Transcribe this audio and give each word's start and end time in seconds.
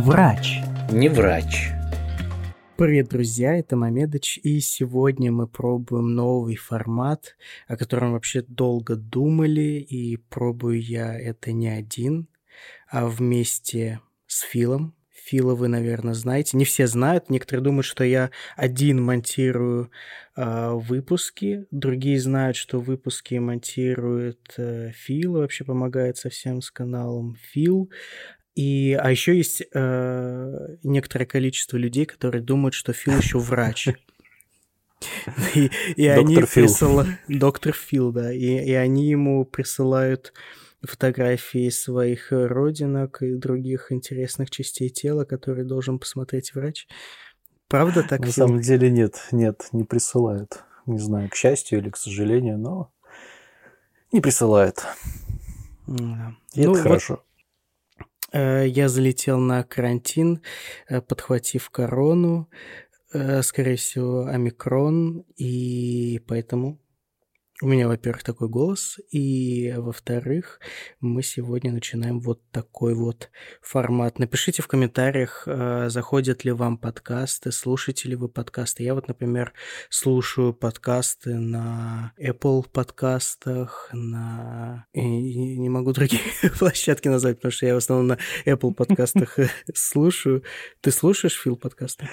Врач. 0.00 0.62
Не 0.90 1.10
врач. 1.10 1.68
Привет, 2.78 3.08
друзья, 3.10 3.58
это 3.58 3.76
Мамедыч, 3.76 4.40
и 4.42 4.58
сегодня 4.60 5.30
мы 5.30 5.46
пробуем 5.46 6.14
новый 6.14 6.56
формат, 6.56 7.36
о 7.68 7.76
котором 7.76 8.12
вообще 8.12 8.40
долго 8.40 8.96
думали, 8.96 9.78
и 9.78 10.16
пробую 10.16 10.80
я 10.80 11.14
это 11.14 11.52
не 11.52 11.68
один, 11.68 12.28
а 12.88 13.08
вместе 13.08 14.00
с 14.26 14.40
Филом. 14.40 14.94
Фила 15.10 15.54
вы, 15.54 15.68
наверное, 15.68 16.14
знаете. 16.14 16.56
Не 16.56 16.64
все 16.64 16.86
знают. 16.86 17.28
Некоторые 17.28 17.62
думают, 17.62 17.84
что 17.84 18.02
я 18.02 18.30
один 18.56 19.02
монтирую 19.04 19.90
э, 20.34 20.70
выпуски. 20.72 21.66
Другие 21.70 22.18
знают, 22.18 22.56
что 22.56 22.80
выпуски 22.80 23.34
монтирует 23.34 24.54
э, 24.56 24.92
Фил, 24.92 25.34
вообще 25.34 25.64
помогает 25.64 26.16
совсем 26.16 26.62
с 26.62 26.70
каналом 26.70 27.36
Фил. 27.52 27.90
И, 28.60 28.92
а 28.92 29.10
еще 29.10 29.34
есть 29.34 29.62
э, 29.72 30.76
некоторое 30.82 31.24
количество 31.24 31.78
людей, 31.78 32.04
которые 32.04 32.42
думают, 32.42 32.74
что 32.74 32.92
Фил 32.92 33.16
еще 33.16 33.38
врач. 33.38 33.88
И, 35.54 35.70
и 35.96 36.06
они 36.06 36.36
присылают... 36.36 37.08
Доктор 37.26 37.72
Фил, 37.72 38.12
да. 38.12 38.30
И, 38.30 38.44
и 38.44 38.72
они 38.74 39.08
ему 39.08 39.46
присылают 39.46 40.34
фотографии 40.82 41.70
своих 41.70 42.32
родинок 42.32 43.22
и 43.22 43.34
других 43.34 43.92
интересных 43.92 44.50
частей 44.50 44.90
тела, 44.90 45.24
которые 45.24 45.64
должен 45.64 45.98
посмотреть 45.98 46.54
врач. 46.54 46.86
Правда 47.66 48.02
так? 48.02 48.20
На 48.20 48.26
Фил? 48.26 48.46
самом 48.46 48.60
деле 48.60 48.90
нет, 48.90 49.14
нет, 49.32 49.68
не 49.72 49.84
присылают. 49.84 50.64
Не 50.84 50.98
знаю, 50.98 51.30
к 51.30 51.34
счастью 51.34 51.78
или 51.78 51.88
к 51.88 51.96
сожалению, 51.96 52.58
но 52.58 52.92
не 54.12 54.20
присылают. 54.20 54.84
Да. 55.86 56.34
И 56.52 56.66
ну, 56.66 56.72
это 56.72 56.72
вот... 56.72 56.78
хорошо. 56.80 57.24
Э, 58.32 58.66
я 58.66 58.88
залетел 58.88 59.38
на 59.38 59.62
карантин, 59.62 60.42
э, 60.88 61.00
подхватив 61.00 61.70
корону, 61.70 62.48
э, 63.12 63.42
скорее 63.42 63.76
всего, 63.76 64.26
омикрон, 64.26 65.24
и 65.36 66.20
поэтому 66.26 66.78
у 67.62 67.66
меня, 67.66 67.88
во-первых, 67.88 68.22
такой 68.22 68.48
голос, 68.48 68.98
и, 69.10 69.74
во-вторых, 69.76 70.60
мы 71.00 71.22
сегодня 71.22 71.72
начинаем 71.72 72.18
вот 72.20 72.40
такой 72.50 72.94
вот 72.94 73.30
формат. 73.60 74.18
Напишите 74.18 74.62
в 74.62 74.66
комментариях, 74.66 75.44
э, 75.46 75.88
заходят 75.90 76.44
ли 76.44 76.52
вам 76.52 76.78
подкасты, 76.78 77.52
слушаете 77.52 78.08
ли 78.08 78.16
вы 78.16 78.28
подкасты. 78.28 78.82
Я 78.82 78.94
вот, 78.94 79.08
например, 79.08 79.52
слушаю 79.90 80.54
подкасты 80.54 81.34
на 81.34 82.12
Apple 82.18 82.66
подкастах, 82.70 83.90
на... 83.92 84.86
И 84.92 85.58
не 85.58 85.68
могу 85.68 85.92
другие 85.92 86.22
площадки 86.58 87.08
назвать, 87.08 87.36
потому 87.36 87.52
что 87.52 87.66
я 87.66 87.74
в 87.74 87.78
основном 87.78 88.06
на 88.06 88.18
Apple 88.46 88.72
подкастах 88.72 89.36
слушаю. 89.74 90.42
Ты 90.80 90.90
слушаешь, 90.90 91.38
Фил, 91.38 91.56
подкасты? 91.56 92.08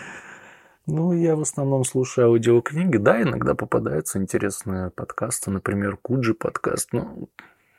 Ну, 0.88 1.11
я 1.11 1.35
в 1.35 1.41
основном 1.41 1.83
слушаю 1.83 2.27
аудиокниги. 2.27 2.95
Да, 2.95 3.21
иногда 3.21 3.55
попадаются 3.55 4.19
интересные 4.19 4.89
подкасты. 4.89 5.52
Например, 5.52 5.97
Куджи 5.97 6.33
подкаст. 6.33 6.93
Но 6.93 7.27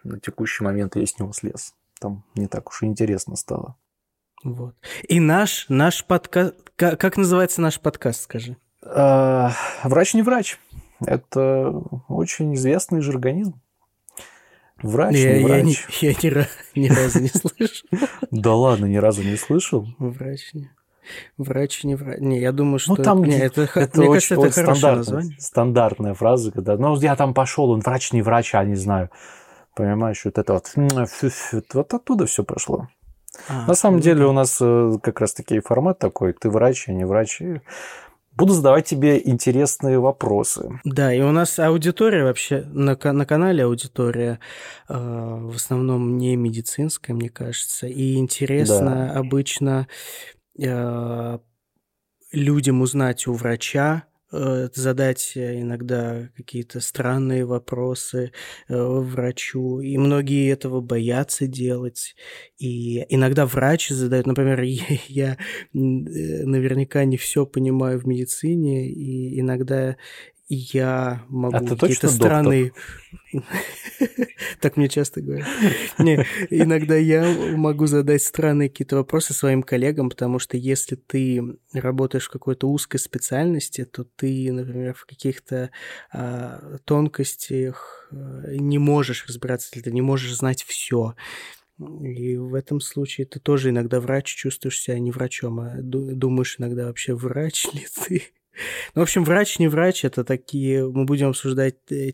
на 0.04 0.20
текущий 0.20 0.62
момент 0.62 0.94
я 0.94 1.06
с 1.06 1.18
него 1.18 1.32
слез. 1.32 1.74
Там 1.98 2.22
не 2.34 2.46
так 2.48 2.68
уж 2.68 2.82
и 2.82 2.86
интересно 2.86 3.36
стало. 3.36 3.76
Вот. 4.44 4.74
И 5.08 5.20
наш, 5.20 5.66
наш 5.70 6.04
подкаст... 6.04 6.54
Как, 6.76 7.16
называется 7.16 7.62
наш 7.62 7.80
подкаст, 7.80 8.20
скажи? 8.20 8.58
А, 8.82 9.52
врач 9.82 10.12
не 10.12 10.22
врач. 10.22 10.60
Это 11.00 11.70
очень 12.08 12.54
известный 12.54 13.00
же 13.00 13.12
организм. 13.12 13.58
Врач, 14.82 15.16
я, 15.16 15.38
не 15.38 15.44
врач. 15.44 15.86
Я, 16.00 16.10
я 16.10 16.30
ни, 16.74 16.80
ни 16.80 16.88
разу 16.88 17.20
не 17.20 17.28
слышал. 17.28 17.88
Да 18.30 18.54
ладно, 18.54 18.84
ни 18.84 18.96
разу 18.98 19.22
не 19.22 19.36
слышал? 19.36 19.88
Врач 19.98 20.52
не. 20.52 20.70
Врач 21.36 21.84
не 21.84 21.94
врач. 21.94 22.20
Не, 22.20 22.40
я 22.40 22.52
думаю, 22.52 22.78
что... 22.78 22.96
Ну, 22.96 23.02
там, 23.02 23.24
не, 23.24 23.38
это, 23.38 23.68
это 23.74 23.98
мне 23.98 24.08
очень, 24.08 24.36
кажется, 24.36 24.60
это 24.60 24.66
хорошее 24.66 24.96
название. 24.96 25.36
Стандартная 25.38 26.14
фраза, 26.14 26.52
когда, 26.52 26.76
ну, 26.76 26.96
я 27.00 27.16
там 27.16 27.34
пошел, 27.34 27.70
он 27.70 27.80
врач, 27.80 28.12
не 28.12 28.22
врач, 28.22 28.54
а 28.54 28.64
не 28.64 28.76
знаю. 28.76 29.10
Понимаешь, 29.74 30.24
вот 30.24 30.38
это 30.38 30.54
вот, 30.54 30.72
вот 31.72 31.94
оттуда 31.94 32.26
все 32.26 32.42
пошло. 32.42 32.88
А, 33.48 33.66
На 33.66 33.74
самом 33.74 33.98
ну, 33.98 34.02
деле 34.02 34.26
у 34.26 34.32
нас 34.32 34.58
э, 34.60 34.92
как 35.02 35.20
раз 35.20 35.32
таки 35.32 35.60
формат 35.60 35.98
такой, 35.98 36.32
ты 36.32 36.50
врач, 36.50 36.88
а 36.88 36.92
не 36.92 37.04
врач. 37.04 37.40
Буду 38.34 38.52
задавать 38.52 38.86
тебе 38.86 39.20
интересные 39.24 39.98
вопросы. 39.98 40.80
Да, 40.84 41.12
и 41.12 41.20
у 41.20 41.32
нас 41.32 41.58
аудитория 41.58 42.22
вообще, 42.22 42.64
на, 42.72 42.96
на 42.96 43.26
канале 43.26 43.64
аудитория 43.64 44.38
э, 44.88 44.94
в 44.94 45.56
основном 45.56 46.18
не 46.18 46.36
медицинская, 46.36 47.16
мне 47.16 47.30
кажется. 47.30 47.88
И 47.88 48.14
интересно 48.14 49.10
да. 49.12 49.18
обычно 49.18 49.88
Э, 50.60 51.38
людям 52.32 52.82
узнать 52.82 53.26
у 53.26 53.32
врача, 53.32 54.04
э, 54.32 54.68
задать 54.74 55.32
иногда 55.36 56.28
какие-то 56.36 56.80
странные 56.80 57.46
вопросы 57.46 58.32
э, 58.68 58.76
врачу, 58.76 59.80
и 59.80 59.96
многие 59.96 60.50
этого 60.50 60.80
боятся 60.80 61.46
делать. 61.46 62.16
И 62.58 63.06
иногда 63.08 63.46
врач 63.46 63.88
задает, 63.88 64.26
например, 64.26 64.60
я 65.08 65.38
наверняка 65.72 67.04
не 67.04 67.16
все 67.16 67.46
понимаю 67.46 68.00
в 68.00 68.06
медицине, 68.06 68.90
и 68.90 69.40
иногда 69.40 69.96
я 70.48 71.24
могу 71.28 71.56
а 71.56 71.76
какие-то 71.76 72.08
странные... 72.08 72.72
Так 74.60 74.76
мне 74.76 74.88
часто 74.88 75.20
говорят. 75.20 75.46
Не, 75.98 76.24
иногда 76.50 76.96
я 76.96 77.32
могу 77.56 77.86
задать 77.86 78.22
странные 78.22 78.68
какие-то 78.68 78.96
вопросы 78.96 79.34
своим 79.34 79.62
коллегам, 79.62 80.08
потому 80.10 80.38
что 80.38 80.56
если 80.56 80.94
ты 80.96 81.58
работаешь 81.72 82.26
в 82.26 82.30
какой-то 82.30 82.68
узкой 82.68 82.98
специальности, 82.98 83.84
то 83.84 84.04
ты, 84.04 84.50
например, 84.52 84.94
в 84.94 85.04
каких-то 85.06 85.70
а, 86.12 86.78
тонкостях 86.84 88.08
а, 88.10 88.52
не 88.52 88.78
можешь 88.78 89.26
разбираться, 89.26 89.70
ты 89.70 89.92
не 89.92 90.02
можешь 90.02 90.34
знать 90.34 90.62
все. 90.62 91.14
И 91.78 92.36
в 92.36 92.54
этом 92.54 92.80
случае 92.80 93.26
ты 93.26 93.38
тоже 93.38 93.70
иногда 93.70 94.00
врач, 94.00 94.34
чувствуешь 94.34 94.80
себя 94.80 94.98
не 94.98 95.12
врачом, 95.12 95.60
а 95.60 95.76
думаешь 95.80 96.56
иногда 96.58 96.86
вообще 96.86 97.14
врач 97.14 97.66
ли 97.72 97.86
ты. 98.06 98.22
Ну, 98.94 99.00
в 99.00 99.02
общем, 99.02 99.24
врач 99.24 99.58
не 99.58 99.68
врач, 99.68 100.04
это 100.04 100.24
такие, 100.24 100.88
мы 100.88 101.04
будем 101.04 101.28
обсуждать 101.28 101.76
э, 101.90 102.12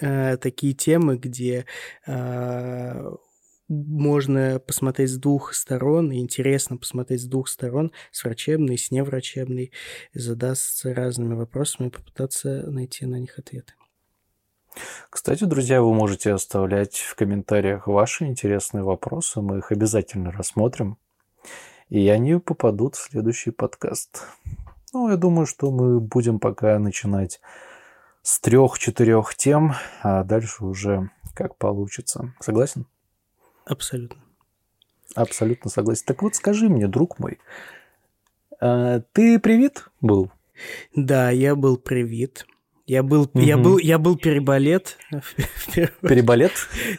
э, 0.00 0.36
такие 0.36 0.74
темы, 0.74 1.16
где 1.16 1.64
э, 2.06 3.10
можно 3.68 4.58
посмотреть 4.58 5.10
с 5.10 5.16
двух 5.16 5.54
сторон, 5.54 6.10
и 6.10 6.18
интересно 6.18 6.76
посмотреть 6.76 7.22
с 7.22 7.26
двух 7.26 7.48
сторон, 7.48 7.92
с 8.10 8.24
врачебной, 8.24 8.76
с 8.76 8.90
неврачебной, 8.90 9.72
задаться 10.12 10.92
разными 10.92 11.34
вопросами 11.34 11.86
и 11.86 11.90
попытаться 11.90 12.68
найти 12.70 13.06
на 13.06 13.16
них 13.16 13.38
ответы. 13.38 13.72
Кстати, 15.08 15.44
друзья, 15.44 15.82
вы 15.82 15.94
можете 15.94 16.32
оставлять 16.32 16.96
в 16.96 17.14
комментариях 17.14 17.86
ваши 17.86 18.24
интересные 18.24 18.82
вопросы, 18.82 19.40
мы 19.40 19.58
их 19.58 19.72
обязательно 19.72 20.32
рассмотрим, 20.32 20.98
и 21.88 22.08
они 22.08 22.38
попадут 22.38 22.96
в 22.96 23.10
следующий 23.10 23.50
подкаст. 23.50 24.26
Ну, 24.92 25.08
я 25.08 25.16
думаю, 25.16 25.46
что 25.46 25.70
мы 25.70 26.00
будем 26.00 26.40
пока 26.40 26.78
начинать 26.78 27.40
с 28.22 28.40
трех-четырех 28.40 29.36
тем, 29.36 29.74
а 30.02 30.24
дальше 30.24 30.64
уже 30.64 31.10
как 31.34 31.56
получится. 31.56 32.34
Согласен? 32.40 32.86
Абсолютно. 33.64 34.20
Абсолютно 35.14 35.70
согласен. 35.70 36.04
Так 36.06 36.22
вот, 36.22 36.34
скажи 36.34 36.68
мне, 36.68 36.88
друг 36.88 37.20
мой, 37.20 37.38
а 38.60 39.00
ты 39.12 39.38
привит 39.38 39.86
был? 40.00 40.30
Да, 40.94 41.30
я 41.30 41.54
был 41.54 41.76
привит. 41.76 42.46
Я 42.86 43.04
был, 43.04 43.22
угу. 43.22 43.38
я 43.38 43.56
был, 43.56 43.78
я 43.78 43.98
был 43.98 44.16
переболет. 44.16 44.98
Переболет? 46.02 46.52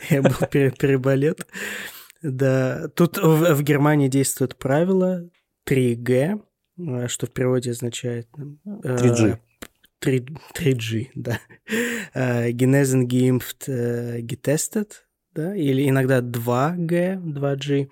Я 0.09 0.21
был 0.21 0.35
переболет. 0.47 1.45
Да, 2.21 2.87
тут 2.95 3.17
в, 3.17 3.55
в 3.55 3.63
Германии 3.63 4.07
действует 4.07 4.57
правило 4.57 5.29
3G, 5.67 6.39
Э, 6.39 6.50
что 7.07 7.27
в 7.27 7.31
переводе 7.31 7.71
означает... 7.71 8.27
3G. 8.65 9.37
3, 9.99 10.25
3G, 10.55 11.09
да. 11.15 11.39
Genesen 12.15 13.07
geimpft, 13.07 13.67
getestet, 13.67 14.93
да, 15.35 15.55
или 15.55 15.87
иногда 15.87 16.21
2G, 16.21 17.21
2G, 17.21 17.89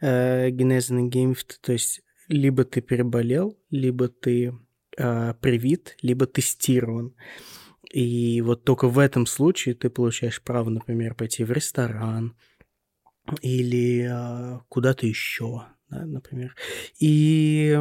Genesen 0.00 1.08
geimpft, 1.08 1.58
то 1.60 1.72
есть 1.72 2.02
либо 2.28 2.64
ты 2.64 2.80
переболел, 2.80 3.58
либо 3.70 4.08
ты 4.08 4.58
э, 4.96 5.34
привит, 5.40 5.96
либо 6.02 6.26
тестирован. 6.26 7.14
И 7.92 8.40
вот 8.40 8.64
только 8.64 8.88
в 8.88 8.98
этом 8.98 9.26
случае 9.26 9.74
ты 9.74 9.90
получаешь 9.90 10.40
право, 10.42 10.70
например, 10.70 11.14
пойти 11.14 11.44
в 11.44 11.52
ресторан 11.52 12.34
или 13.42 14.08
э, 14.08 14.60
куда-то 14.68 15.06
еще, 15.06 15.66
да, 15.90 16.06
например. 16.06 16.56
И 16.98 17.78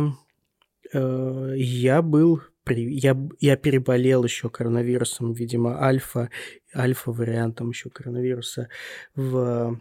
Э, 0.93 1.53
я 1.55 2.01
был 2.01 2.41
я, 2.69 3.17
я 3.39 3.57
переболел 3.57 4.23
еще 4.23 4.49
коронавирусом, 4.49 5.33
видимо, 5.33 5.83
альфа, 5.83 6.29
альфа-вариантом 6.75 7.69
еще 7.69 7.89
коронавируса 7.89 8.69
в 9.15 9.79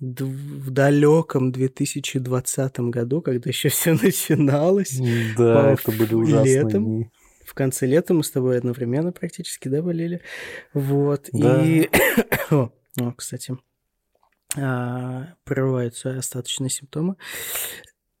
в 0.00 0.70
далеком 0.70 1.50
2020 1.50 2.80
году, 2.80 3.20
когда 3.20 3.50
еще 3.50 3.68
все 3.68 3.94
начиналось. 3.94 5.00
Да, 5.36 5.72
это 5.72 5.90
были 5.90 6.14
ужасные 6.14 6.62
летом. 6.62 6.84
дни. 6.84 7.10
В 7.44 7.54
конце 7.54 7.86
лета 7.86 8.14
мы 8.14 8.22
с 8.22 8.30
тобой 8.30 8.58
одновременно 8.58 9.10
практически, 9.10 9.68
да, 9.68 9.82
болели? 9.82 10.20
Вот. 10.74 11.28
Да. 11.32 11.64
И... 11.64 11.88
О, 12.50 12.70
о, 13.00 13.12
кстати, 13.12 13.56
а, 14.56 15.34
прорываются 15.44 16.18
остаточные 16.18 16.70
симптомы. 16.70 17.16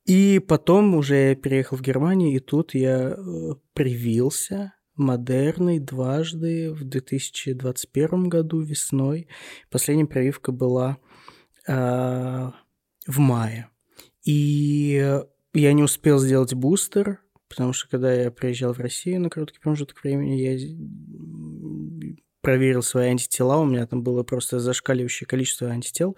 И 0.08 0.38
потом 0.38 0.94
уже 0.94 1.16
я 1.16 1.34
переехал 1.34 1.76
в 1.76 1.82
Германию, 1.82 2.34
и 2.34 2.38
тут 2.38 2.74
я 2.74 3.10
э, 3.10 3.54
привился 3.74 4.72
модерной 4.96 5.80
дважды 5.80 6.72
в 6.72 6.82
2021 6.82 8.30
году 8.30 8.60
весной. 8.62 9.28
Последняя 9.70 10.06
прививка 10.06 10.50
была 10.50 10.96
э, 11.66 11.72
в 11.74 13.18
мае. 13.18 13.68
И 14.24 15.20
я 15.52 15.72
не 15.74 15.82
успел 15.82 16.18
сделать 16.18 16.54
бустер, 16.54 17.20
потому 17.46 17.74
что 17.74 17.90
когда 17.90 18.10
я 18.10 18.30
приезжал 18.30 18.72
в 18.72 18.78
Россию 18.78 19.20
на 19.20 19.28
короткий 19.28 19.60
промежуток 19.60 20.02
времени, 20.02 20.40
я 20.40 22.16
проверил 22.40 22.82
свои 22.82 23.10
антитела, 23.10 23.58
у 23.58 23.66
меня 23.66 23.86
там 23.86 24.02
было 24.02 24.22
просто 24.22 24.58
зашкаливающее 24.58 25.26
количество 25.26 25.68
антител. 25.68 26.16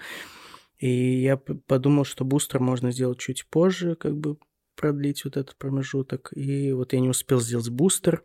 И 0.80 1.20
я 1.20 1.36
подумал, 1.36 2.04
что 2.04 2.24
бустер 2.24 2.58
можно 2.58 2.90
сделать 2.90 3.18
чуть 3.18 3.46
позже, 3.46 3.96
как 3.96 4.16
бы 4.16 4.38
продлить 4.76 5.24
вот 5.26 5.36
этот 5.36 5.56
промежуток. 5.56 6.32
И 6.34 6.72
вот 6.72 6.94
я 6.94 7.00
не 7.00 7.10
успел 7.10 7.38
сделать 7.38 7.68
бустер 7.68 8.24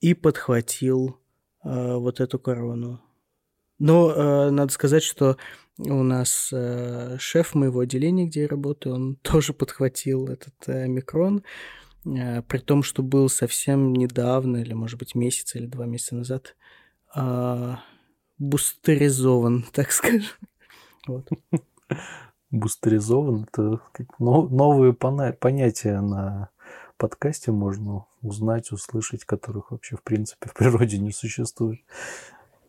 и 0.00 0.12
подхватил 0.12 1.20
э, 1.62 1.94
вот 1.94 2.18
эту 2.20 2.40
корону. 2.40 3.00
Но 3.78 4.10
э, 4.10 4.50
надо 4.50 4.72
сказать, 4.72 5.04
что 5.04 5.36
у 5.78 6.02
нас 6.02 6.50
э, 6.52 7.18
шеф 7.20 7.54
моего 7.54 7.80
отделения, 7.80 8.26
где 8.26 8.42
я 8.42 8.48
работаю, 8.48 8.96
он 8.96 9.16
тоже 9.22 9.52
подхватил 9.52 10.26
этот 10.26 10.54
э, 10.66 10.88
микрон, 10.88 11.44
э, 12.04 12.42
при 12.42 12.58
том, 12.58 12.82
что 12.82 13.04
был 13.04 13.28
совсем 13.28 13.92
недавно, 13.92 14.56
или, 14.56 14.72
может 14.72 14.98
быть, 14.98 15.14
месяц 15.14 15.54
или 15.54 15.66
два 15.66 15.86
месяца 15.86 16.16
назад, 16.16 16.56
э, 17.14 17.74
бустеризован, 18.38 19.64
так 19.72 19.92
скажем. 19.92 20.32
Вот 21.06 21.28
бустеризован. 22.50 23.46
Это 23.52 23.80
новые 24.18 24.92
понятия 24.92 26.00
на 26.00 26.50
подкасте 26.96 27.52
можно 27.52 28.06
узнать, 28.22 28.72
услышать, 28.72 29.24
которых 29.24 29.70
вообще 29.70 29.96
в 29.96 30.02
принципе 30.02 30.48
в 30.48 30.54
природе 30.54 30.98
не 30.98 31.12
существует. 31.12 31.80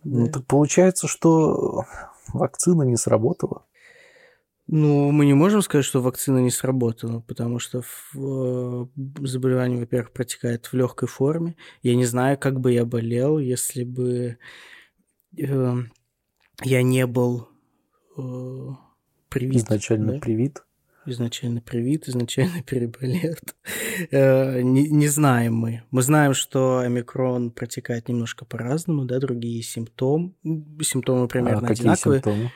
Ну, 0.04 0.18
да. 0.18 0.26
Ну 0.26 0.32
так 0.32 0.46
получается, 0.46 1.08
что 1.08 1.86
вакцина 2.34 2.84
не 2.84 2.98
сработала. 2.98 3.64
Ну, 4.70 5.12
мы 5.12 5.26
не 5.26 5.34
можем 5.34 5.62
сказать, 5.62 5.86
что 5.86 6.02
вакцина 6.02 6.40
не 6.40 6.52
сработала, 6.52 7.22
потому 7.22 7.58
что 7.58 7.80
э, 7.80 8.86
заболевание, 9.26 9.80
во-первых, 9.80 10.12
протекает 10.12 10.66
в 10.66 10.74
легкой 10.74 11.08
форме. 11.08 11.56
Я 11.84 11.96
не 11.96 12.04
знаю, 12.04 12.38
как 12.38 12.60
бы 12.60 12.74
я 12.74 12.84
болел, 12.84 13.40
если 13.40 13.86
бы 13.86 14.38
э, 15.38 15.74
я 16.64 16.84
не 16.84 17.08
был 17.08 17.48
э, 18.18 18.70
привит. 19.30 19.56
Изначально 19.56 20.14
да? 20.14 20.20
привит. 20.20 20.64
Изначально 21.06 21.62
привит, 21.62 22.10
изначально 22.10 22.62
переболет. 22.66 23.56
Э, 24.12 24.62
не, 24.62 24.90
не 24.90 25.08
знаем 25.08 25.56
мы. 25.56 25.84
Мы 25.90 26.02
знаем, 26.02 26.34
что 26.34 26.80
омикрон 26.80 27.52
протекает 27.52 28.10
немножко 28.10 28.44
по-разному, 28.44 29.06
да, 29.06 29.20
другие 29.20 29.64
симптомы, 29.64 30.34
симптомы 30.82 31.28
примерно 31.28 31.70
а 31.70 31.72
одинаковые. 31.72 32.22
Какие 32.22 32.34
симптомы? 32.34 32.52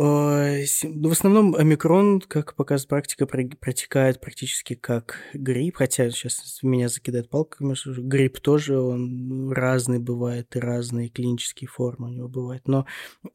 Э, 0.00 0.64
ну, 0.84 1.08
в 1.08 1.12
основном 1.12 1.56
омикрон, 1.56 2.20
как 2.20 2.54
показывает 2.54 2.88
практика, 2.88 3.26
протекает 3.26 4.20
практически 4.20 4.74
как 4.74 5.16
грипп, 5.34 5.76
хотя 5.76 6.08
сейчас 6.10 6.60
меня 6.62 6.88
закидает 6.88 7.28
палками, 7.28 7.74
грипп 8.06 8.38
тоже, 8.38 8.78
он 8.78 9.50
разный 9.50 9.98
бывает, 9.98 10.54
и 10.54 10.60
разные 10.60 11.08
клинические 11.08 11.66
формы 11.66 12.10
у 12.10 12.12
него 12.12 12.28
бывают, 12.28 12.68
но 12.68 12.86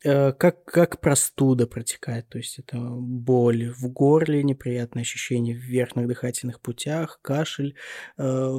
э, 0.05 0.31
как, 0.31 0.63
как 0.63 1.01
простуда 1.01 1.67
протекает, 1.67 2.29
то 2.29 2.37
есть 2.37 2.57
это 2.59 2.77
боль 2.79 3.69
в 3.71 3.89
горле, 3.89 4.41
неприятные 4.41 5.01
ощущения 5.01 5.55
в 5.55 5.63
верхних 5.63 6.07
дыхательных 6.07 6.61
путях, 6.61 7.19
кашель, 7.21 7.75
э, 8.17 8.53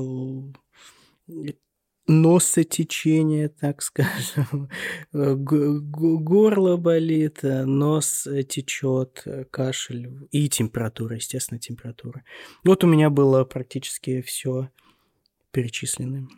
носотечение, 2.06 3.48
так 3.48 3.82
скажем, 3.82 4.68
горло 5.12 6.76
болит, 6.76 7.40
нос 7.42 8.28
течет, 8.48 9.26
кашель 9.50 10.28
и 10.30 10.48
температура, 10.48 11.16
естественно, 11.16 11.58
температура. 11.58 12.24
Вот 12.64 12.84
у 12.84 12.86
меня 12.86 13.10
было 13.10 13.44
практически 13.44 14.20
все 14.20 14.70
перечислено. 15.50 16.28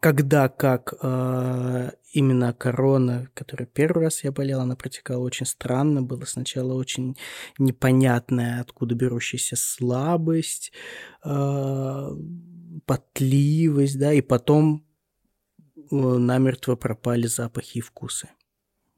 Когда, 0.00 0.48
как 0.50 0.92
э, 1.00 1.90
именно 2.12 2.52
корона, 2.52 3.30
которая 3.32 3.66
первый 3.66 4.04
раз 4.04 4.22
я 4.22 4.32
болел, 4.32 4.60
она 4.60 4.76
протекала 4.76 5.22
очень 5.22 5.46
странно, 5.46 6.02
было 6.02 6.26
сначала 6.26 6.74
очень 6.74 7.16
непонятная, 7.58 8.60
откуда 8.60 8.94
берущаяся 8.94 9.56
слабость, 9.56 10.72
э, 11.24 12.08
потливость, 12.88 13.98
да, 13.98 14.14
и 14.14 14.22
потом 14.22 14.82
э, 15.76 15.94
намертво 15.94 16.74
пропали 16.74 17.26
запахи 17.26 17.78
и 17.78 17.80
вкусы. 17.82 18.30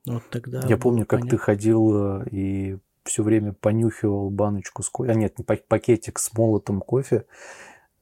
Вот 0.06 0.22
тогда. 0.30 0.62
Я 0.68 0.78
помню, 0.78 1.04
как 1.04 1.20
понятно. 1.20 1.30
ты 1.30 1.36
ходил 1.38 2.20
э, 2.22 2.28
и 2.30 2.78
все 3.02 3.24
время 3.24 3.52
понюхивал 3.52 4.30
баночку 4.30 4.84
с 4.84 4.88
кофе, 4.88 5.10
а 5.10 5.14
нет, 5.14 5.38
не 5.38 5.44
пакетик 5.44 6.20
с 6.20 6.32
молотом 6.32 6.80
кофе 6.80 7.24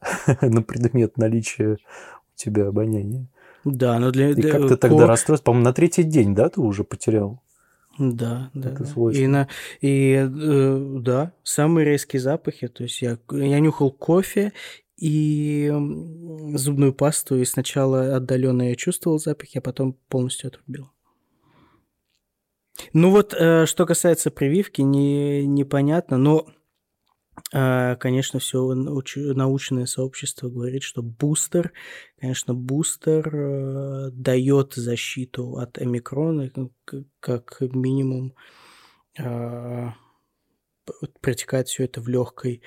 на 0.42 0.62
предмет 0.62 1.16
наличия 1.16 1.78
у 1.78 2.36
тебя 2.36 2.68
обоняния. 2.68 3.26
Да, 3.64 3.98
но 3.98 4.10
для... 4.10 4.30
И 4.30 4.42
как 4.42 4.68
ты 4.68 4.76
тогда 4.76 5.06
расстроился? 5.06 5.44
По-моему, 5.44 5.64
на 5.64 5.72
третий 5.72 6.02
день, 6.02 6.34
да, 6.34 6.50
ты 6.50 6.60
уже 6.60 6.84
потерял? 6.84 7.42
Да, 7.98 8.50
да. 8.52 8.70
Это 8.70 8.84
да. 8.84 9.10
И, 9.12 9.26
на, 9.26 9.48
и 9.80 10.28
э, 10.30 10.98
да, 11.00 11.32
самые 11.42 11.86
резкие 11.86 12.20
запахи. 12.20 12.68
То 12.68 12.84
есть 12.84 13.00
я, 13.00 13.18
я 13.30 13.58
нюхал 13.58 13.90
кофе 13.90 14.52
и 14.98 15.72
зубную 16.54 16.92
пасту, 16.92 17.36
и 17.36 17.44
сначала 17.44 18.16
отдаленно 18.16 18.70
я 18.70 18.74
чувствовал 18.74 19.18
запах, 19.18 19.48
а 19.54 19.60
потом 19.60 19.92
полностью 20.08 20.48
отрубил. 20.48 20.90
Ну 22.92 23.10
вот, 23.10 23.34
э, 23.34 23.66
что 23.66 23.86
касается 23.86 24.30
прививки, 24.30 24.82
не, 24.82 25.46
непонятно, 25.46 26.16
но, 26.16 26.46
э, 27.52 27.96
конечно, 27.96 28.40
все 28.40 28.74
научное 28.74 29.86
сообщество 29.86 30.48
говорит, 30.48 30.82
что 30.82 31.02
бустер, 31.02 31.72
конечно, 32.18 32.54
бустер 32.54 33.34
э, 33.34 34.10
дает 34.12 34.74
защиту 34.74 35.58
от 35.58 35.78
омикрона, 35.78 36.50
как 37.20 37.60
минимум 37.60 38.34
протекает 41.20 41.68
все 41.68 41.84
это 41.84 42.00
в 42.00 42.08
легкой 42.08 42.62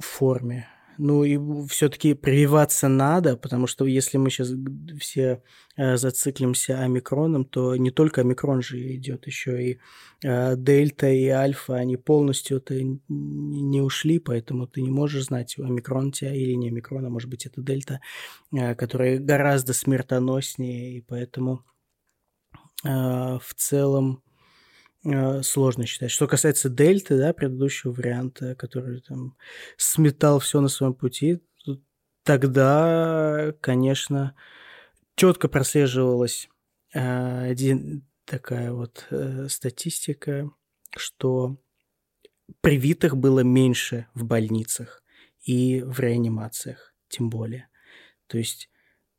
форме. 0.00 0.66
Ну 0.98 1.22
и 1.22 1.38
все-таки 1.68 2.14
прививаться 2.14 2.88
надо, 2.88 3.36
потому 3.36 3.68
что 3.68 3.86
если 3.86 4.18
мы 4.18 4.30
сейчас 4.30 4.52
все 5.00 5.42
э, 5.76 5.96
зациклимся 5.96 6.80
омикроном, 6.80 7.44
то 7.44 7.76
не 7.76 7.92
только 7.92 8.22
омикрон 8.22 8.62
же 8.62 8.96
идет, 8.96 9.28
еще 9.28 9.62
и 9.64 9.78
э, 10.24 10.56
дельта 10.56 11.08
и 11.08 11.28
альфа, 11.28 11.76
они 11.76 11.96
полностью 11.96 12.56
это 12.56 12.74
не 13.08 13.80
ушли, 13.80 14.18
поэтому 14.18 14.66
ты 14.66 14.82
не 14.82 14.90
можешь 14.90 15.26
знать, 15.26 15.56
омикрон 15.56 16.10
тебя 16.10 16.34
или 16.34 16.54
не 16.54 16.68
омикрон, 16.68 17.06
а 17.06 17.10
может 17.10 17.30
быть 17.30 17.46
это 17.46 17.62
дельта, 17.62 18.00
э, 18.52 18.74
которая 18.74 19.20
гораздо 19.20 19.74
смертоноснее, 19.74 20.98
и 20.98 21.00
поэтому 21.00 21.64
в 22.84 23.54
целом 23.56 24.22
сложно 25.42 25.86
считать. 25.86 26.10
Что 26.10 26.26
касается 26.26 26.68
дельты, 26.68 27.16
да, 27.16 27.32
предыдущего 27.32 27.92
варианта, 27.92 28.54
который 28.54 29.00
там 29.00 29.36
сметал 29.76 30.38
все 30.40 30.60
на 30.60 30.68
своем 30.68 30.94
пути, 30.94 31.40
тогда, 32.24 33.54
конечно, 33.60 34.34
четко 35.14 35.48
прослеживалась 35.48 36.48
э, 36.94 37.54
такая 38.24 38.72
вот 38.72 39.06
э, 39.10 39.48
статистика, 39.48 40.50
что 40.96 41.56
привитых 42.60 43.16
было 43.16 43.40
меньше 43.40 44.06
в 44.14 44.24
больницах 44.24 45.02
и 45.42 45.82
в 45.82 46.00
реанимациях, 46.00 46.94
тем 47.08 47.30
более. 47.30 47.68
То 48.26 48.38
есть 48.38 48.70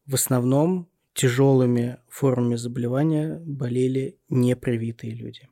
в 0.06 0.16
основном 0.16 0.90
тяжелыми 1.14 2.00
формами 2.08 2.56
заболевания 2.56 3.40
болели 3.44 4.20
непривитые 4.30 5.14
люди. 5.14 5.50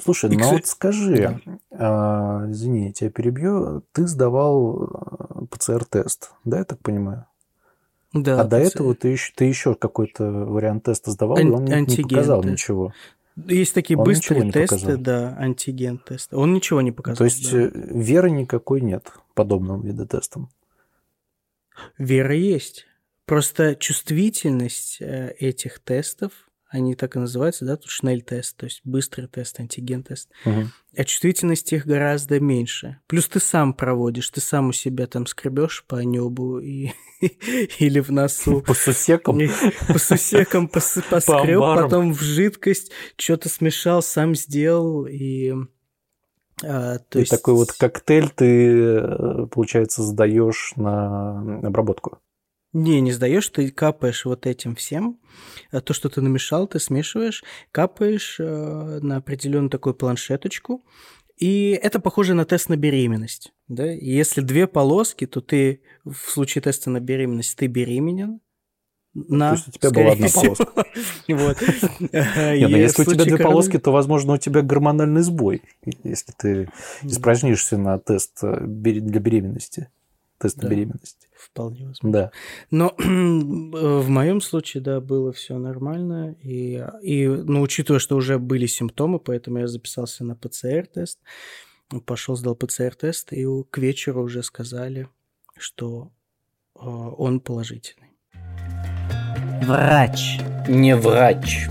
Слушай, 0.00 0.30
и, 0.30 0.34
ну 0.34 0.40
кстати... 0.40 0.54
вот 0.54 0.66
скажи, 0.66 1.16
да. 1.16 1.58
а, 1.70 2.50
извини, 2.50 2.86
я 2.86 2.92
тебя 2.92 3.10
перебью, 3.10 3.82
ты 3.92 4.06
сдавал 4.06 4.84
э, 4.84 5.44
ПЦР-тест, 5.50 6.32
да, 6.44 6.58
я 6.58 6.64
так 6.64 6.80
понимаю? 6.80 7.26
Да. 8.12 8.40
А 8.40 8.44
до 8.44 8.58
этого 8.58 8.94
ты 8.94 9.08
еще, 9.08 9.32
ты 9.34 9.44
еще 9.46 9.74
какой-то 9.74 10.24
вариант 10.24 10.84
теста 10.84 11.10
сдавал, 11.10 11.38
Ан- 11.38 11.46
и 11.46 11.50
он 11.50 11.72
антиген, 11.72 12.04
не 12.04 12.08
показал 12.08 12.42
да. 12.42 12.50
ничего. 12.50 12.92
Есть 13.36 13.72
такие 13.74 13.98
он 13.98 14.04
быстрые 14.04 14.52
тесты, 14.52 14.76
показал. 14.76 14.96
да, 14.98 15.36
антиген-тесты. 15.38 16.36
Он 16.36 16.52
ничего 16.52 16.82
не 16.82 16.92
показал. 16.92 17.16
То 17.16 17.24
есть 17.24 17.50
да. 17.50 17.62
Э, 17.62 17.70
веры 17.72 18.30
никакой 18.30 18.82
нет 18.82 19.10
подобным 19.34 19.80
виду 19.80 20.06
тестам? 20.06 20.50
Вера 21.96 22.34
есть. 22.34 22.86
Просто 23.24 23.74
чувствительность 23.74 24.98
э, 25.00 25.34
этих 25.38 25.78
тестов 25.78 26.32
они 26.72 26.94
так 26.94 27.16
и 27.16 27.18
называются, 27.18 27.66
да, 27.66 27.76
тут 27.76 27.90
шнель-тест, 27.90 28.56
то 28.56 28.64
есть 28.64 28.80
быстрый 28.82 29.28
тест, 29.28 29.60
антиген-тест. 29.60 30.30
Угу. 30.46 30.64
А 30.96 31.04
чувствительность 31.04 31.70
их 31.72 31.86
гораздо 31.86 32.40
меньше. 32.40 32.98
Плюс 33.06 33.28
ты 33.28 33.40
сам 33.40 33.74
проводишь, 33.74 34.30
ты 34.30 34.40
сам 34.40 34.70
у 34.70 34.72
себя 34.72 35.06
там 35.06 35.26
скребешь 35.26 35.84
по 35.86 35.96
небу 35.96 36.60
и, 36.60 36.92
или 37.78 38.00
в 38.00 38.10
носу. 38.10 38.62
По 38.62 38.72
сусекам? 38.72 39.38
По 39.86 39.98
сусекам 39.98 40.66
поскреб, 41.10 41.60
потом 41.60 42.14
в 42.14 42.22
жидкость, 42.22 42.90
что-то 43.16 43.50
смешал, 43.50 44.02
сам 44.02 44.34
сделал 44.34 45.06
и... 45.06 45.52
А, 46.64 47.00
то 47.00 47.18
и 47.18 47.22
есть... 47.22 47.30
такой 47.30 47.52
вот 47.54 47.72
коктейль 47.72 48.30
ты, 48.30 48.70
э, 48.70 49.46
получается, 49.50 50.02
сдаешь 50.02 50.72
на 50.76 51.66
обработку. 51.66 52.18
Не, 52.72 53.00
не 53.00 53.12
сдаешь, 53.12 53.48
ты 53.48 53.70
капаешь 53.70 54.24
вот 54.24 54.46
этим 54.46 54.74
всем. 54.74 55.18
А 55.70 55.80
то, 55.80 55.92
что 55.92 56.08
ты 56.08 56.20
намешал, 56.22 56.66
ты 56.66 56.78
смешиваешь, 56.78 57.44
капаешь 57.70 58.36
э, 58.40 58.98
на 59.02 59.16
определенную 59.16 59.70
такую 59.70 59.94
планшеточку. 59.94 60.84
И 61.36 61.70
это 61.82 62.00
похоже 62.00 62.34
на 62.34 62.44
тест 62.44 62.68
на 62.68 62.76
беременность. 62.76 63.52
Да? 63.68 63.84
Если 63.84 64.40
две 64.40 64.66
полоски, 64.66 65.26
то 65.26 65.40
ты 65.40 65.82
в 66.04 66.30
случае 66.30 66.62
теста 66.62 66.88
на 66.88 67.00
беременность 67.00 67.56
ты 67.56 67.66
беременен, 67.66 68.40
на, 69.14 69.50
то 69.50 69.56
есть 69.56 69.68
у 69.68 69.72
тебя 69.72 69.90
была 69.90 70.12
одна 70.12 70.28
полоска. 70.32 70.84
Вот. 71.28 71.58
Ну, 72.12 72.76
если 72.76 73.02
у 73.02 73.04
тебя 73.04 73.24
две 73.24 73.36
полоски, 73.36 73.78
то, 73.78 73.92
возможно, 73.92 74.34
у 74.34 74.38
тебя 74.38 74.62
гормональный 74.62 75.20
сбой, 75.20 75.62
если 76.02 76.32
ты 76.32 76.70
испражнишься 77.02 77.76
на 77.76 77.98
тест 77.98 78.38
э, 78.42 78.64
для 78.64 79.20
беременности 79.20 79.88
тест 80.42 80.62
на 80.62 80.68
беременность. 80.68 81.28
Вполне 81.42 81.86
возможно. 81.86 82.12
Да. 82.12 82.30
Но 82.70 82.94
в 82.98 84.08
моем 84.08 84.40
случае, 84.40 84.82
да, 84.82 85.00
было 85.00 85.32
все 85.32 85.58
нормально. 85.58 86.36
И, 86.40 86.84
и, 87.02 87.26
ну, 87.26 87.62
учитывая, 87.62 87.98
что 87.98 88.16
уже 88.16 88.38
были 88.38 88.66
симптомы, 88.66 89.18
поэтому 89.18 89.58
я 89.58 89.66
записался 89.66 90.24
на 90.24 90.36
ПЦР-тест. 90.36 91.18
Пошел, 92.06 92.36
сдал 92.36 92.54
ПЦР-тест, 92.54 93.32
и 93.32 93.44
к 93.70 93.78
вечеру 93.78 94.22
уже 94.22 94.42
сказали, 94.44 95.08
что 95.58 96.12
э, 96.76 96.80
он 96.80 97.40
положительный. 97.40 98.10
Врач. 99.64 100.38
Не 100.68 100.94
врач. 100.94 101.68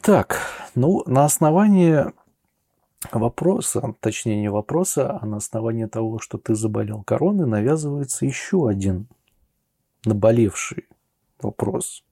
Так, 0.00 0.38
ну, 0.74 1.02
на 1.06 1.24
основании 1.24 2.04
вопроса, 3.10 3.94
точнее 4.00 4.40
не 4.40 4.50
вопроса, 4.50 5.18
а 5.20 5.26
на 5.26 5.38
основании 5.38 5.86
того, 5.86 6.18
что 6.18 6.38
ты 6.38 6.54
заболел 6.54 7.02
короной, 7.02 7.46
навязывается 7.46 8.24
еще 8.24 8.68
один 8.68 9.08
наболевший 10.04 10.88
вопрос. 11.40 12.04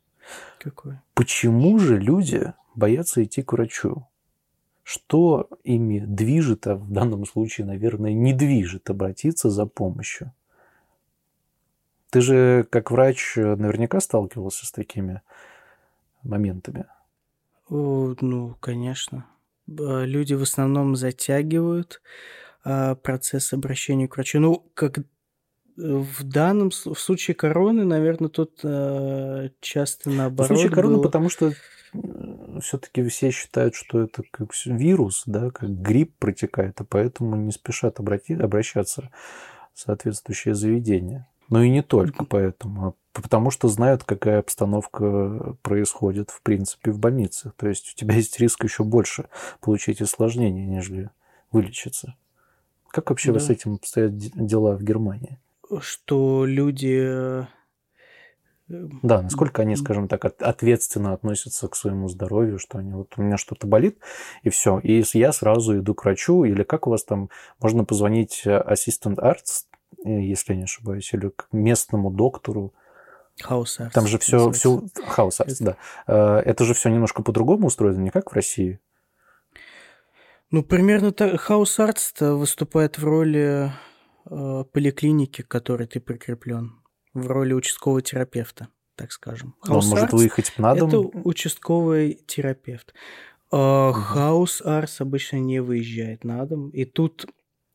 Какой? 0.59 0.99
Почему 1.15 1.79
же 1.79 1.99
люди 1.99 2.53
боятся 2.75 3.23
идти 3.23 3.43
к 3.43 3.53
врачу? 3.53 4.07
Что 4.83 5.49
ими 5.63 6.01
движет, 6.01 6.67
а 6.67 6.75
в 6.75 6.91
данном 6.91 7.25
случае, 7.25 7.67
наверное, 7.67 8.13
не 8.13 8.33
движет 8.33 8.91
обратиться 8.91 9.51
за 9.51 9.67
помощью? 9.67 10.33
Ты 12.11 12.21
же, 12.21 12.67
как 12.71 12.91
врач, 12.91 13.37
наверняка 13.37 14.01
сталкивался 14.01 14.67
с 14.67 14.73
такими 14.73 15.23
моментами. 16.25 16.87
О, 17.69 18.17
ну, 18.21 18.57
конечно 18.59 19.27
люди 19.71 20.35
в 20.35 20.43
основном 20.43 20.97
затягивают 20.97 22.01
а, 22.63 22.95
процесс 22.95 23.53
обращения 23.53 24.09
к 24.09 24.17
врачу. 24.17 24.41
Ну, 24.41 24.71
как 24.75 24.99
э, 24.99 25.03
в 25.77 26.23
данном 26.25 26.71
в 26.71 26.99
случае 26.99 27.35
короны, 27.35 27.85
наверное, 27.85 28.29
тут 28.29 28.61
э, 28.63 29.51
часто 29.61 30.11
наоборот. 30.11 30.51
В 30.51 30.55
случае 30.55 30.75
короны, 30.75 30.97
было... 30.97 31.03
потому 31.03 31.31
что 31.31 31.53
все-таки 32.61 33.03
все 33.09 33.31
считают, 33.31 33.75
что 33.75 34.03
это 34.03 34.23
как 34.31 34.51
вирус, 34.65 35.25
да, 35.27 35.51
как 35.51 35.71
грипп 35.71 36.17
протекает, 36.19 36.81
и 36.81 36.85
поэтому 36.85 37.37
не 37.37 37.51
спешат 37.51 37.99
обрати, 37.99 38.35
обращаться 38.35 39.11
в 39.73 39.81
соответствующее 39.81 40.55
заведение. 40.55 41.27
Но 41.49 41.63
и 41.63 41.71
не 41.71 41.83
только 41.83 42.25
поэтому, 42.25 42.89
а 42.89 42.95
потому 43.13 43.51
что 43.51 43.69
знают, 43.69 44.05
какая 44.05 44.39
обстановка 44.39 45.57
происходит, 45.63 46.31
в 46.31 46.43
принципе, 46.43 46.91
в 46.91 46.99
больнице. 46.99 47.53
То 47.57 47.69
есть 47.69 47.93
у 47.93 47.97
тебя 47.97 48.15
есть 48.15 48.39
риск 48.41 48.65
еще 48.65 48.85
больше 48.85 49.27
получить 49.61 50.01
осложнения, 50.01 50.67
нежели 50.67 51.11
вылечиться. 51.53 52.15
Как 52.89 53.11
вообще 53.11 53.33
да. 53.33 53.41
с 53.41 53.51
этим 53.51 53.75
обстоят 53.75 54.17
дела 54.17 54.77
в 54.77 54.83
Германии? 54.83 55.39
Что 55.81 56.45
люди... 56.45 57.01
Э, 57.03 57.47
да, 58.69 59.23
насколько 59.23 59.63
они, 59.63 59.77
скажем 59.77 60.09
так, 60.09 60.25
ответственно 60.25 61.13
относятся 61.13 61.69
к 61.69 61.77
своему 61.77 62.09
здоровью, 62.09 62.59
что 62.59 62.79
они 62.79 62.93
вот 62.93 63.15
у 63.17 63.23
меня 63.23 63.37
что-то 63.37 63.67
болит, 63.67 63.99
и 64.43 64.51
все. 64.51 64.79
И 64.79 65.03
я 65.15 65.33
сразу 65.33 65.79
иду 65.79 65.95
к 65.95 66.05
врачу, 66.05 66.45
или 66.45 66.63
как 66.63 66.87
у 66.87 66.91
вас 66.91 67.05
там 67.05 67.31
можно 67.61 67.85
позвонить 67.85 68.45
Assistenzarzt 68.47 69.65
Э, 70.05 70.21
если 70.21 70.53
я 70.53 70.59
не 70.59 70.65
ошибаюсь, 70.65 71.13
или 71.13 71.29
к 71.29 71.49
местному 71.53 72.11
доктору. 72.11 72.73
Hausarzt. 73.43 73.93
Там 73.93 74.07
же 74.07 74.19
все, 74.19 74.51
все 74.53 74.83
Hausarzt, 75.07 75.59
да. 75.59 75.77
Э, 76.07 76.39
это 76.39 76.65
же 76.65 76.75
все 76.75 76.89
немножко 76.91 77.23
по-другому 77.23 77.67
устроено, 77.67 77.99
не 77.99 78.11
как 78.11 78.31
в 78.31 78.35
России. 78.35 78.81
Ну, 80.51 80.63
примерно 80.63 81.13
так. 81.13 81.41
Hausarzt 81.41 82.15
выступает 82.21 82.99
в 82.99 83.05
роли 83.05 83.73
э, 84.29 84.65
поликлиники, 84.73 85.43
к 85.43 85.49
которой 85.49 85.87
ты 85.87 86.01
прикреплен, 86.01 86.81
в 87.15 87.27
роли 87.27 87.53
участкового 87.53 88.03
терапевта, 88.03 88.69
так 88.97 89.13
скажем. 89.13 89.55
Он 89.69 89.85
может 89.87 90.13
выехать 90.13 90.53
на 90.59 90.75
дом? 90.75 90.89
Это 90.89 90.99
участковый 90.99 92.21
терапевт. 92.27 92.95
Хаус 93.53 94.63
Арс 94.65 95.01
обычно 95.01 95.39
не 95.39 95.59
выезжает 95.59 96.23
на 96.23 96.47
дом, 96.47 96.71
и 96.71 96.85
тут 96.85 97.27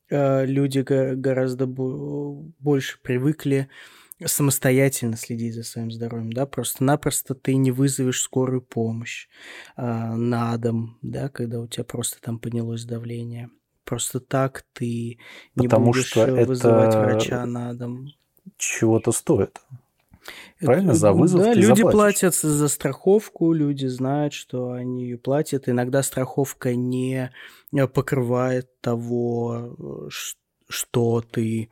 Э, 0.08 0.44
люди 0.46 0.80
гораздо 0.80 1.66
больше 1.66 2.98
привыкли 3.02 3.68
самостоятельно 4.24 5.16
следить 5.16 5.54
за 5.54 5.62
своим 5.62 5.90
здоровьем, 5.90 6.32
да, 6.32 6.46
просто-напросто 6.46 7.34
ты 7.34 7.56
не 7.56 7.70
вызовешь 7.70 8.22
скорую 8.22 8.62
помощь 8.62 9.28
а, 9.76 10.16
на 10.16 10.56
дом, 10.56 10.98
да, 11.02 11.28
когда 11.28 11.60
у 11.60 11.66
тебя 11.66 11.84
просто 11.84 12.20
там 12.20 12.38
поднялось 12.38 12.84
давление. 12.84 13.50
Просто 13.84 14.18
так 14.18 14.64
ты 14.72 15.18
не 15.54 15.68
Потому 15.68 15.86
будешь 15.86 16.06
что 16.06 16.26
вызывать 16.26 16.88
это 16.88 17.00
врача 17.00 17.46
на 17.46 17.72
дом. 17.74 18.08
Чего-то 18.56 19.12
стоит. 19.12 19.60
Правильно? 20.58 20.94
За 20.94 21.12
вызов 21.12 21.42
да, 21.42 21.52
ты 21.52 21.60
люди 21.60 21.82
заплатишь. 21.82 21.92
платят 21.92 22.34
за 22.34 22.68
страховку, 22.68 23.52
люди 23.52 23.86
знают, 23.86 24.32
что 24.32 24.72
они 24.72 25.04
ее 25.04 25.18
платят. 25.18 25.68
Иногда 25.68 26.02
страховка 26.02 26.74
не 26.74 27.30
э, 27.72 27.86
покрывает 27.86 28.68
того, 28.80 29.76
э, 29.78 30.08
что 30.68 31.20
ты 31.20 31.70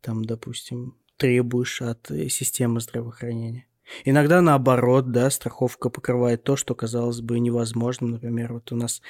там, 0.00 0.24
допустим, 0.24 0.96
требуешь 1.20 1.82
от 1.82 2.10
э, 2.10 2.28
системы 2.30 2.80
здравоохранения. 2.80 3.66
Иногда 4.04 4.40
наоборот, 4.40 5.12
да, 5.12 5.30
страховка 5.30 5.90
покрывает 5.90 6.44
то, 6.44 6.56
что 6.56 6.74
казалось 6.74 7.20
бы 7.20 7.38
невозможным. 7.38 8.12
Например, 8.12 8.54
вот 8.54 8.72
у 8.72 8.76
нас, 8.76 9.02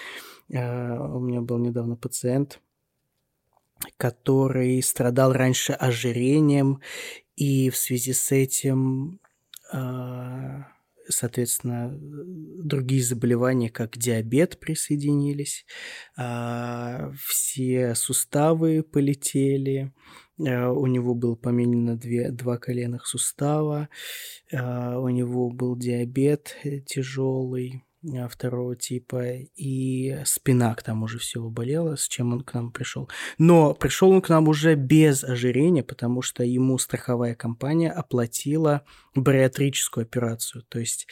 э, 0.49 0.59
у 0.59 1.21
меня 1.21 1.41
был 1.41 1.59
недавно 1.59 1.97
пациент, 1.97 2.61
который 3.97 4.83
страдал 4.83 5.33
раньше 5.33 5.73
ожирением 5.73 6.81
и 7.37 7.71
в 7.71 7.77
связи 7.77 8.13
с 8.13 8.33
этим, 8.33 9.21
а, 9.73 10.67
соответственно, 11.09 11.97
другие 11.99 13.03
заболевания, 13.03 13.71
как 13.71 13.97
диабет, 13.97 14.59
присоединились, 14.59 15.65
а, 16.17 17.13
все 17.27 17.95
суставы 17.95 18.83
полетели, 18.83 19.93
у 20.41 20.87
него 20.87 21.15
был 21.15 21.37
поменено 21.37 21.97
две, 21.97 22.31
два 22.31 22.57
коленных 22.57 23.07
сустава, 23.07 23.89
у 24.53 25.09
него 25.09 25.51
был 25.51 25.77
диабет 25.77 26.57
тяжелый, 26.87 27.85
а, 28.03 28.29
второго 28.29 28.77
типа, 28.77 29.33
и 29.57 30.17
спина 30.25 30.75
к 30.75 30.83
тому 30.83 31.07
же 31.07 31.19
всего 31.19 31.51
болела, 31.51 31.97
с 31.97 32.09
чем 32.09 32.33
он 32.33 32.41
к 32.43 32.55
нам 32.55 32.73
пришел. 32.73 33.11
Но 33.37 33.75
пришел 33.75 34.11
он 34.11 34.23
к 34.23 34.31
нам 34.31 34.49
уже 34.49 34.75
без 34.75 35.23
ожирения, 35.23 35.83
потому 35.83 36.23
что 36.23 36.43
ему 36.43 36.79
страховая 36.79 37.35
компания 37.35 37.91
оплатила 37.91 38.85
бариатрическую 39.15 40.03
операцию, 40.03 40.65
то 40.69 40.79
есть 40.79 41.09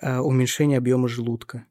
э, 0.00 0.18
уменьшение 0.18 0.78
объема 0.78 1.08
желудка. 1.08 1.66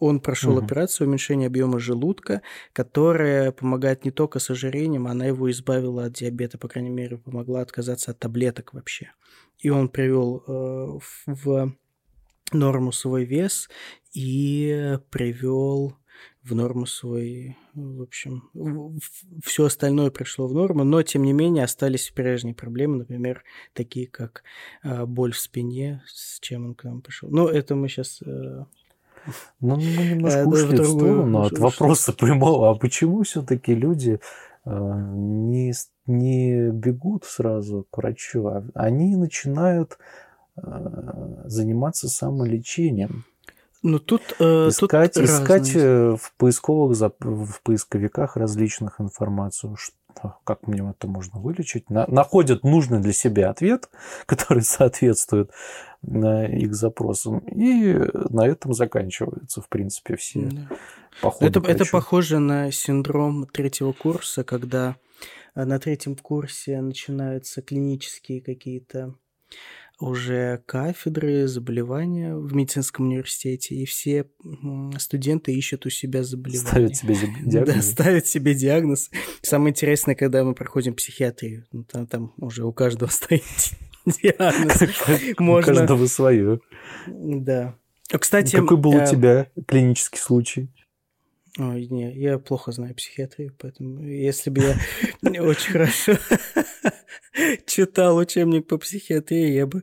Он 0.00 0.18
прошел 0.18 0.56
угу. 0.56 0.64
операцию 0.64 1.06
уменьшения 1.06 1.46
объема 1.46 1.78
желудка, 1.78 2.42
которая 2.72 3.52
помогает 3.52 4.04
не 4.04 4.10
только 4.10 4.38
с 4.38 4.50
ожирением, 4.50 5.06
она 5.06 5.26
его 5.26 5.50
избавила 5.50 6.06
от 6.06 6.14
диабета, 6.14 6.58
по 6.58 6.68
крайней 6.68 6.90
мере, 6.90 7.18
помогла 7.18 7.60
отказаться 7.60 8.10
от 8.10 8.18
таблеток 8.18 8.72
вообще. 8.72 9.12
И 9.58 9.68
он 9.68 9.90
привел 9.90 10.42
э, 10.46 10.98
в 11.26 11.76
норму 12.52 12.92
свой 12.92 13.24
вес 13.24 13.68
и 14.12 14.98
привел 15.10 15.96
в 16.42 16.54
норму 16.54 16.86
свой, 16.86 17.56
в 17.74 18.02
общем, 18.02 18.50
все 19.44 19.66
остальное 19.66 20.10
пришло 20.10 20.48
в 20.48 20.54
норму, 20.54 20.84
но 20.84 21.02
тем 21.02 21.22
не 21.22 21.32
менее 21.32 21.64
остались 21.64 22.10
прежние 22.10 22.54
проблемы, 22.54 22.98
например, 22.98 23.44
такие 23.74 24.06
как 24.06 24.42
э, 24.82 25.04
боль 25.04 25.32
в 25.32 25.38
спине, 25.38 26.02
с 26.06 26.40
чем 26.40 26.66
он 26.66 26.74
к 26.74 26.84
нам 26.84 27.02
пришел. 27.02 27.30
Но 27.30 27.48
это 27.48 27.74
мы 27.74 27.88
сейчас 27.88 28.22
э, 28.22 28.64
ну, 29.60 29.76
мы 29.76 30.04
немножко 30.10 30.42
а, 30.42 30.46
ушли 30.46 30.78
в 30.78 30.86
сторону 30.86 31.42
от 31.42 31.58
вопроса 31.58 32.12
прямого. 32.18 32.70
А 32.70 32.74
почему 32.74 33.22
все-таки 33.22 33.74
люди 33.74 34.20
э, 34.64 34.70
не, 34.70 35.72
не 36.06 36.70
бегут 36.70 37.24
сразу 37.24 37.86
к 37.90 37.96
врачу, 37.98 38.46
а 38.46 38.64
они 38.74 39.16
начинают 39.16 39.98
э, 40.56 41.42
заниматься 41.44 42.08
самолечением? 42.08 43.24
Ну 43.82 43.98
тут 43.98 44.22
э, 44.38 44.68
искать, 44.68 45.14
тут 45.14 45.24
искать 45.24 45.74
разные. 45.74 46.16
в 46.16 46.32
поисковых 46.36 46.96
в 47.20 47.62
поисковиках 47.62 48.36
различных 48.36 49.00
информацию, 49.00 49.76
что, 49.76 50.36
как 50.44 50.66
мне 50.66 50.86
это 50.90 51.08
можно 51.08 51.40
вылечить, 51.40 51.88
на, 51.88 52.06
находят 52.06 52.62
нужный 52.62 53.00
для 53.00 53.14
себя 53.14 53.48
ответ, 53.48 53.88
который 54.26 54.62
соответствует 54.62 55.50
их 56.02 56.74
запросам, 56.74 57.38
и 57.40 57.94
на 58.30 58.46
этом 58.46 58.72
заканчиваются, 58.72 59.60
в 59.60 59.68
принципе, 59.68 60.16
все 60.16 60.40
да. 60.40 60.68
походы. 61.20 61.46
Это, 61.46 61.60
это 61.68 61.84
похоже 61.90 62.38
на 62.38 62.70
синдром 62.70 63.46
третьего 63.46 63.92
курса, 63.92 64.42
когда 64.42 64.96
э, 65.54 65.64
на 65.64 65.78
третьем 65.78 66.16
курсе 66.16 66.80
начинаются 66.80 67.60
клинические 67.60 68.40
какие-то 68.40 69.14
уже 70.00 70.62
кафедры 70.64 71.46
заболевания 71.46 72.34
в 72.34 72.54
медицинском 72.54 73.06
университете, 73.06 73.74
и 73.74 73.84
все 73.84 74.26
студенты 74.98 75.52
ищут 75.52 75.84
у 75.84 75.90
себя 75.90 76.22
заболевания. 76.22 76.66
Ставят 76.66 76.96
себе 76.96 77.14
диагноз. 77.44 77.74
Да, 77.74 77.82
ставят 77.82 78.26
себе 78.26 78.54
диагноз. 78.54 79.10
Самое 79.42 79.72
интересное, 79.72 80.14
когда 80.14 80.42
мы 80.42 80.54
проходим 80.54 80.94
психиатрию, 80.94 81.66
ну, 81.72 81.84
там, 81.84 82.06
там 82.06 82.32
уже 82.38 82.64
у 82.64 82.72
каждого 82.72 83.10
стоит 83.12 83.42
диагноз. 84.10 84.82
Можно... 85.38 85.72
У 85.72 85.76
каждого 85.76 86.06
свое. 86.06 86.60
Да. 87.06 87.74
Кстати, 88.08 88.56
какой 88.56 88.76
был 88.76 88.90
у 88.90 89.00
э, 89.00 89.06
тебя 89.06 89.46
клинический 89.66 90.18
случай? 90.18 90.68
Ой, 91.58 91.86
не, 91.86 92.12
я 92.12 92.38
плохо 92.38 92.72
знаю 92.72 92.94
психиатрию, 92.94 93.54
поэтому 93.58 94.02
если 94.02 94.50
бы 94.50 94.62
я 95.22 95.42
очень 95.42 95.72
хорошо 95.72 96.12
читал 97.66 98.16
учебник 98.16 98.66
по 98.66 98.78
психиатрии, 98.78 99.52
я 99.52 99.66
бы 99.66 99.82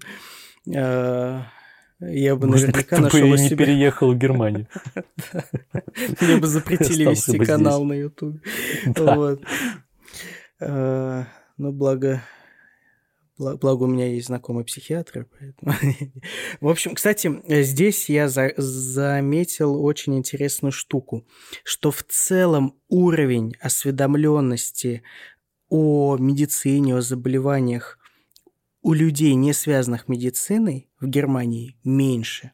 а, 0.75 1.43
я 1.99 2.35
бы 2.35 2.47
Может, 2.47 2.67
наверняка 2.67 2.99
нашел 2.99 3.27
бы 3.27 3.37
не 3.37 3.49
переехал 3.49 4.13
в 4.13 4.17
Германию. 4.17 4.67
Мне 6.21 6.37
бы 6.37 6.47
запретили 6.47 7.05
вести 7.05 7.39
канал 7.39 7.83
на 7.83 7.93
YouTube. 7.93 8.39
А, 10.59 11.27
ну, 11.57 11.71
благо 11.71 12.23
Благо, 13.37 13.83
у 13.83 13.87
меня 13.87 14.07
есть 14.07 14.27
знакомый 14.27 14.65
психиатр. 14.65 15.27
Поэтому... 15.39 15.73
В 16.61 16.67
общем, 16.67 16.95
кстати, 16.95 17.31
здесь 17.61 18.09
я 18.09 18.29
за 18.29 18.53
заметил 18.57 19.83
очень 19.83 20.17
интересную 20.17 20.71
штуку, 20.71 21.27
что 21.63 21.91
в 21.91 22.03
целом 22.03 22.79
уровень 22.89 23.53
осведомленности 23.59 25.03
о 25.69 26.17
медицине, 26.17 26.95
о 26.95 27.01
заболеваниях 27.01 27.99
у 28.81 28.93
людей, 28.93 29.35
не 29.35 29.53
связанных 29.53 30.07
медициной, 30.07 30.89
в 30.99 31.07
Германии 31.07 31.77
меньше. 31.83 32.53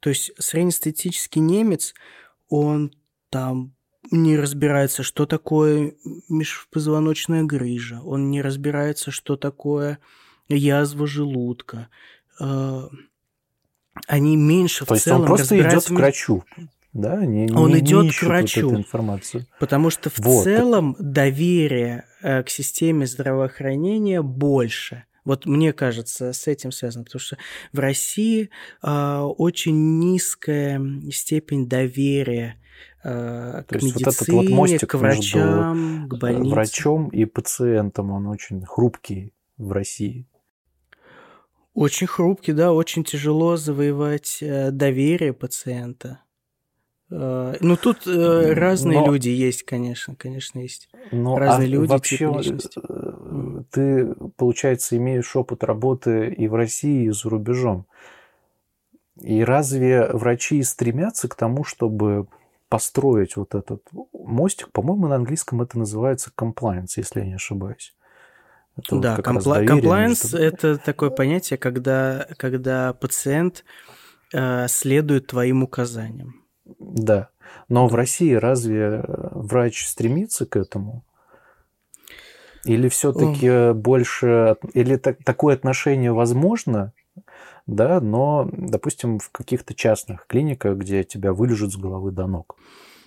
То 0.00 0.08
есть 0.10 0.32
среднестатистический 0.38 1.40
немец, 1.40 1.94
он 2.48 2.92
там 3.30 3.75
не 4.10 4.36
разбирается, 4.36 5.02
что 5.02 5.26
такое 5.26 5.94
межпозвоночная 6.28 7.44
грыжа, 7.44 8.00
он 8.02 8.30
не 8.30 8.42
разбирается, 8.42 9.10
что 9.10 9.36
такое 9.36 9.98
язва 10.48 11.06
желудка. 11.06 11.88
А, 12.38 12.88
они 14.06 14.36
меньше 14.36 14.84
То 14.84 14.94
в 14.94 15.00
целом 15.00 15.22
он 15.22 15.26
просто 15.26 15.58
идет 15.58 15.84
к 15.84 15.90
врачу. 15.90 16.44
Да, 16.92 17.26
не, 17.26 17.52
он 17.52 17.72
не, 17.72 17.80
идет 17.80 18.04
не 18.04 18.10
к 18.10 18.22
врачу, 18.22 18.70
вот 18.70 18.78
информацию. 18.78 19.46
потому 19.60 19.90
что 19.90 20.08
в 20.08 20.18
вот. 20.20 20.44
целом 20.44 20.96
доверие 20.98 22.06
э, 22.22 22.42
к 22.42 22.48
системе 22.48 23.06
здравоохранения 23.06 24.22
больше. 24.22 25.04
Вот 25.26 25.44
мне 25.44 25.74
кажется, 25.74 26.32
с 26.32 26.46
этим 26.46 26.72
связано, 26.72 27.04
потому 27.04 27.20
что 27.20 27.36
в 27.74 27.80
России 27.80 28.48
э, 28.82 29.18
очень 29.18 29.98
низкая 29.98 30.80
степень 31.10 31.68
доверия 31.68 32.56
э, 32.58 32.65
к 33.06 33.64
То 33.68 33.76
медицине, 33.76 33.92
вот 34.04 34.14
этот 34.14 34.28
вот 34.28 34.48
мостик 34.48 34.90
к 34.90 34.94
врачам, 34.94 36.08
к 36.08 36.18
больницам. 36.18 36.50
Врачом 36.50 37.08
и 37.08 37.24
пациентом, 37.24 38.10
он 38.10 38.26
очень 38.26 38.64
хрупкий 38.64 39.32
в 39.58 39.72
России. 39.72 40.26
Очень 41.74 42.06
хрупкий, 42.06 42.52
да, 42.52 42.72
очень 42.72 43.04
тяжело 43.04 43.56
завоевать 43.56 44.38
э, 44.40 44.70
доверие 44.70 45.34
пациента. 45.34 46.20
Э, 47.10 47.54
ну, 47.60 47.76
тут 47.76 48.06
э, 48.06 48.52
разные 48.54 49.00
но, 49.00 49.12
люди 49.12 49.28
есть, 49.28 49.62
конечно, 49.62 50.16
конечно, 50.16 50.58
есть. 50.58 50.88
Но, 51.12 51.36
разные 51.36 51.66
а 51.66 51.70
люди, 51.70 51.90
вообще, 51.90 52.32
ты, 53.70 54.14
получается, 54.36 54.96
имеешь 54.96 55.36
опыт 55.36 55.62
работы 55.64 56.32
и 56.32 56.48
в 56.48 56.54
России, 56.54 57.04
и 57.04 57.10
за 57.10 57.28
рубежом. 57.28 57.86
И 59.20 59.44
разве 59.44 60.08
врачи 60.12 60.62
стремятся 60.62 61.28
к 61.28 61.34
тому, 61.34 61.62
чтобы 61.64 62.26
построить 62.68 63.36
вот 63.36 63.54
этот 63.54 63.82
мостик? 64.12 64.70
По-моему, 64.72 65.08
на 65.08 65.16
английском 65.16 65.62
это 65.62 65.78
называется 65.78 66.30
compliance, 66.36 66.92
если 66.96 67.20
я 67.20 67.26
не 67.26 67.34
ошибаюсь. 67.34 67.94
Это 68.76 68.98
да, 68.98 69.16
вот 69.16 69.66
комплайенс 69.66 70.24
между... 70.24 70.38
это 70.38 70.78
такое 70.78 71.10
понятие, 71.10 71.56
когда, 71.58 72.26
когда 72.36 72.92
пациент 72.92 73.64
э, 74.34 74.68
следует 74.68 75.28
твоим 75.28 75.62
указаниям. 75.62 76.44
Да. 76.78 77.30
Но 77.68 77.86
в 77.86 77.94
России 77.94 78.34
разве 78.34 79.02
врач 79.06 79.86
стремится 79.86 80.44
к 80.46 80.56
этому? 80.56 81.04
Или 82.64 82.88
все-таки 82.88 83.48
О. 83.48 83.74
больше, 83.74 84.56
или 84.74 84.96
так, 84.96 85.22
такое 85.24 85.54
отношение 85.54 86.12
возможно, 86.12 86.92
да, 87.66 88.00
но, 88.00 88.48
допустим, 88.52 89.18
в 89.18 89.30
каких-то 89.30 89.74
частных 89.74 90.26
клиниках, 90.26 90.78
где 90.78 91.02
тебя 91.02 91.32
вылежат 91.32 91.72
с 91.72 91.76
головы 91.76 92.12
до 92.12 92.26
ног. 92.26 92.56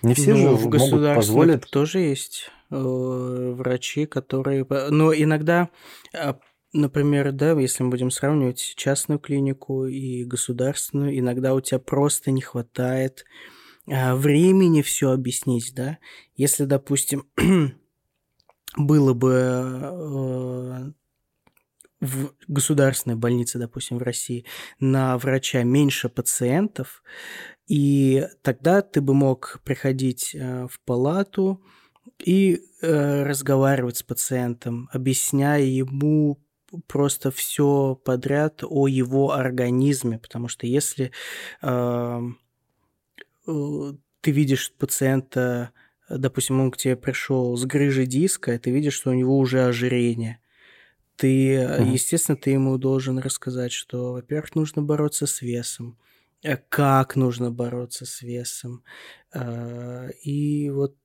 Не 0.02 0.14
все 0.14 0.34
ну, 0.34 0.36
же 0.36 0.48
в 0.48 0.78
могут 0.78 1.14
позволить. 1.14 1.70
Тоже 1.70 2.00
есть 2.00 2.50
э, 2.70 3.54
врачи, 3.56 4.06
которые. 4.06 4.66
Но 4.90 5.14
иногда, 5.14 5.70
а, 6.14 6.38
например, 6.72 7.32
да, 7.32 7.52
если 7.52 7.82
мы 7.82 7.90
будем 7.90 8.10
сравнивать 8.10 8.74
частную 8.76 9.18
клинику 9.18 9.86
и 9.86 10.24
государственную, 10.24 11.18
иногда 11.18 11.54
у 11.54 11.60
тебя 11.60 11.78
просто 11.78 12.30
не 12.30 12.40
хватает 12.40 13.24
а, 13.90 14.14
времени 14.14 14.82
все 14.82 15.10
объяснить, 15.10 15.74
да. 15.74 15.98
Если, 16.34 16.64
допустим, 16.64 17.26
было 18.76 19.14
бы 19.14 19.32
э, 19.82 20.92
в 22.00 22.32
государственной 22.48 23.16
больнице, 23.16 23.58
допустим, 23.58 23.98
в 23.98 24.02
России, 24.02 24.44
на 24.78 25.18
врача 25.18 25.62
меньше 25.62 26.08
пациентов, 26.08 27.02
и 27.66 28.26
тогда 28.42 28.82
ты 28.82 29.00
бы 29.00 29.14
мог 29.14 29.60
приходить 29.64 30.34
э, 30.34 30.66
в 30.66 30.80
палату 30.80 31.62
и 32.18 32.62
э, 32.80 33.22
разговаривать 33.24 33.98
с 33.98 34.02
пациентом, 34.02 34.88
объясняя 34.92 35.62
ему 35.62 36.40
просто 36.86 37.30
все 37.30 38.00
подряд 38.04 38.62
о 38.64 38.86
его 38.88 39.32
организме, 39.32 40.18
потому 40.18 40.48
что 40.48 40.66
если 40.66 41.12
э, 41.62 42.20
ты 43.44 44.30
видишь 44.30 44.72
пациента, 44.78 45.70
допустим, 46.08 46.60
он 46.60 46.70
к 46.70 46.76
тебе 46.76 46.96
пришел 46.96 47.56
с 47.56 47.64
грыжей 47.64 48.06
диска, 48.06 48.54
и 48.54 48.58
ты 48.58 48.70
видишь, 48.70 48.94
что 48.94 49.10
у 49.10 49.14
него 49.14 49.36
уже 49.38 49.64
ожирение, 49.64 50.40
ты, 51.20 51.56
mm 51.56 51.92
естественно, 51.92 52.36
ты 52.36 52.50
ему 52.50 52.78
должен 52.78 53.18
рассказать, 53.18 53.72
что, 53.72 54.12
во-первых, 54.12 54.54
нужно 54.54 54.82
бороться 54.82 55.26
с 55.26 55.42
весом, 55.42 55.96
Э, 56.42 56.56
как 56.68 57.16
нужно 57.16 57.50
бороться 57.50 58.06
с 58.06 58.22
весом. 58.22 58.82
Э, 59.34 60.10
и 60.22 60.70
вот 60.70 60.96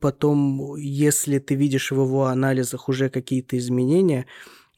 потом, 0.00 0.76
если 0.76 1.38
ты 1.38 1.54
видишь 1.54 1.90
в 1.90 2.00
его 2.00 2.26
анализах 2.26 2.88
уже 2.88 3.08
какие-то 3.08 3.56
изменения, 3.56 4.26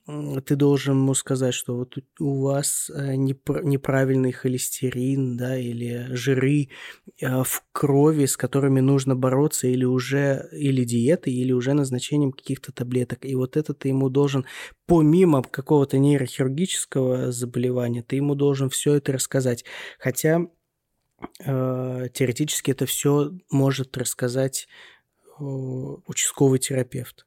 ты 0.07 0.55
должен 0.55 0.95
ему 0.95 1.15
сказать, 1.15 1.53
что 1.53 1.77
вот 1.77 1.97
у 2.21 2.43
вас 2.43 2.91
э, 2.95 3.17
неправильный 3.17 4.31
холестерин, 4.31 5.37
да, 5.37 5.59
или 5.59 6.07
жиры 6.11 6.69
э, 7.21 7.43
в 7.43 7.65
крови, 7.73 8.27
с 8.27 8.37
которыми 8.37 8.79
нужно 8.79 9.17
бороться 9.17 9.67
или 9.67 9.85
уже, 9.85 10.49
или 10.53 10.85
диетой, 10.85 11.33
или 11.33 11.51
уже 11.51 11.73
назначением 11.73 12.31
каких-то 12.31 12.71
таблеток. 12.71 13.25
И 13.25 13.35
вот 13.35 13.57
это 13.57 13.75
ты 13.75 13.89
ему 13.89 14.09
должен, 14.09 14.47
помимо 14.87 15.43
какого-то 15.43 15.99
нейрохирургического 15.99 17.33
заболевания, 17.33 18.05
ты 18.05 18.17
ему 18.17 18.37
должен 18.37 18.71
все 18.71 18.95
это 18.95 19.13
рассказать. 19.13 19.65
Хотя 19.99 20.47
э, 21.41 22.07
теоретически 22.13 22.71
это 22.71 22.87
все 22.87 23.33
может 23.51 23.97
рассказать 23.97 24.69
э, 25.41 25.43
участковый 25.43 26.61
терапевт. 26.61 27.27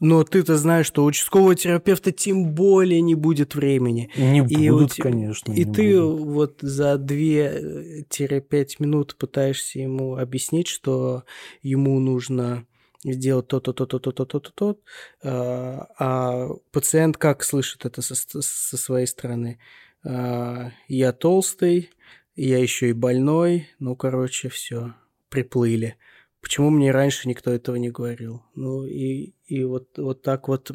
Но 0.00 0.24
ты-то 0.24 0.56
знаешь, 0.56 0.86
что 0.86 1.04
у 1.04 1.06
участкового 1.06 1.54
терапевта 1.54 2.10
тем 2.10 2.54
более 2.54 3.02
не 3.02 3.14
будет 3.14 3.54
времени. 3.54 4.10
Не 4.16 4.38
и 4.38 4.70
будут, 4.70 4.98
у, 4.98 5.02
конечно. 5.02 5.52
И 5.52 5.66
ты 5.66 6.00
будут. 6.00 6.20
вот 6.20 6.58
за 6.62 6.94
2-5 6.94 8.76
минут 8.78 9.16
пытаешься 9.16 9.78
ему 9.78 10.16
объяснить, 10.16 10.68
что 10.68 11.24
ему 11.62 12.00
нужно 12.00 12.66
сделать 13.04 13.48
то-то, 13.48 13.74
то-то, 13.74 13.98
то-то, 13.98 14.24
то-то, 14.24 14.52
то 14.52 14.78
а, 15.22 15.86
а 15.98 16.48
пациент 16.70 17.16
как 17.16 17.44
слышит 17.44 17.84
это 17.84 18.02
со, 18.02 18.14
со 18.14 18.76
своей 18.76 19.06
стороны? 19.06 19.58
А, 20.02 20.70
я 20.88 21.12
толстый, 21.12 21.90
я 22.36 22.58
еще 22.58 22.88
и 22.90 22.94
больной, 22.94 23.68
ну, 23.78 23.96
короче, 23.96 24.48
все, 24.48 24.94
приплыли. 25.28 25.96
Почему 26.40 26.70
мне 26.70 26.90
раньше 26.90 27.28
никто 27.28 27.50
этого 27.50 27.76
не 27.76 27.90
говорил? 27.90 28.42
Ну 28.54 28.84
и, 28.84 29.34
и 29.46 29.64
вот, 29.64 29.98
вот 29.98 30.22
так 30.22 30.48
вот 30.48 30.70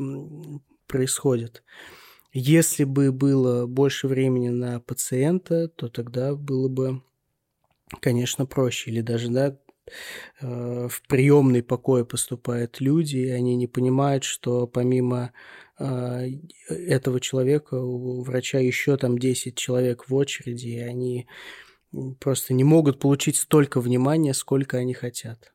происходит. 0.88 1.64
Если 2.38 2.84
бы 2.84 3.12
было 3.12 3.66
больше 3.66 4.08
времени 4.08 4.50
на 4.50 4.80
пациента, 4.80 5.70
то 5.70 5.88
тогда 5.88 6.36
было 6.36 6.68
бы, 6.68 7.02
конечно, 8.02 8.46
проще. 8.46 8.92
Или 8.92 9.02
даже, 9.02 9.30
да, 9.30 9.58
э, 10.42 10.88
в 10.90 11.02
приемный 11.08 11.64
покой 11.64 12.06
поступают 12.06 12.82
люди, 12.82 13.18
и 13.18 13.30
они 13.30 13.56
не 13.56 13.68
понимают, 13.68 14.26
что 14.26 14.68
помимо 14.68 15.32
э, 15.80 16.28
этого 16.68 17.22
человека 17.22 17.76
у 17.76 18.22
врача 18.22 18.60
еще 18.60 18.98
там 18.98 19.18
10 19.18 19.56
человек 19.56 20.10
в 20.10 20.14
очереди, 20.14 20.68
и 20.68 20.80
они 20.80 21.28
просто 22.20 22.54
не 22.54 22.66
могут 22.66 23.00
получить 23.00 23.38
столько 23.38 23.80
внимания, 23.80 24.34
сколько 24.34 24.78
они 24.78 24.94
хотят. 24.94 25.55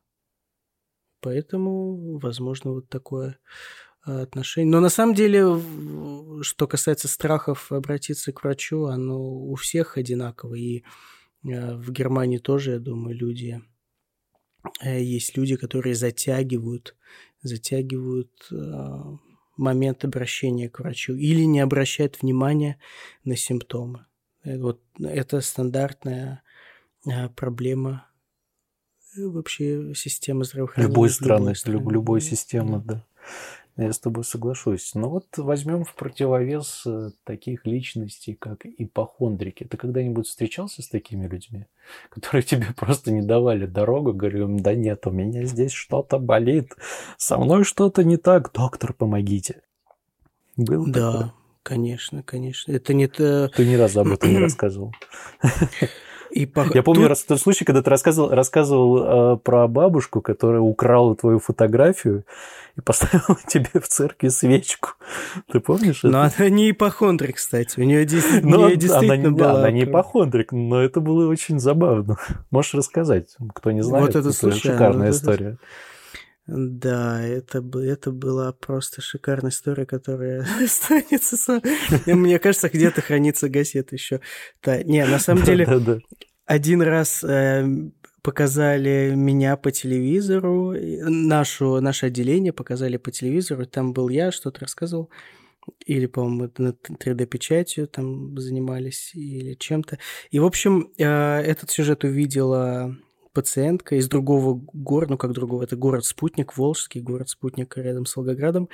Поэтому, 1.21 2.17
возможно, 2.17 2.71
вот 2.71 2.89
такое 2.89 3.37
а, 4.03 4.21
отношение. 4.21 4.71
Но 4.71 4.79
на 4.79 4.89
самом 4.89 5.13
деле, 5.13 5.61
что 6.41 6.67
касается 6.67 7.07
страхов 7.07 7.71
обратиться 7.71 8.33
к 8.33 8.43
врачу, 8.43 8.85
оно 8.85 9.21
у 9.21 9.55
всех 9.55 9.97
одинаково. 9.97 10.55
И 10.55 10.83
а, 11.45 11.77
в 11.77 11.91
Германии 11.91 12.39
тоже, 12.39 12.71
я 12.71 12.79
думаю, 12.79 13.15
люди... 13.15 13.61
Э, 14.83 15.01
есть 15.01 15.37
люди, 15.37 15.55
которые 15.55 15.95
затягивают, 15.95 16.95
затягивают 17.43 18.31
а, 18.51 19.17
момент 19.57 20.05
обращения 20.05 20.69
к 20.69 20.79
врачу 20.79 21.15
или 21.15 21.43
не 21.43 21.59
обращают 21.59 22.21
внимания 22.21 22.79
на 23.23 23.35
симптомы. 23.35 24.05
Э, 24.43 24.57
вот 24.57 24.81
это 24.99 25.41
стандартная 25.41 26.43
проблема 27.35 28.10
вообще 29.15 29.93
система 29.95 30.43
здравоохранения. 30.43 30.91
Любой 30.91 31.09
страны, 31.09 31.53
любой, 31.65 31.93
любой 31.93 32.21
системы, 32.21 32.81
да. 32.83 33.03
Я 33.77 33.93
с 33.93 33.99
тобой 33.99 34.25
соглашусь. 34.25 34.91
Но 34.95 35.09
вот 35.09 35.37
возьмем 35.37 35.85
в 35.85 35.95
противовес 35.95 36.83
э, 36.85 37.11
таких 37.23 37.65
личностей, 37.65 38.33
как 38.33 38.65
ипохондрики. 38.65 39.63
Ты 39.63 39.77
когда-нибудь 39.77 40.27
встречался 40.27 40.81
с 40.81 40.89
такими 40.89 41.25
людьми, 41.25 41.65
которые 42.09 42.43
тебе 42.43 42.67
просто 42.77 43.11
не 43.11 43.21
давали 43.21 43.65
дорогу, 43.65 44.13
говорю, 44.13 44.59
да 44.59 44.75
нет, 44.75 45.07
у 45.07 45.11
меня 45.11 45.45
здесь 45.45 45.71
что-то 45.71 46.19
болит, 46.19 46.75
со 47.17 47.37
мной 47.37 47.63
что-то 47.63 48.03
не 48.03 48.17
так, 48.17 48.51
доктор, 48.51 48.93
помогите. 48.93 49.61
Был 50.57 50.85
да, 50.85 51.11
такое? 51.11 51.33
конечно, 51.63 52.23
конечно. 52.23 52.73
Это 52.73 52.93
не 52.93 53.07
то... 53.07 53.49
Ты 53.55 53.65
ни 53.65 53.75
разу 53.75 54.01
об 54.01 54.07
этом 54.09 54.29
не 54.31 54.37
рассказывал. 54.39 54.93
И 56.31 56.45
по... 56.45 56.65
Я 56.73 56.83
помню 56.83 57.03
Тут... 57.03 57.09
раз 57.09 57.23
тот 57.23 57.39
случай, 57.39 57.65
когда 57.65 57.81
ты 57.81 57.89
рассказывал, 57.89 58.29
рассказывал 58.29 59.35
э, 59.35 59.37
про 59.37 59.67
бабушку, 59.67 60.21
которая 60.21 60.61
украла 60.61 61.15
твою 61.15 61.39
фотографию 61.39 62.23
и 62.77 62.81
поставила 62.81 63.37
тебе 63.47 63.69
в 63.73 63.87
церкви 63.87 64.29
свечку. 64.29 64.91
Ты 65.51 65.59
помнишь 65.59 66.03
но 66.03 66.25
это? 66.25 66.33
она 66.37 66.49
не 66.49 66.71
ипохондрик, 66.71 67.35
кстати. 67.35 67.79
У 67.79 67.83
нее, 67.83 68.05
действительно, 68.05 68.57
но, 68.57 68.67
нее 68.67 68.77
действительно 68.77 69.27
она, 69.27 69.37
была... 69.37 69.59
Она 69.59 69.71
не 69.71 69.83
ипохондрик, 69.83 70.51
но 70.51 70.81
это 70.81 71.01
было 71.01 71.29
очень 71.29 71.59
забавно. 71.59 72.17
Можешь 72.49 72.75
рассказать, 72.75 73.35
кто 73.53 73.71
не 73.71 73.81
знает. 73.81 74.07
Вот 74.07 74.15
это, 74.15 74.29
это 74.29 74.51
шикарная 74.51 75.11
история. 75.11 75.47
Это... 75.47 75.57
Да, 76.47 77.21
это, 77.21 77.63
это 77.83 78.11
была 78.11 78.51
просто 78.51 79.01
шикарная 79.01 79.51
история, 79.51 79.85
которая 79.85 80.45
останется... 80.63 81.61
Мне 82.05 82.39
кажется, 82.39 82.69
где-то 82.69 83.01
хранится 83.01 83.47
газета 83.47 83.95
еще. 83.95 84.21
Да, 84.63 84.81
не, 84.83 85.05
на 85.05 85.19
самом 85.19 85.43
деле, 85.43 86.01
один 86.45 86.81
раз 86.81 87.23
э, 87.23 87.65
показали 88.21 89.13
меня 89.15 89.55
по 89.55 89.71
телевизору, 89.71 90.73
нашу, 90.73 91.79
наше 91.79 92.07
отделение 92.07 92.53
показали 92.53 92.97
по 92.97 93.11
телевизору, 93.11 93.65
там 93.65 93.93
был 93.93 94.09
я, 94.09 94.31
что-то 94.31 94.61
рассказывал, 94.61 95.09
или, 95.85 96.07
по-моему, 96.07 96.51
на 96.57 96.69
3D-печатью 96.69 97.87
там 97.87 98.37
занимались, 98.37 99.11
или 99.13 99.53
чем-то. 99.53 99.99
И, 100.31 100.39
в 100.39 100.45
общем, 100.45 100.91
э, 100.97 101.03
этот 101.03 101.69
сюжет 101.69 102.03
увидела 102.03 102.97
пациентка 103.33 103.95
из 103.95 104.07
другого 104.07 104.61
города, 104.73 105.11
ну 105.11 105.17
как 105.17 105.31
другого, 105.33 105.63
это 105.63 105.75
город-спутник, 105.75 106.57
Волжский 106.57 107.01
город-спутник 107.01 107.77
рядом 107.77 108.05
с 108.05 108.15
Волгоградом. 108.15 108.69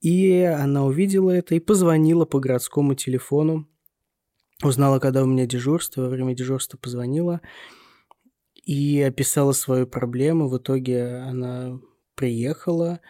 И 0.00 0.40
она 0.40 0.84
увидела 0.84 1.30
это 1.30 1.54
и 1.54 1.60
позвонила 1.60 2.24
по 2.24 2.40
городскому 2.40 2.94
телефону. 2.94 3.68
Узнала, 4.62 4.98
когда 4.98 5.22
у 5.22 5.26
меня 5.26 5.46
дежурство, 5.46 6.02
во 6.02 6.08
время 6.08 6.34
дежурства 6.34 6.78
позвонила 6.78 7.40
и 8.64 9.02
описала 9.02 9.52
свою 9.52 9.86
проблему. 9.86 10.48
В 10.48 10.58
итоге 10.58 11.16
она 11.16 11.80
приехала 12.14 13.00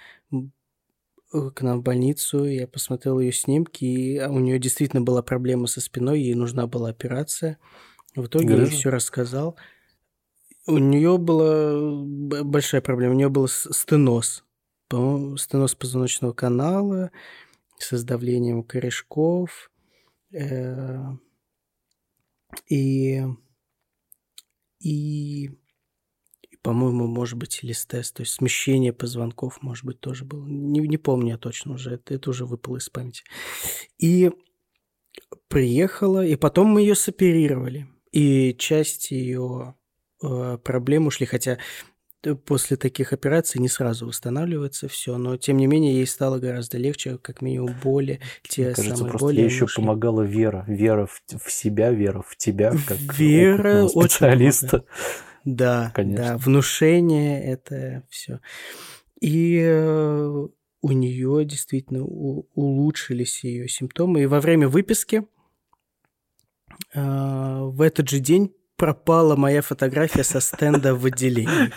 к 1.30 1.62
нам 1.62 1.80
в 1.80 1.82
больницу, 1.82 2.44
я 2.44 2.66
посмотрел 2.66 3.18
ее 3.18 3.32
снимки, 3.32 3.84
и 3.84 4.20
у 4.20 4.38
нее 4.38 4.58
действительно 4.58 5.02
была 5.02 5.22
проблема 5.22 5.66
со 5.66 5.80
спиной, 5.80 6.20
ей 6.20 6.34
нужна 6.34 6.66
была 6.66 6.90
операция. 6.90 7.58
В 8.14 8.26
итоге 8.26 8.56
я 8.56 8.66
все 8.66 8.90
рассказал. 8.90 9.56
У 10.66 10.78
нее 10.78 11.18
была 11.18 12.04
большая 12.44 12.80
проблема. 12.80 13.14
У 13.14 13.16
нее 13.16 13.28
был 13.28 13.48
стеноз. 13.48 14.44
По-моему, 14.88 15.36
стеноз 15.36 15.74
позвоночного 15.74 16.32
канала 16.32 17.10
с 17.78 17.92
издавлением 17.92 18.62
корешков. 18.62 19.70
Э, 20.32 21.00
и, 22.68 23.22
и, 24.78 25.44
и 25.48 26.56
по-моему, 26.62 27.06
может 27.06 27.38
быть, 27.38 27.62
листез, 27.62 28.12
то 28.12 28.22
есть 28.22 28.34
смещение 28.34 28.92
позвонков, 28.92 29.62
может 29.62 29.84
быть, 29.84 30.00
тоже 30.00 30.24
было. 30.24 30.46
Не, 30.46 30.80
не 30.80 30.98
помню 30.98 31.30
я 31.30 31.38
точно 31.38 31.74
уже, 31.74 31.94
это, 31.94 32.14
это 32.14 32.30
уже 32.30 32.46
выпало 32.46 32.76
из 32.76 32.88
памяти. 32.88 33.24
И 33.98 34.30
приехала, 35.48 36.24
и 36.24 36.36
потом 36.36 36.68
мы 36.68 36.82
ее 36.82 36.94
соперировали. 36.94 37.88
И 38.12 38.54
часть 38.58 39.10
ее 39.10 39.74
проблем 40.64 41.06
ушли, 41.06 41.26
хотя 41.26 41.58
после 42.44 42.76
таких 42.76 43.12
операций 43.12 43.60
не 43.60 43.68
сразу 43.68 44.06
восстанавливается 44.06 44.88
все, 44.88 45.18
но 45.18 45.36
тем 45.36 45.56
не 45.56 45.66
менее 45.66 45.94
ей 45.94 46.06
стало 46.06 46.38
гораздо 46.38 46.78
легче, 46.78 47.18
как 47.18 47.42
минимум 47.42 47.74
боли, 47.82 48.20
те 48.48 48.66
Мне 48.66 48.74
кажется, 48.74 48.96
самые 48.96 49.10
просто 49.10 49.26
боли. 49.26 49.36
Ей 49.40 49.44
еще 49.46 49.64
ушли. 49.64 49.82
помогала 49.82 50.22
вера, 50.22 50.64
вера 50.68 51.06
в, 51.06 51.20
в 51.44 51.50
себя, 51.50 51.90
вера 51.90 52.22
в 52.22 52.36
тебя, 52.36 52.74
как 52.86 52.98
вера 53.18 53.88
специалиста. 53.88 54.76
Очень 54.76 54.86
да, 55.44 55.90
Конечно. 55.94 56.24
да, 56.24 56.38
внушение 56.38 57.44
это 57.44 58.04
все. 58.08 58.40
И 59.20 59.60
э, 59.64 60.46
у 60.82 60.92
нее 60.92 61.44
действительно 61.44 62.04
улучшились 62.04 63.42
ее 63.44 63.68
симптомы. 63.68 64.22
И 64.22 64.26
во 64.26 64.40
время 64.40 64.68
выписки 64.68 65.24
э, 66.94 67.60
в 67.60 67.80
этот 67.80 68.08
же 68.08 68.20
день 68.20 68.54
пропала 68.82 69.36
моя 69.36 69.62
фотография 69.62 70.24
со 70.24 70.40
стенда 70.40 70.96
в 70.96 71.06
отделении. 71.06 71.70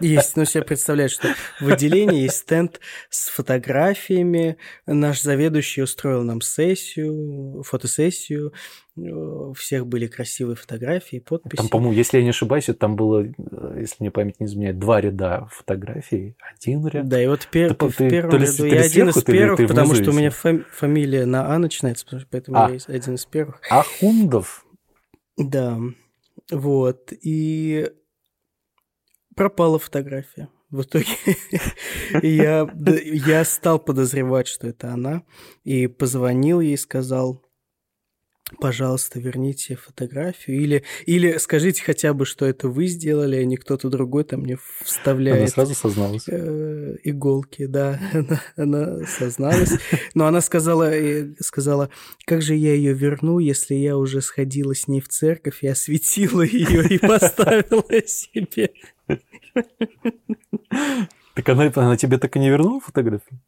Есть, 0.00 0.36
ну, 0.36 0.44
себе 0.44 0.62
представляешь, 0.62 1.10
что 1.10 1.26
в 1.58 1.66
отделении 1.66 2.22
есть 2.22 2.36
стенд 2.36 2.78
с 3.08 3.30
фотографиями. 3.30 4.56
Наш 4.86 5.22
заведующий 5.22 5.82
устроил 5.82 6.22
нам 6.22 6.40
сессию, 6.40 7.64
фотосессию. 7.64 8.52
У 8.94 9.54
всех 9.54 9.88
были 9.88 10.06
красивые 10.06 10.54
фотографии, 10.54 11.18
подписи. 11.18 11.56
Там, 11.56 11.68
по-моему, 11.68 11.94
если 11.94 12.18
я 12.18 12.22
не 12.22 12.30
ошибаюсь, 12.30 12.68
там 12.78 12.94
было, 12.94 13.26
если 13.76 13.96
мне 13.98 14.12
память 14.12 14.38
не 14.38 14.46
изменяет, 14.46 14.78
два 14.78 15.00
ряда 15.00 15.48
фотографий, 15.50 16.36
один 16.54 16.86
ряд. 16.86 17.08
Да, 17.08 17.20
и 17.20 17.26
вот 17.26 17.48
пер... 17.50 17.74
ты, 17.74 17.88
в 17.88 17.96
первом 17.96 18.30
ты, 18.30 18.36
ряду 18.38 18.66
я 18.66 18.82
один 18.82 19.08
из 19.08 19.20
первых, 19.24 19.56
ты, 19.56 19.66
потому 19.66 19.96
что 19.96 20.10
у 20.10 20.14
меня 20.14 20.30
фами- 20.30 20.64
фамилия 20.70 21.26
на 21.26 21.52
А 21.52 21.58
начинается, 21.58 22.06
поэтому 22.30 22.56
а. 22.56 22.70
я 22.70 22.78
один 22.86 23.16
из 23.16 23.24
первых. 23.24 23.60
Ахундов? 23.68 24.64
Да. 25.36 25.76
Вот, 26.50 27.12
и 27.12 27.90
пропала 29.36 29.78
фотография. 29.78 30.48
В 30.70 30.82
итоге 30.82 31.06
я, 32.22 32.68
я 33.04 33.44
стал 33.44 33.78
подозревать, 33.80 34.46
что 34.46 34.68
это 34.68 34.92
она, 34.92 35.24
и 35.64 35.88
позвонил 35.88 36.60
ей, 36.60 36.78
сказал, 36.78 37.44
пожалуйста, 38.58 39.18
верните 39.20 39.76
фотографию. 39.76 40.60
Или, 40.60 40.84
или 41.06 41.38
скажите 41.38 41.82
хотя 41.82 42.12
бы, 42.14 42.24
что 42.24 42.46
это 42.46 42.68
вы 42.68 42.86
сделали, 42.86 43.36
а 43.36 43.44
не 43.44 43.56
кто-то 43.56 43.88
другой 43.88 44.24
там 44.24 44.40
мне 44.40 44.58
вставляет. 44.82 45.38
Она 45.38 45.46
сразу 45.48 45.74
созналась. 45.74 46.24
Э, 46.28 46.96
иголки, 47.04 47.66
да. 47.66 48.00
Она, 48.12 48.42
она 48.56 49.06
созналась. 49.06 49.72
Но 50.14 50.26
она 50.26 50.40
сказала, 50.40 50.92
сказала, 51.40 51.90
как 52.24 52.42
же 52.42 52.54
я 52.54 52.74
ее 52.74 52.92
верну, 52.92 53.38
если 53.38 53.74
я 53.74 53.96
уже 53.96 54.20
сходила 54.20 54.74
с 54.74 54.88
ней 54.88 55.00
в 55.00 55.08
церковь 55.08 55.62
и 55.62 55.68
осветила 55.68 56.42
ее 56.42 56.86
и 56.88 56.98
поставила 56.98 58.06
себе. 58.06 58.70
Так 61.34 61.48
она, 61.48 61.70
она 61.74 61.96
тебе 61.96 62.18
так 62.18 62.36
и 62.36 62.38
не 62.38 62.50
вернула 62.50 62.80
фотографию? 62.80 63.40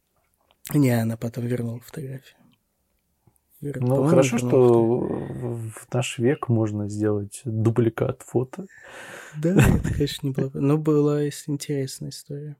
Не, 0.73 1.01
она 1.01 1.17
потом 1.17 1.45
вернула 1.45 1.79
фотографию. 1.79 2.35
Ну, 3.63 4.07
хорошо, 4.07 4.37
что 4.37 4.99
в 4.99 5.93
наш 5.93 6.17
век 6.19 6.49
можно 6.49 6.89
сделать 6.89 7.41
дубликат 7.45 8.21
фото. 8.21 8.65
Да, 9.37 9.51
это, 9.51 9.93
конечно, 9.93 10.27
не 10.27 10.33
было. 10.33 10.51
Но 10.53 10.77
была 10.77 11.27
интересная 11.27 12.09
история. 12.09 12.57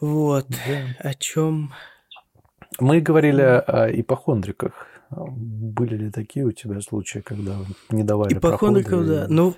Вот. 0.00 0.46
Да. 0.48 1.10
О 1.10 1.14
чем? 1.14 1.72
Мы 2.80 3.00
говорили 3.00 3.42
о 3.42 3.88
ипохондриках. 3.90 4.86
Были 5.10 5.96
ли 5.96 6.10
такие 6.10 6.44
у 6.46 6.52
тебя 6.52 6.80
случаи, 6.80 7.20
когда 7.20 7.56
не 7.90 8.02
давали 8.02 8.34
Ипохондриков, 8.34 9.06
да. 9.06 9.26
Ну, 9.28 9.54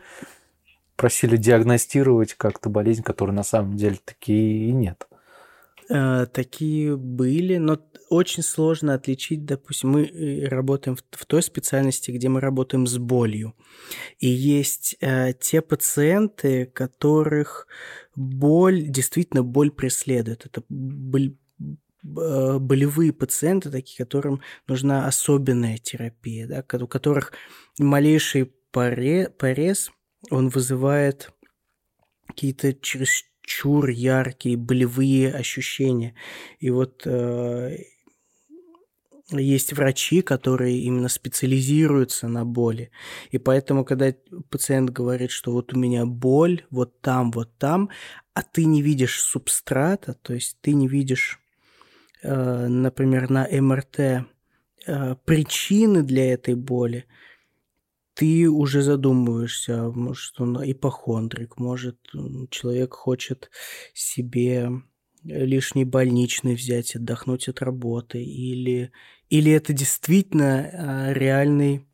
просили 0.97 1.37
диагностировать 1.37 2.35
как-то 2.35 2.69
болезнь, 2.69 3.03
которая 3.03 3.35
на 3.37 3.45
самом 3.45 3.77
деле 3.77 3.99
такие 4.05 4.69
и 4.69 4.73
нет. 4.73 5.07
Э, 5.89 6.27
такие 6.27 6.97
были, 6.97 7.59
но 7.59 7.79
очень 8.09 8.43
сложно 8.43 8.95
отличить, 8.95 9.45
допустим, 9.45 9.91
мы 9.91 10.05
э, 10.05 10.49
работаем 10.49 10.97
в, 10.97 11.27
той 11.27 11.43
специальности, 11.43 12.11
где 12.11 12.29
мы 12.29 12.41
работаем 12.41 12.87
с 12.87 12.99
болью. 12.99 13.55
И 14.19 14.29
есть 14.29 14.97
э, 15.01 15.33
те 15.39 15.61
пациенты, 15.61 16.67
которых 16.67 17.67
боль, 18.15 18.83
действительно 18.83 19.43
боль 19.43 19.71
преследует. 19.71 20.47
Это 20.47 20.63
боль, 20.69 21.37
э, 21.61 22.59
болевые 22.59 23.13
пациенты, 23.13 23.71
такие, 23.71 23.99
которым 23.99 24.41
нужна 24.67 25.07
особенная 25.07 25.79
терапия, 25.79 26.47
да, 26.47 26.65
у 26.83 26.89
которых 26.89 27.33
малейший 27.79 28.53
порез, 28.71 29.91
он 30.31 30.49
вызывает 30.49 31.31
какие-то 32.27 32.73
чересчур 33.47 33.89
яркие 33.89 34.57
болевые 34.57 35.33
ощущения. 35.33 36.15
И 36.59 36.71
вот 36.71 37.03
э, 37.07 37.77
есть 39.31 39.73
врачи, 39.73 40.23
которые 40.23 40.81
именно 40.81 41.09
специализируются 41.09 42.29
на 42.29 42.45
боли. 42.45 42.91
И 43.31 43.39
поэтому, 43.39 43.85
когда 43.85 44.13
пациент 44.51 44.91
говорит, 44.91 45.31
что 45.31 45.53
вот 45.53 45.73
у 45.73 45.79
меня 45.79 46.05
боль, 46.07 46.65
вот 46.71 47.01
там, 47.01 47.31
вот 47.31 47.57
там, 47.59 47.89
а 48.35 48.43
ты 48.43 48.65
не 48.65 48.83
видишь 48.83 49.21
субстрата, 49.21 50.15
то 50.15 50.35
есть 50.35 50.59
ты 50.61 50.75
не 50.75 50.89
видишь, 50.89 51.39
э, 52.23 52.67
например, 52.69 53.31
на 53.31 53.49
МРТ 53.49 53.99
э, 54.87 55.17
причины 55.25 56.03
для 56.03 56.33
этой 56.33 56.55
боли, 56.55 57.05
ты 58.17 58.49
уже 58.49 58.81
задумываешься, 58.81 59.91
может, 59.95 60.41
он 60.41 60.59
ипохондрик, 60.65 61.59
может, 61.59 61.99
человек 62.51 62.95
хочет 62.95 63.51
себе 63.93 64.71
лишний 65.23 65.85
больничный 65.85 66.55
взять, 66.55 66.97
отдохнуть 66.97 67.49
от 67.49 67.61
работы, 67.61 68.25
или, 68.25 68.91
или 69.29 69.53
это 69.53 69.75
действительно 69.75 70.71
а, 70.73 71.13
реальный 71.13 71.87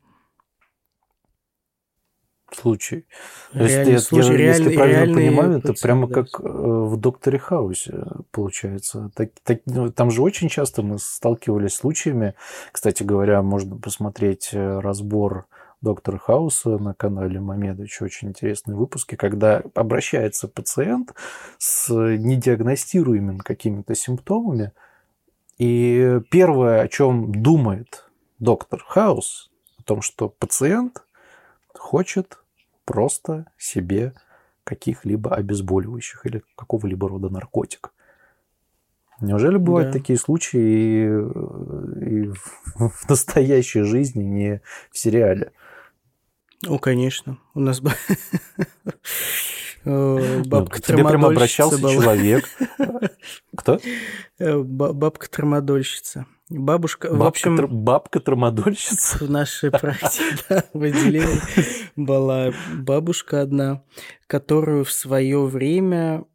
случай. 2.55 3.05
Реальный 3.51 3.93
если, 3.93 4.05
случай, 4.05 4.31
я, 4.31 4.37
реаль, 4.37 4.59
если 4.59 4.75
правильно 4.75 4.97
реальный 4.97 5.27
понимаю, 5.27 5.57
это 5.57 5.73
прямо 5.73 6.07
да. 6.07 6.13
как 6.13 6.39
э, 6.39 6.43
в 6.47 6.95
Докторе 6.97 7.39
Хаусе 7.39 8.05
получается. 8.31 9.11
Так, 9.15 9.31
так, 9.43 9.59
ну, 9.65 9.91
там 9.91 10.09
же 10.09 10.21
очень 10.21 10.47
часто 10.47 10.83
мы 10.83 10.99
сталкивались 10.99 11.73
с 11.73 11.77
случаями. 11.77 12.35
Кстати 12.71 13.03
говоря, 13.03 13.41
можно 13.41 13.75
посмотреть 13.75 14.51
э, 14.53 14.79
разбор 14.79 15.47
доктора 15.83 16.17
Хауса 16.17 16.77
на 16.77 16.93
канале 16.93 17.39
Мамедович. 17.39 18.01
Очень 18.01 18.29
интересные 18.29 18.75
выпуски, 18.75 19.15
когда 19.15 19.61
обращается 19.75 20.47
пациент 20.47 21.13
с 21.57 21.93
недиагностируемыми 21.93 23.39
какими-то 23.39 23.93
симптомами, 23.93 24.71
и 25.57 26.19
первое, 26.31 26.81
о 26.81 26.87
чем 26.87 27.43
думает 27.43 28.09
доктор 28.39 28.83
Хаус, 28.87 29.51
о 29.77 29.83
том, 29.83 30.01
что 30.01 30.29
пациент 30.29 31.03
хочет 31.73 32.39
просто 32.85 33.45
себе 33.57 34.13
каких-либо 34.63 35.35
обезболивающих 35.35 36.25
или 36.25 36.43
какого-либо 36.55 37.09
рода 37.09 37.29
наркотик. 37.29 37.91
Неужели 39.19 39.57
бывают 39.57 39.91
да. 39.91 39.99
такие 39.99 40.17
случаи 40.17 40.59
и, 40.59 42.23
и 42.23 42.29
в 42.75 43.09
настоящей 43.09 43.83
жизни, 43.83 44.23
не 44.23 44.61
в 44.91 44.97
сериале? 44.97 45.51
Ну, 46.65 46.79
конечно. 46.79 47.37
У 47.53 47.59
нас 47.59 47.81
э, 49.83 50.41
бабка 50.45 50.81
К 50.81 50.85
тебе 50.85 51.05
прямо 51.05 51.27
обращался 51.27 51.79
человек. 51.79 52.45
Кто? 53.55 53.79
Э, 54.39 54.59
бабка 54.59 55.29
трамодольщица. 55.29 56.25
Бабушка, 56.49 57.09
бабка, 57.09 57.23
в 57.23 57.27
общем... 57.27 57.83
Бабка 57.83 58.19
трамодольщица? 58.19 59.25
В 59.25 59.29
нашей 59.29 59.71
практике, 59.71 60.37
да, 60.49 60.63
в 60.73 60.83
отделении 60.83 61.39
была 61.95 62.51
бабушка 62.75 63.41
одна, 63.41 63.83
которую 64.27 64.85
в 64.85 64.91
свое 64.91 65.45
время... 65.45 66.25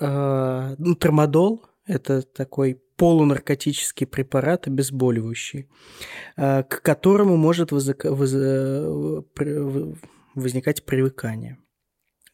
Э, 0.00 0.74
ну, 0.78 0.94
трамодол– 0.94 1.64
это 1.86 2.22
такой 2.22 2.80
полунаркотический 2.98 4.06
препарат, 4.06 4.66
обезболивающий, 4.66 5.68
а, 6.36 6.64
к 6.64 6.82
которому 6.82 7.36
может 7.36 7.70
возникать 10.34 10.84
привыкание. 10.84 11.58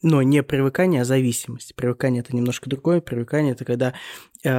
Но 0.02 0.22
не 0.22 0.42
привыкание, 0.42 1.00
а 1.00 1.04
зависимость. 1.06 1.74
Привыкание 1.74 2.20
это 2.20 2.36
немножко 2.36 2.68
другое. 2.68 3.00
Привыкание 3.00 3.52
это 3.52 3.64
когда 3.64 3.94
э, 4.42 4.50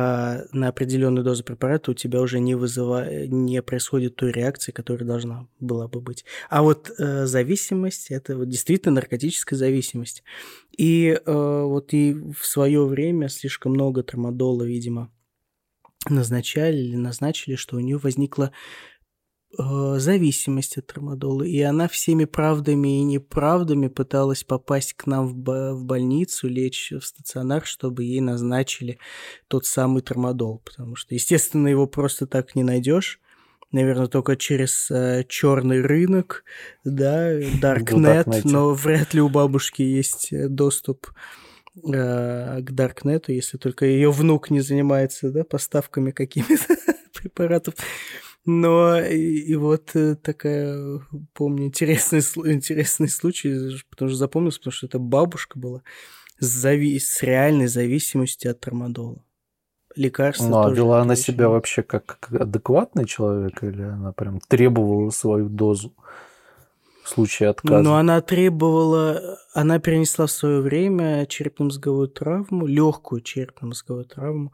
на 0.51 0.69
определенную 0.69 1.23
дозу 1.23 1.43
препарата 1.43 1.91
у 1.91 1.93
тебя 1.93 2.19
уже 2.19 2.39
не 2.39 2.55
вызывает, 2.55 3.31
не 3.31 3.61
происходит 3.61 4.15
той 4.15 4.31
реакции, 4.31 4.71
которая 4.71 5.07
должна 5.07 5.47
была 5.59 5.87
бы 5.87 6.01
быть. 6.01 6.25
А 6.49 6.63
вот 6.63 6.89
э, 6.97 7.27
зависимость 7.27 8.09
это 8.09 8.35
вот 8.35 8.49
действительно 8.49 8.95
наркотическая 8.95 9.55
зависимость. 9.57 10.23
И 10.75 11.09
э, 11.09 11.61
вот 11.63 11.93
и 11.93 12.15
в 12.35 12.43
свое 12.43 12.83
время 12.83 13.29
слишком 13.29 13.73
много 13.73 14.01
трамадола, 14.01 14.63
видимо, 14.63 15.11
назначали 16.09 16.77
или 16.77 16.95
назначили, 16.95 17.55
что 17.55 17.77
у 17.77 17.79
нее 17.79 17.97
возникла 17.97 18.51
э, 19.57 19.95
зависимость 19.97 20.77
от 20.77 20.87
трамадола, 20.87 21.43
и 21.43 21.59
она 21.61 21.87
всеми 21.87 22.25
правдами 22.25 22.99
и 22.99 23.03
неправдами 23.03 23.87
пыталась 23.87 24.43
попасть 24.43 24.93
к 24.93 25.05
нам 25.07 25.27
в, 25.27 25.73
в 25.73 25.83
больницу, 25.85 26.47
лечь 26.47 26.91
в 26.91 27.01
стационар, 27.01 27.65
чтобы 27.65 28.03
ей 28.03 28.21
назначили 28.21 28.99
тот 29.47 29.65
самый 29.65 30.01
трамадол, 30.01 30.59
потому 30.59 30.95
что, 30.95 31.13
естественно, 31.13 31.67
его 31.67 31.87
просто 31.87 32.27
так 32.27 32.55
не 32.55 32.63
найдешь. 32.63 33.19
Наверное, 33.71 34.07
только 34.07 34.37
через 34.37 34.89
э, 34.89 35.25
черный 35.27 35.81
рынок, 35.81 36.43
да, 36.83 37.37
Darknet, 37.39 38.41
но 38.45 38.73
вряд 38.73 39.13
ли 39.13 39.21
у 39.21 39.27
бабушки 39.27 39.81
есть 39.81 40.31
э, 40.31 40.47
доступ 40.47 41.07
Э, 41.83 42.61
к 42.61 42.71
Даркнету, 42.71 43.33
если 43.33 43.57
только 43.57 43.85
ее 43.85 44.09
внук 44.09 44.49
не 44.49 44.61
занимается 44.61 45.29
да, 45.29 45.43
поставками 45.43 46.11
какими-то 46.11 46.75
препаратов. 47.13 47.75
Но 48.45 48.99
и, 48.99 49.39
и 49.39 49.55
вот 49.55 49.91
э, 49.95 50.15
такая, 50.15 51.01
помню, 51.33 51.65
интересный, 51.65 52.19
интересный 52.53 53.09
случай, 53.09 53.77
потому 53.89 54.09
что 54.09 54.17
запомнился, 54.17 54.59
потому 54.59 54.71
что 54.71 54.87
это 54.87 54.99
бабушка 54.99 55.59
была 55.59 55.81
с, 56.39 56.65
зави- 56.65 56.99
с 56.99 57.21
реальной 57.21 57.67
зависимостью 57.67 58.51
от 58.51 58.59
тормодола. 58.61 59.21
Лекарства 59.95 60.47
Ну, 60.47 60.63
а 60.63 60.71
вела 60.71 61.01
она 61.01 61.15
себя 61.15 61.49
вообще 61.49 61.81
как 61.81 62.27
адекватный 62.31 63.05
человек, 63.05 63.63
или 63.63 63.81
она 63.81 64.13
прям 64.13 64.39
требовала 64.39 65.09
свою 65.09 65.49
дозу? 65.49 65.93
В 67.05 67.09
случае 67.09 67.49
отказа. 67.49 67.83
Но 67.83 67.97
она 67.97 68.19
требовала, 68.21 69.37
она 69.53 69.77
перенесла 69.77 70.25
в 70.25 70.31
свое 70.31 70.59
время 70.59 71.27
черепно-мозговую 71.27 72.07
травму, 72.07 72.65
легкую 72.65 73.21
черепно-мозговую 73.21 74.05
травму, 74.05 74.53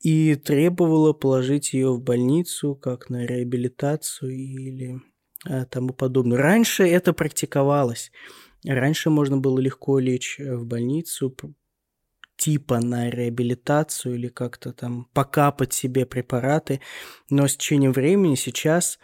и 0.00 0.34
требовала 0.34 1.12
положить 1.12 1.74
ее 1.74 1.92
в 1.92 2.00
больницу 2.00 2.74
как 2.74 3.10
на 3.10 3.26
реабилитацию 3.26 4.32
или 4.32 5.02
а, 5.46 5.66
тому 5.66 5.92
подобное. 5.92 6.38
Раньше 6.38 6.88
это 6.88 7.12
практиковалось. 7.12 8.12
Раньше 8.64 9.10
можно 9.10 9.36
было 9.36 9.58
легко 9.58 9.98
лечь 9.98 10.38
в 10.38 10.64
больницу, 10.64 11.36
типа 12.36 12.80
на 12.80 13.10
реабилитацию 13.10 14.14
или 14.14 14.28
как-то 14.28 14.72
там 14.72 15.06
покапать 15.12 15.74
себе 15.74 16.06
препараты, 16.06 16.80
но 17.28 17.46
с 17.46 17.56
течением 17.56 17.92
времени 17.92 18.36
сейчас 18.36 18.98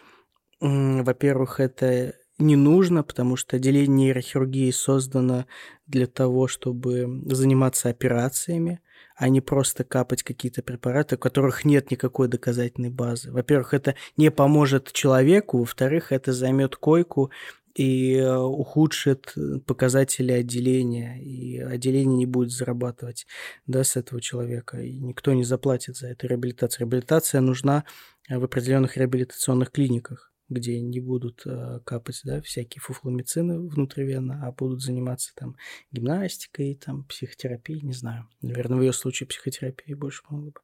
во-первых, 0.59 1.59
это 1.59 2.15
не 2.39 2.55
нужно, 2.55 3.03
потому 3.03 3.35
что 3.35 3.55
отделение 3.55 3.87
нейрохирургии 3.87 4.71
создано 4.71 5.45
для 5.87 6.07
того, 6.07 6.47
чтобы 6.47 7.23
заниматься 7.25 7.89
операциями, 7.89 8.79
а 9.15 9.29
не 9.29 9.41
просто 9.41 9.83
капать 9.83 10.21
какие-то 10.21 10.61
препараты, 10.61 11.15
у 11.15 11.19
которых 11.19 11.65
нет 11.65 11.89
никакой 11.89 12.27
доказательной 12.27 12.91
базы. 12.91 13.31
Во-первых, 13.31 13.73
это 13.73 13.95
не 14.15 14.29
поможет 14.29 14.91
человеку, 14.91 15.59
во-вторых, 15.59 16.11
это 16.11 16.33
займет 16.33 16.75
койку 16.75 17.31
и 17.73 18.15
э, 18.15 18.35
ухудшит 18.35 19.33
показатели 19.65 20.31
отделения, 20.31 21.19
и 21.19 21.59
отделение 21.59 22.17
не 22.17 22.25
будет 22.27 22.51
зарабатывать 22.51 23.25
да, 23.65 23.83
с 23.83 23.95
этого 23.95 24.21
человека, 24.21 24.79
и 24.79 24.97
никто 24.97 25.33
не 25.33 25.43
заплатит 25.43 25.97
за 25.97 26.07
эту 26.09 26.27
реабилитацию. 26.27 26.81
Реабилитация 26.81 27.41
нужна 27.41 27.83
в 28.29 28.43
определенных 28.43 28.97
реабилитационных 28.97 29.71
клиниках 29.71 30.26
где 30.49 30.79
не 30.79 30.99
будут 30.99 31.43
э, 31.45 31.79
капать 31.85 32.21
да, 32.23 32.41
всякие 32.41 32.81
фуфломицины 32.81 33.67
внутривенно, 33.67 34.45
а 34.45 34.51
будут 34.51 34.81
заниматься 34.81 35.33
там 35.35 35.55
гимнастикой, 35.91 36.75
там 36.75 37.03
психотерапией, 37.03 37.81
не 37.81 37.93
знаю. 37.93 38.27
Наверное, 38.41 38.77
в 38.77 38.81
ее 38.81 38.93
случае 38.93 39.27
психотерапией 39.27 39.95
больше 39.95 40.23
помогло 40.23 40.51
бы. 40.51 40.61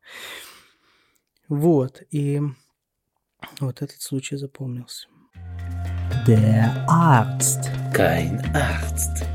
Вот, 1.50 2.02
и 2.10 2.42
вот 3.60 3.82
этот 3.82 4.02
случай 4.02 4.38
запомнился. 4.38 5.08
Der 6.26 6.86
Arzt. 6.88 7.70
Kein 7.94 8.40
Arzt. 8.54 9.26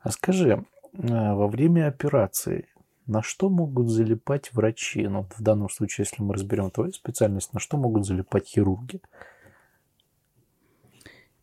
А 0.00 0.10
скажи, 0.10 0.50
э, 0.50 1.34
во 1.34 1.48
время 1.48 1.88
операции 1.88 2.68
на 3.08 3.22
что 3.22 3.48
могут 3.48 3.88
залипать 3.88 4.52
врачи? 4.52 5.06
Ну, 5.08 5.26
в 5.36 5.42
данном 5.42 5.68
случае, 5.70 6.06
если 6.08 6.22
мы 6.22 6.34
разберем 6.34 6.70
твою 6.70 6.92
специальность, 6.92 7.52
на 7.54 7.60
что 7.60 7.76
могут 7.76 8.06
залипать 8.06 8.46
хирурги? 8.46 9.00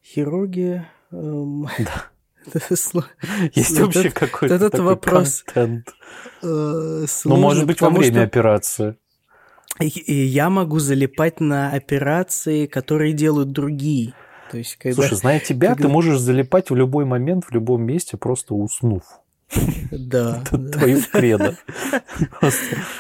Хирурги... 0.04 0.86
Эм... 1.12 1.67
Да. 1.80 2.06
Есть 3.56 3.80
вообще 3.80 4.12
какой-то 4.12 4.54
этот 4.54 4.78
вопрос. 4.78 5.41
контент? 5.43 5.95
Э, 6.43 7.06
ну, 7.25 7.36
может 7.38 7.65
быть, 7.65 7.82
во 7.82 7.89
время 7.89 8.21
операции. 8.21 8.97
И 9.80 10.13
я 10.13 10.49
могу 10.49 10.80
залипать 10.80 11.39
на 11.39 11.71
операции, 11.71 12.67
которые 12.67 13.13
делают 13.13 13.51
другие. 13.51 14.13
То 14.51 14.60
есть, 14.60 14.75
когда, 14.75 14.95
Слушай, 14.95 15.15
зная 15.15 15.39
тебя, 15.39 15.69
когда... 15.69 15.84
ты 15.84 15.89
можешь 15.89 16.19
залипать 16.19 16.69
в 16.69 16.75
любой 16.75 17.06
момент, 17.06 17.45
в 17.45 17.51
любом 17.51 17.84
месте, 17.84 18.15
просто 18.15 18.54
уснув. 18.54 19.04
Да. 19.92 20.44
Твою 20.72 21.02
кредо. 21.12 21.58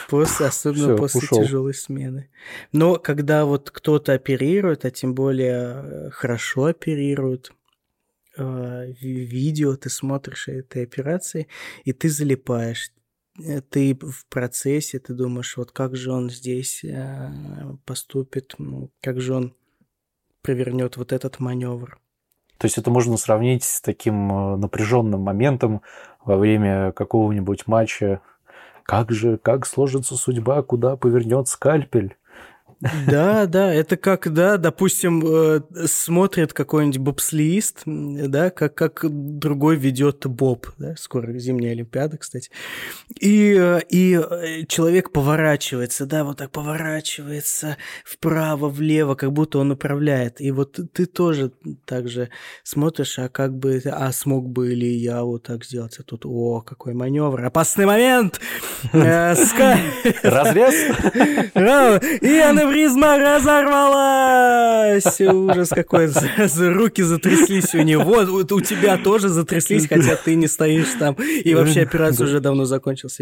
После, 0.09 0.45
особенно 0.45 0.95
после 0.95 1.21
тяжелой 1.27 1.73
смены. 1.73 2.29
Но 2.71 2.95
когда 2.95 3.45
вот 3.45 3.71
кто-то 3.71 4.13
оперирует, 4.13 4.85
а 4.85 4.91
тем 4.91 5.15
более 5.15 5.55
э, 5.55 6.09
хорошо 6.11 6.65
оперирует, 6.65 7.51
э, 8.37 8.91
видео 9.01 9.75
ты 9.75 9.89
смотришь 9.89 10.47
этой 10.47 10.83
операции, 10.83 11.47
и 11.83 11.93
ты 11.93 12.09
залипаешь. 12.09 12.91
Э, 13.43 13.61
ты 13.61 13.97
в 13.99 14.25
процессе, 14.27 14.99
ты 14.99 15.13
думаешь, 15.13 15.57
вот 15.57 15.71
как 15.71 15.95
же 15.95 16.11
он 16.11 16.29
здесь 16.29 16.85
поступит, 17.85 18.55
ну, 18.57 18.91
как 19.01 19.19
же 19.19 19.33
он 19.33 19.55
провернет 20.41 20.97
вот 20.97 21.11
этот 21.11 21.39
маневр. 21.39 21.99
То 22.57 22.65
есть 22.65 22.77
это 22.77 22.89
можно 22.89 23.17
сравнить 23.17 23.63
с 23.63 23.81
таким 23.81 24.59
напряженным 24.59 25.21
моментом 25.21 25.81
во 26.23 26.37
время 26.37 26.91
какого-нибудь 26.93 27.67
матча. 27.67 28.21
Как 28.83 29.11
же, 29.11 29.37
как 29.37 29.65
сложится 29.65 30.15
судьба, 30.15 30.61
куда 30.61 30.95
повернет 30.95 31.47
скальпель? 31.47 32.15
Да, 33.07 33.45
да, 33.45 33.73
это 33.73 33.97
как, 33.97 34.31
да, 34.33 34.57
допустим, 34.57 35.23
э, 35.25 35.61
смотрит 35.87 36.53
какой-нибудь 36.53 36.99
бобслиист, 36.99 37.83
да, 37.85 38.49
как, 38.49 38.75
как 38.75 39.05
другой 39.09 39.75
ведет 39.75 40.25
боб, 40.25 40.67
да, 40.77 40.95
скоро 40.97 41.37
зимняя 41.37 41.73
Олимпиада, 41.73 42.17
кстати, 42.17 42.49
и, 43.19 43.55
э, 43.57 43.81
и 43.89 44.15
э, 44.15 44.65
человек 44.67 45.11
поворачивается, 45.11 46.05
да, 46.05 46.23
вот 46.23 46.37
так 46.37 46.51
поворачивается 46.51 47.77
вправо, 48.03 48.69
влево, 48.69 49.15
как 49.15 49.31
будто 49.31 49.59
он 49.59 49.71
управляет, 49.71 50.41
и 50.41 50.51
вот 50.51 50.79
ты 50.93 51.05
тоже 51.05 51.51
так 51.85 52.07
же 52.07 52.29
смотришь, 52.63 53.19
а 53.19 53.29
как 53.29 53.57
бы, 53.57 53.81
а 53.85 54.11
смог 54.11 54.49
бы 54.49 54.73
ли 54.73 54.93
я 54.95 55.23
вот 55.23 55.43
так 55.43 55.65
сделать, 55.65 55.97
а 55.99 56.03
тут, 56.03 56.25
о, 56.25 56.61
какой 56.61 56.93
маневр, 56.93 57.45
опасный 57.45 57.85
момент, 57.85 58.39
Разрез? 60.23 60.75
И 62.21 62.39
она 62.39 62.65
аневризма 62.75 63.17
разорвалась! 63.17 65.21
Ужас 65.21 65.69
какой. 65.69 66.09
Руки 66.73 67.01
затряслись 67.01 67.73
у 67.73 67.81
него. 67.81 68.15
У 68.15 68.61
тебя 68.61 68.97
тоже 68.97 69.29
затряслись, 69.29 69.87
хотя 69.87 70.17
ты 70.17 70.35
не 70.35 70.47
стоишь 70.47 70.93
там. 70.99 71.15
И 71.15 71.55
вообще 71.55 71.83
операция 71.83 72.25
уже 72.25 72.39
давно 72.39 72.65
закончилась. 72.65 73.19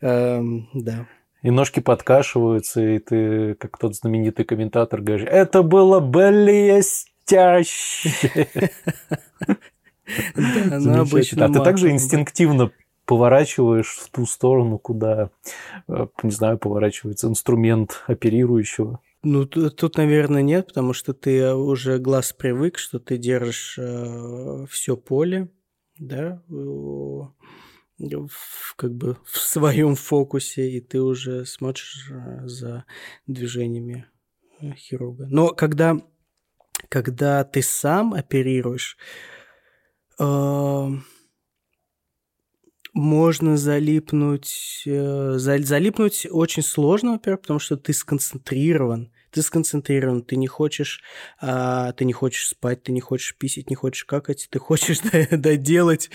Эм, 0.00 0.68
да. 0.72 1.06
И 1.42 1.50
ножки 1.50 1.80
подкашиваются, 1.80 2.80
и 2.80 2.98
ты, 2.98 3.54
как 3.54 3.78
тот 3.78 3.94
знаменитый 3.94 4.44
комментатор, 4.44 5.00
говоришь, 5.00 5.28
это 5.30 5.62
было 5.62 6.00
блестяще. 6.00 7.14
Да, 10.34 10.78
ну 10.80 11.02
обычно. 11.02 11.44
А 11.44 11.52
ты 11.52 11.62
также 11.62 11.90
инстинктивно 11.90 12.70
поворачиваешь 13.08 13.96
в 13.96 14.10
ту 14.10 14.26
сторону, 14.26 14.78
куда, 14.78 15.30
э, 15.88 16.06
не 16.22 16.30
знаю, 16.30 16.58
поворачивается 16.58 17.26
инструмент 17.26 18.04
оперирующего. 18.06 19.00
Ну, 19.22 19.46
тут, 19.46 19.96
наверное, 19.96 20.42
нет, 20.42 20.68
потому 20.68 20.92
что 20.92 21.14
ты 21.14 21.54
уже 21.54 21.98
глаз 21.98 22.34
привык, 22.34 22.76
что 22.76 23.00
ты 23.00 23.16
держишь 23.16 23.78
э, 23.78 24.66
все 24.68 24.96
поле, 24.96 25.48
да, 25.98 26.42
в, 26.48 27.32
как 28.76 28.94
бы 28.94 29.16
в 29.24 29.38
своем 29.38 29.94
фокусе, 29.96 30.70
и 30.70 30.80
ты 30.80 31.00
уже 31.00 31.46
смотришь 31.46 32.10
э, 32.10 32.46
за 32.46 32.84
движениями 33.26 34.06
э, 34.60 34.72
хирурга. 34.74 35.26
Но 35.30 35.48
когда, 35.48 35.96
когда 36.90 37.42
ты 37.42 37.62
сам 37.62 38.12
оперируешь, 38.12 38.98
э, 40.18 40.88
можно 42.98 43.56
залипнуть. 43.56 44.82
Э, 44.86 45.34
залипнуть 45.38 46.26
очень 46.30 46.62
сложно, 46.62 47.12
во-первых, 47.12 47.42
потому 47.42 47.60
что 47.60 47.76
ты 47.76 47.92
сконцентрирован. 47.92 49.12
Ты 49.30 49.42
сконцентрирован, 49.42 50.22
ты 50.22 50.36
не 50.36 50.46
хочешь, 50.46 51.02
а, 51.38 51.92
ты 51.92 52.06
не 52.06 52.14
хочешь 52.14 52.48
спать, 52.48 52.82
ты 52.82 52.92
не 52.92 53.00
хочешь 53.00 53.36
писать, 53.36 53.68
не 53.68 53.76
хочешь 53.76 54.04
какать, 54.04 54.48
ты 54.50 54.58
хочешь 54.58 55.00
доделать 55.30 56.10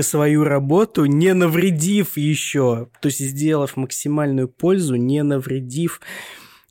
свою 0.00 0.42
работу, 0.42 1.04
не 1.04 1.32
навредив 1.32 2.16
еще, 2.16 2.90
то 3.00 3.06
есть 3.06 3.20
сделав 3.20 3.76
максимальную 3.76 4.48
пользу, 4.48 4.96
не 4.96 5.22
навредив. 5.22 6.00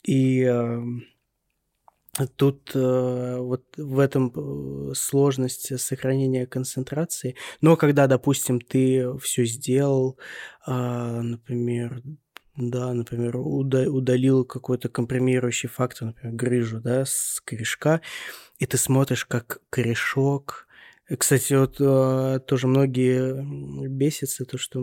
И 0.03 0.41
э, 0.43 0.83
Тут 2.37 2.71
э, 2.73 3.37
вот 3.39 3.65
в 3.75 3.99
этом 3.99 4.31
э, 4.33 4.93
сложность 4.93 5.77
сохранения 5.79 6.45
концентрации. 6.45 7.35
Но 7.59 7.75
когда, 7.75 8.07
допустим, 8.07 8.61
ты 8.61 9.17
все 9.19 9.45
сделал, 9.45 10.17
э, 10.65 10.71
например, 10.71 12.01
да, 12.55 12.93
например, 12.93 13.35
удалил 13.35 14.45
какой-то 14.45 14.87
компримирующий 14.87 15.67
фактор, 15.67 16.07
например, 16.07 16.35
грыжу, 16.35 16.79
да, 16.79 17.03
с 17.05 17.41
корешка, 17.43 17.99
и 18.59 18.65
ты 18.65 18.77
смотришь, 18.77 19.25
как 19.25 19.59
корешок 19.69 20.65
кстати, 21.19 21.53
вот 21.53 21.75
э, 21.79 22.39
тоже 22.47 22.67
многие 22.67 23.87
бесятся, 23.87 24.43
то, 24.45 24.57
что 24.57 24.81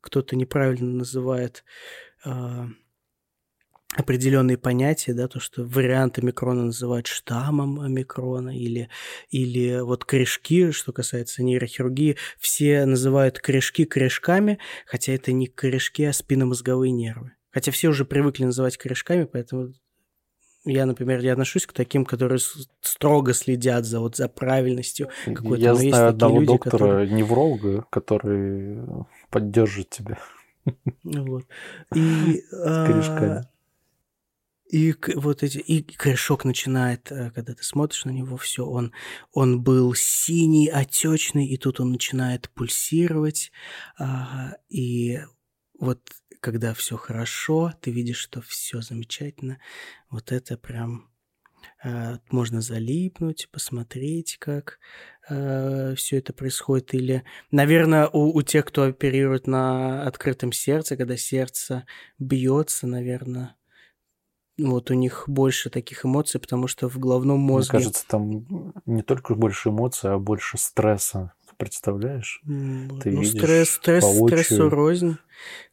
кто-то 0.00 0.34
неправильно 0.34 0.90
называет 0.90 1.64
э, 2.24 2.66
определенные 3.94 4.56
понятия, 4.56 5.12
да, 5.12 5.28
то, 5.28 5.38
что 5.38 5.64
вариант 5.64 6.18
омикрона 6.18 6.64
называют 6.64 7.06
штаммом 7.06 7.80
омикрона, 7.80 8.56
или, 8.56 8.88
или 9.30 9.80
вот 9.80 10.04
корешки, 10.04 10.70
что 10.70 10.92
касается 10.92 11.42
нейрохирургии, 11.42 12.16
все 12.38 12.86
называют 12.86 13.38
корешки 13.38 13.84
корешками, 13.84 14.58
хотя 14.86 15.12
это 15.12 15.32
не 15.32 15.46
корешки, 15.46 16.04
а 16.04 16.12
спинномозговые 16.12 16.90
нервы. 16.90 17.32
Хотя 17.50 17.70
все 17.70 17.88
уже 17.88 18.04
привыкли 18.04 18.44
называть 18.44 18.78
корешками, 18.78 19.24
поэтому 19.24 19.74
я, 20.64 20.86
например, 20.86 21.20
я 21.20 21.32
отношусь 21.32 21.66
к 21.66 21.72
таким, 21.72 22.04
которые 22.04 22.38
строго 22.80 23.34
следят 23.34 23.84
за, 23.84 24.00
вот, 24.00 24.16
за 24.16 24.28
правильностью 24.28 25.08
какой-то. 25.26 25.62
Я 25.62 25.70
Но 25.72 25.76
знаю 25.76 26.08
одного 26.08 26.36
люди, 26.36 26.46
доктора, 26.46 26.78
которые... 26.78 27.10
невролога, 27.10 27.84
который 27.90 28.78
поддержит 29.28 29.90
тебя. 29.90 30.18
Вот. 31.02 31.44
И, 31.94 32.44
С 32.50 32.86
корешками. 32.86 33.51
И 34.72 34.94
вот 35.16 35.42
эти, 35.42 35.58
и 35.58 35.82
корешок 35.82 36.46
начинает, 36.46 37.12
э, 37.12 37.30
когда 37.32 37.52
ты 37.52 37.62
смотришь 37.62 38.06
на 38.06 38.10
него, 38.10 38.38
все, 38.38 38.64
он, 38.64 38.92
он 39.30 39.62
был 39.62 39.94
синий, 39.94 40.68
отечный, 40.68 41.46
и 41.46 41.58
тут 41.58 41.78
он 41.78 41.92
начинает 41.92 42.48
пульсировать. 42.48 43.52
А, 43.98 44.54
и 44.70 45.20
вот 45.78 46.00
когда 46.40 46.72
все 46.72 46.96
хорошо, 46.96 47.74
ты 47.82 47.90
видишь, 47.90 48.16
что 48.16 48.40
все 48.40 48.80
замечательно, 48.80 49.58
вот 50.08 50.32
это 50.32 50.56
прям 50.56 51.10
э, 51.84 52.16
можно 52.30 52.62
залипнуть, 52.62 53.50
посмотреть, 53.52 54.38
как 54.38 54.78
э, 55.28 55.94
все 55.96 56.16
это 56.16 56.32
происходит. 56.32 56.94
Или, 56.94 57.24
наверное, 57.50 58.08
у, 58.08 58.34
у 58.34 58.40
тех, 58.40 58.64
кто 58.64 58.84
оперирует 58.84 59.46
на 59.46 60.06
открытом 60.06 60.50
сердце, 60.50 60.96
когда 60.96 61.18
сердце 61.18 61.84
бьется, 62.18 62.86
наверное, 62.86 63.54
вот 64.70 64.90
у 64.90 64.94
них 64.94 65.24
больше 65.26 65.70
таких 65.70 66.04
эмоций, 66.04 66.40
потому 66.40 66.66
что 66.66 66.88
в 66.88 66.98
головном 66.98 67.40
мозге... 67.40 67.78
Мне 67.78 67.84
кажется, 67.84 68.04
там 68.06 68.46
не 68.86 69.02
только 69.02 69.34
больше 69.34 69.70
эмоций, 69.70 70.12
а 70.12 70.18
больше 70.18 70.58
стресса. 70.58 71.32
Представляешь? 71.58 72.40
Ты 72.44 73.10
ну, 73.12 73.22
стресс, 73.22 73.70
стресс, 73.70 74.04
стрессу 74.04 74.68
рознь. 74.68 75.16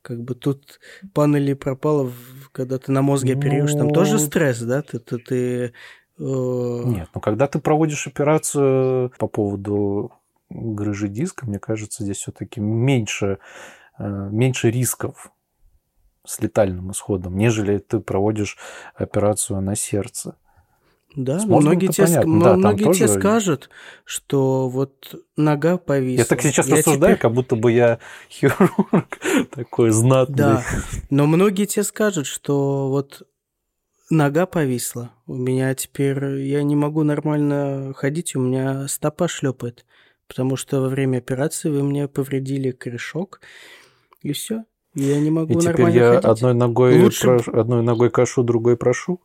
Как 0.02 0.22
бы 0.22 0.36
тут 0.36 0.80
панели 1.14 1.54
пропало, 1.54 2.12
когда 2.52 2.78
ты 2.78 2.92
на 2.92 3.02
мозге 3.02 3.34
оперируешь, 3.34 3.74
ну... 3.74 3.80
там 3.80 3.92
тоже 3.92 4.14
ну, 4.14 4.20
стресс, 4.20 4.60
да? 4.60 4.82
Ты, 4.84 5.00
ты, 5.00 5.18
ты 5.18 5.74
э, 6.20 6.84
нет, 6.86 7.10
ну 7.16 7.22
когда 7.22 7.48
ты 7.48 7.60
проводишь 7.60 8.06
операцию 8.06 9.12
по 9.18 9.28
поводу 9.28 10.12
грыжи 10.50 11.08
диска, 11.08 11.48
мне 11.48 11.60
кажется, 11.60 12.04
здесь 12.04 12.18
все-таки 12.18 12.60
меньше, 12.60 13.40
э, 13.98 14.30
меньше 14.32 14.70
рисков 14.70 15.32
с 16.30 16.40
летальным 16.42 16.92
исходом, 16.92 17.38
нежели 17.38 17.80
ты 17.80 18.00
проводишь 18.00 18.58
операцию 18.94 19.62
на 19.62 19.76
сердце. 19.76 20.36
Да, 21.16 21.40
многие, 21.44 21.88
тебе, 21.88 22.06
понятно. 22.06 22.44
да, 22.44 22.56
многие 22.56 22.84
тоже... 22.84 23.00
тебе 23.00 23.08
скажут, 23.08 23.70
что 24.06 24.70
вот 24.70 25.16
нога 25.36 25.78
повисла. 25.78 26.22
Я 26.22 26.26
так 26.26 26.42
сейчас 26.44 26.68
я 26.68 26.76
рассуждаю, 26.76 27.16
теперь... 27.16 27.22
как 27.22 27.34
будто 27.34 27.56
бы 27.56 27.72
я 27.72 27.98
хирург 28.30 29.18
такой 29.50 29.90
знатный. 29.90 30.36
Да, 30.36 30.64
но 31.10 31.26
многие 31.26 31.66
тебе 31.66 31.82
скажут, 31.82 32.28
что 32.28 32.90
вот 32.90 33.28
нога 34.12 34.46
повисла. 34.46 35.10
У 35.26 35.34
меня 35.34 35.74
теперь 35.74 36.24
я 36.42 36.62
не 36.62 36.76
могу 36.76 37.02
нормально 37.02 37.92
ходить, 37.96 38.36
у 38.36 38.40
меня 38.40 38.88
стопа 38.88 39.28
шлепает, 39.28 39.88
потому 40.28 40.58
что 40.58 40.80
во 40.80 40.90
время 40.90 41.18
операции 41.18 41.70
вы 41.70 41.82
мне 41.82 42.08
повредили 42.08 42.70
корешок, 42.70 43.42
и 44.22 44.32
все. 44.32 44.66
Я 45.00 45.20
не 45.20 45.32
могу 45.32 45.52
и 45.52 45.56
ходить. 45.56 45.72
теперь 45.72 45.90
я 45.96 46.18
одной 46.20 46.54
ногой, 46.54 47.02
Лучше... 47.02 47.28
прош... 47.28 47.48
одной 47.48 47.84
ногой 47.84 48.10
кашу, 48.10 48.44
другой 48.44 48.76
прошу? 48.76 49.22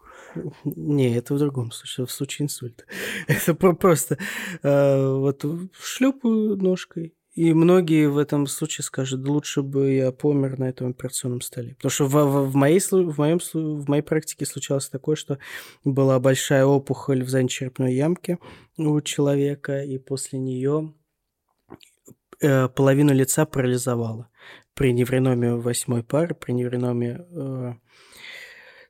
Не, 0.65 1.17
это 1.17 1.35
в 1.35 1.39
другом 1.39 1.73
случае, 1.73 2.07
в 2.07 2.11
случае 2.11 2.45
инсульта. 2.45 2.85
Это 3.29 3.55
просто 3.55 4.19
э, 4.63 5.15
вот 5.17 5.45
шлепаю 5.81 6.57
ножкой, 6.57 7.15
и 7.35 7.53
многие 7.53 8.09
в 8.09 8.19
этом 8.19 8.47
случае 8.47 8.85
скажут, 8.85 9.27
лучше 9.27 9.63
бы 9.63 9.93
я 9.93 10.13
помер 10.13 10.59
на 10.59 10.69
этом 10.69 10.91
операционном 10.91 11.41
столе. 11.41 11.75
Потому 11.75 11.91
что 11.91 12.07
в, 12.07 12.15
в, 12.15 12.51
в, 12.51 12.55
моей, 12.55 12.81
в, 12.81 13.19
моем, 13.19 13.41
в 13.53 13.89
моей 13.89 14.03
практике 14.03 14.47
случалось 14.47 14.89
такое, 14.89 15.17
что 15.17 15.39
была 15.85 16.21
большая 16.21 16.65
опухоль 16.65 17.25
в 17.25 17.29
заднечерепной 17.29 17.95
ямке 17.95 18.39
у 18.77 19.01
человека, 19.01 19.83
и 19.83 19.99
после 19.99 20.39
нее 20.39 20.95
э, 22.41 22.69
половину 22.69 23.13
лица 23.13 23.47
парализовала 23.47 24.29
при 24.75 24.93
невреноме 24.93 25.55
восьмой 25.55 26.03
пары, 26.03 26.35
при 26.35 26.53
невреноме 26.53 27.25
э, 27.31 27.75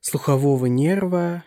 слухового 0.01 0.65
нерва, 0.65 1.43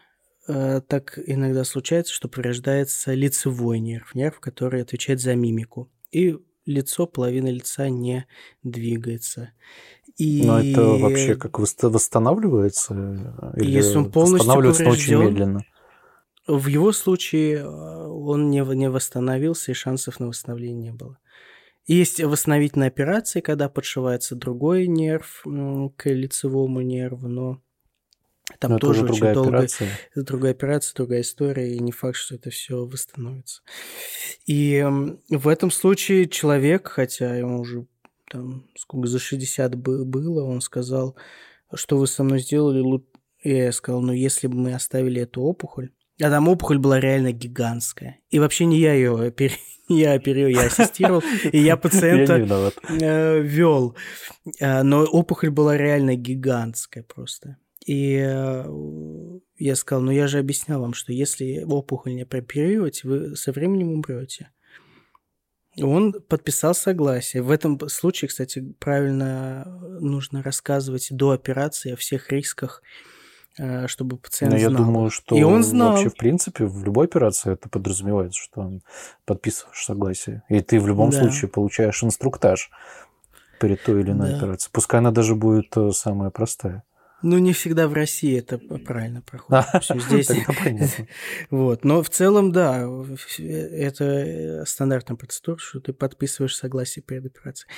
э, 0.47 0.81
так 0.87 1.19
иногда 1.27 1.65
случается, 1.65 2.13
что 2.13 2.29
повреждается 2.29 3.15
лицевой 3.15 3.81
нерв, 3.81 4.15
нерв, 4.15 4.41
который 4.41 4.83
отвечает 4.83 5.21
за 5.21 5.35
мимику. 5.35 5.91
И 6.11 6.39
лицо, 6.67 7.07
половина 7.07 7.49
лица 7.49 7.89
не 7.89 8.27
двигается. 8.63 9.53
И... 10.17 10.43
Но 10.45 10.61
это 10.61 10.83
вообще 10.83 11.35
как 11.37 11.59
восстанавливается? 11.59 13.55
Или 13.57 13.71
Если 13.71 13.97
он 13.97 14.11
полностью 14.11 14.39
восстанавливается 14.39 14.85
поврежден, 14.85 15.19
очень 15.19 15.31
медленно? 15.31 15.61
В 16.47 16.67
его 16.67 16.93
случае 16.93 17.59
э, 17.59 17.67
он 17.67 18.51
не, 18.51 18.61
не 18.75 18.89
восстановился, 18.89 19.71
и 19.71 19.75
шансов 19.75 20.19
на 20.19 20.29
восстановление 20.29 20.93
не 20.93 20.97
было. 20.97 21.19
Есть 21.89 22.23
восстановительные 22.23 22.89
операции, 22.89 23.41
когда 23.41 23.69
подшивается 23.69 24.37
другой 24.37 24.87
нерв 24.87 25.43
к 25.97 26.09
лицевому 26.09 26.83
нерву, 26.83 27.27
но 27.29 27.61
там 28.61 28.73
но 28.73 28.79
тоже, 28.79 29.01
тоже 29.07 29.13
очень 29.25 29.35
долго. 29.35 29.57
Операция. 29.57 29.89
Другая 30.15 30.53
операция, 30.53 30.95
другая 30.95 31.23
история, 31.23 31.75
и 31.75 31.79
не 31.81 31.93
факт, 31.93 32.17
что 32.17 32.35
это 32.35 32.51
все 32.51 32.85
восстановится. 32.85 33.63
И 34.47 34.87
в 35.31 35.49
этом 35.49 35.71
случае 35.71 36.29
человек, 36.29 36.89
хотя 36.89 37.35
ему 37.35 37.61
уже 37.61 37.87
там 38.31 38.69
сколько 38.77 39.07
за 39.09 39.19
60 39.19 39.75
было, 39.75 40.45
он 40.45 40.61
сказал, 40.61 41.17
что 41.75 41.97
вы 41.97 42.07
со 42.07 42.23
мной 42.23 42.41
сделали, 42.41 43.03
и 43.43 43.51
я 43.51 43.73
сказал, 43.73 44.03
ну 44.03 44.13
если 44.13 44.47
бы 44.47 44.57
мы 44.57 44.75
оставили 44.75 45.23
эту 45.23 45.41
опухоль, 45.41 45.93
а 46.21 46.31
там 46.31 46.49
опухоль 46.49 46.79
была 46.79 47.01
реально 47.01 47.33
гигантская. 47.33 48.19
И 48.31 48.39
вообще 48.39 48.65
не 48.65 48.79
я 48.79 48.93
ее 48.95 49.33
я 49.89 50.13
оперировал, 50.13 50.55
я 50.55 50.67
ассистировал, 50.67 51.23
и 51.53 51.59
я 51.59 51.77
пациента 51.77 52.73
э, 52.89 53.41
вел. 53.41 53.97
А, 54.61 54.83
но 54.83 55.05
опухоль 55.05 55.51
была 55.51 55.77
реально 55.77 56.17
гигантская 56.17 57.05
просто. 57.05 57.57
И 57.87 58.17
э, 58.21 58.65
я 59.57 59.77
сказал, 59.77 60.03
ну 60.03 60.11
я 60.11 60.27
же 60.27 60.39
объяснял 60.39 60.81
вам, 60.81 60.93
что 60.93 61.13
если 61.13 61.65
опухоль 61.65 62.15
не 62.15 62.27
прооперировать, 62.27 63.05
вы 63.05 63.35
со 63.37 63.53
временем 63.53 63.93
умрете. 63.93 64.51
Он 65.81 66.13
подписал 66.13 66.75
согласие. 66.75 67.41
В 67.41 67.53
этом 67.53 67.79
случае, 67.89 68.29
кстати, 68.29 68.75
правильно 68.81 69.65
нужно 70.01 70.43
рассказывать 70.43 71.07
до 71.11 71.31
операции 71.31 71.93
о 71.93 71.97
всех 71.97 72.33
рисках, 72.33 72.83
Э, 72.83 73.18
чтобы 73.87 74.17
пациент 74.17 74.55
Но 74.55 74.61
я 74.61 74.71
думаю, 74.71 75.11
что 75.11 75.37
и 75.37 75.43
он 75.43 75.63
знал. 75.63 75.93
вообще, 75.93 76.09
в 76.09 76.17
принципе, 76.17 76.67
в 76.67 76.85
любой 76.85 77.07
операции 77.07 77.53
это 77.53 77.69
подразумевается, 77.69 78.41
что 78.41 78.61
он 78.61 78.83
подписываешь 79.25 79.85
согласие. 79.85 80.43
И 80.49 80.61
ты 80.61 80.81
в 80.81 80.87
любом 80.87 81.11
да. 81.11 81.21
случае 81.21 81.49
получаешь 81.49 82.03
инструктаж 82.03 82.71
перед 83.61 83.83
той 83.83 84.01
или 84.01 84.13
иной 84.13 84.31
да. 84.31 84.37
операцией. 84.39 84.71
Пускай 84.73 84.99
она 84.99 85.11
даже 85.11 85.35
будет 85.35 85.77
э, 85.77 85.91
самая 85.93 86.31
простая. 86.31 86.85
Ну, 87.21 87.39
не 87.39 87.53
всегда 87.53 87.89
в 87.89 87.95
России 87.95 88.39
это 88.39 88.59
правильно 88.59 89.23
проходит. 89.23 89.65
Все 89.83 89.99
здесь. 89.99 90.31
Вот. 91.51 91.85
Но 91.85 92.03
в 92.03 92.11
целом, 92.11 92.53
да, 92.53 92.89
это 93.39 94.65
стандартная 94.67 95.17
процедура, 95.17 95.59
что 95.59 95.81
ты 95.81 95.93
подписываешь 95.93 96.57
согласие 96.57 97.03
перед 97.03 97.27
операцией. 97.27 97.71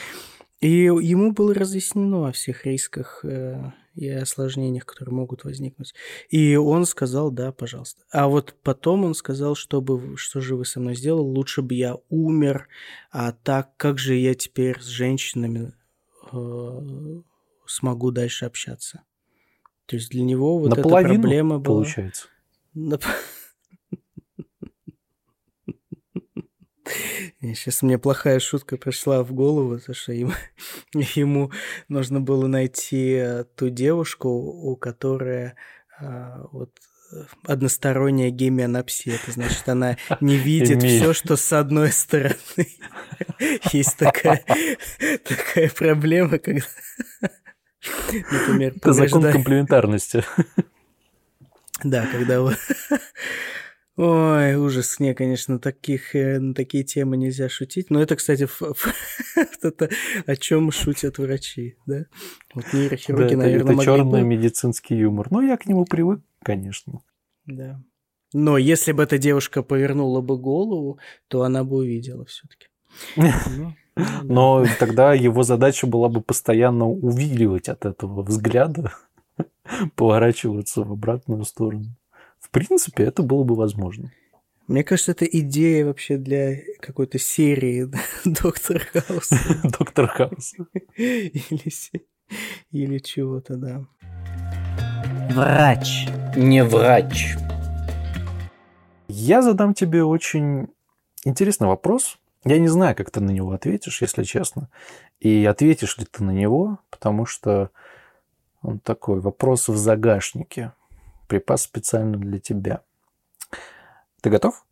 И 0.60 0.84
ему 0.84 1.32
было 1.32 1.54
разъяснено 1.54 2.28
о 2.28 2.32
всех 2.32 2.66
рисках 2.66 3.24
э, 3.24 3.72
и 3.94 4.08
осложнениях, 4.08 4.84
которые 4.84 5.14
могут 5.14 5.44
возникнуть. 5.44 5.94
И 6.28 6.54
он 6.56 6.84
сказал, 6.84 7.30
да, 7.30 7.50
пожалуйста. 7.50 8.04
А 8.12 8.28
вот 8.28 8.54
потом 8.62 9.04
он 9.04 9.14
сказал, 9.14 9.54
чтобы, 9.54 10.18
что 10.18 10.42
же 10.42 10.56
вы 10.56 10.66
со 10.66 10.78
мной 10.78 10.96
сделал, 10.96 11.26
лучше 11.26 11.62
бы 11.62 11.74
я 11.74 11.96
умер, 12.10 12.68
а 13.10 13.32
так 13.32 13.74
как 13.78 13.98
же 13.98 14.14
я 14.14 14.34
теперь 14.34 14.78
с 14.80 14.86
женщинами 14.86 15.72
э, 16.30 17.20
смогу 17.66 18.10
дальше 18.10 18.44
общаться? 18.44 19.02
То 19.86 19.96
есть 19.96 20.10
для 20.10 20.22
него 20.22 20.58
вот 20.58 20.76
Наполовину, 20.76 21.14
эта 21.14 21.20
проблема 21.22 21.58
была... 21.58 21.76
получается. 21.76 22.28
Сейчас 27.40 27.82
мне 27.82 27.98
плохая 27.98 28.40
шутка 28.40 28.76
пришла 28.76 29.22
в 29.22 29.32
голову, 29.32 29.78
то 29.78 29.94
что 29.94 30.12
ему, 30.12 30.32
ему 30.92 31.50
нужно 31.88 32.20
было 32.20 32.46
найти 32.46 33.14
э, 33.14 33.44
ту 33.56 33.68
девушку, 33.68 34.28
у 34.28 34.76
которой 34.76 35.52
а, 35.98 36.46
вот 36.52 36.70
односторонняя 37.46 38.30
гемианапсия. 38.30 39.16
Это 39.16 39.32
значит, 39.32 39.68
она 39.68 39.96
не 40.20 40.36
видит 40.38 40.82
все, 40.82 41.12
что 41.12 41.36
с 41.36 41.52
одной 41.52 41.92
стороны. 41.92 42.36
Есть 43.72 43.96
такая, 43.96 44.44
такая 45.24 45.70
проблема, 45.70 46.38
когда... 46.38 46.62
Например, 48.12 48.74
Это 48.76 48.92
закон 48.92 49.32
комплементарности. 49.32 50.24
Да, 51.82 52.06
когда 52.06 52.42
Ой, 54.02 54.54
ужас. 54.54 54.98
Не, 54.98 55.12
конечно, 55.12 55.58
таких, 55.58 56.16
э, 56.16 56.38
на 56.38 56.54
такие 56.54 56.84
темы 56.84 57.18
нельзя 57.18 57.50
шутить. 57.50 57.90
Но 57.90 58.00
это, 58.00 58.16
кстати, 58.16 58.48
это 59.62 59.90
о 60.24 60.36
чем 60.36 60.72
шутят 60.72 61.18
врачи, 61.18 61.76
да? 61.84 62.06
Вот 62.54 62.64
нейрохирурги, 62.72 63.34
да, 63.34 63.42
наверное, 63.42 63.74
это, 63.74 63.82
это 63.82 63.84
черный 63.84 64.22
бы... 64.22 64.26
медицинский 64.26 64.96
юмор. 64.96 65.30
Ну, 65.30 65.42
я 65.42 65.58
к 65.58 65.66
нему 65.66 65.84
привык, 65.84 66.22
конечно. 66.42 67.02
Да. 67.44 67.82
Но 68.32 68.56
если 68.56 68.92
бы 68.92 69.02
эта 69.02 69.18
девушка 69.18 69.62
повернула 69.62 70.22
бы 70.22 70.38
голову, 70.38 70.98
то 71.28 71.42
она 71.42 71.62
бы 71.62 71.76
увидела 71.76 72.24
все-таки. 72.24 72.68
Ну, 73.16 73.30
ну 73.58 73.74
Но 74.22 74.66
тогда 74.78 75.12
его 75.12 75.42
задача 75.42 75.86
была 75.86 76.08
бы 76.08 76.22
постоянно 76.22 76.88
увиливать 76.88 77.68
от 77.68 77.84
этого 77.84 78.22
взгляда, 78.22 78.94
поворачиваться 79.94 80.84
в 80.84 80.92
обратную 80.92 81.44
сторону. 81.44 81.94
В 82.40 82.50
принципе, 82.50 83.04
это 83.04 83.22
было 83.22 83.44
бы 83.44 83.54
возможно. 83.54 84.10
Мне 84.66 84.84
кажется, 84.84 85.12
это 85.12 85.24
идея 85.24 85.84
вообще 85.84 86.16
для 86.16 86.56
какой-то 86.80 87.18
серии 87.18 87.88
Доктор 88.24 88.80
Хаус. 88.92 89.30
Доктор 89.78 90.08
Хаус. 90.08 90.54
Или, 90.96 91.72
или 92.70 92.98
чего-то, 92.98 93.56
да. 93.56 93.84
Врач. 95.32 96.06
Не 96.36 96.64
врач. 96.64 97.36
Я 99.08 99.42
задам 99.42 99.74
тебе 99.74 100.04
очень 100.04 100.68
интересный 101.24 101.66
вопрос. 101.66 102.18
Я 102.44 102.58
не 102.58 102.68
знаю, 102.68 102.96
как 102.96 103.10
ты 103.10 103.20
на 103.20 103.30
него 103.30 103.52
ответишь, 103.52 104.00
если 104.00 104.22
честно. 104.22 104.68
И 105.18 105.44
ответишь 105.44 105.98
ли 105.98 106.06
ты 106.10 106.24
на 106.24 106.30
него, 106.30 106.78
потому 106.90 107.26
что 107.26 107.70
он 108.62 108.78
такой 108.78 109.20
вопрос 109.20 109.68
в 109.68 109.76
загашнике. 109.76 110.72
Припас 111.30 111.62
специально 111.62 112.18
для 112.18 112.40
тебя. 112.40 112.82
Ты 114.20 114.30
готов? 114.30 114.66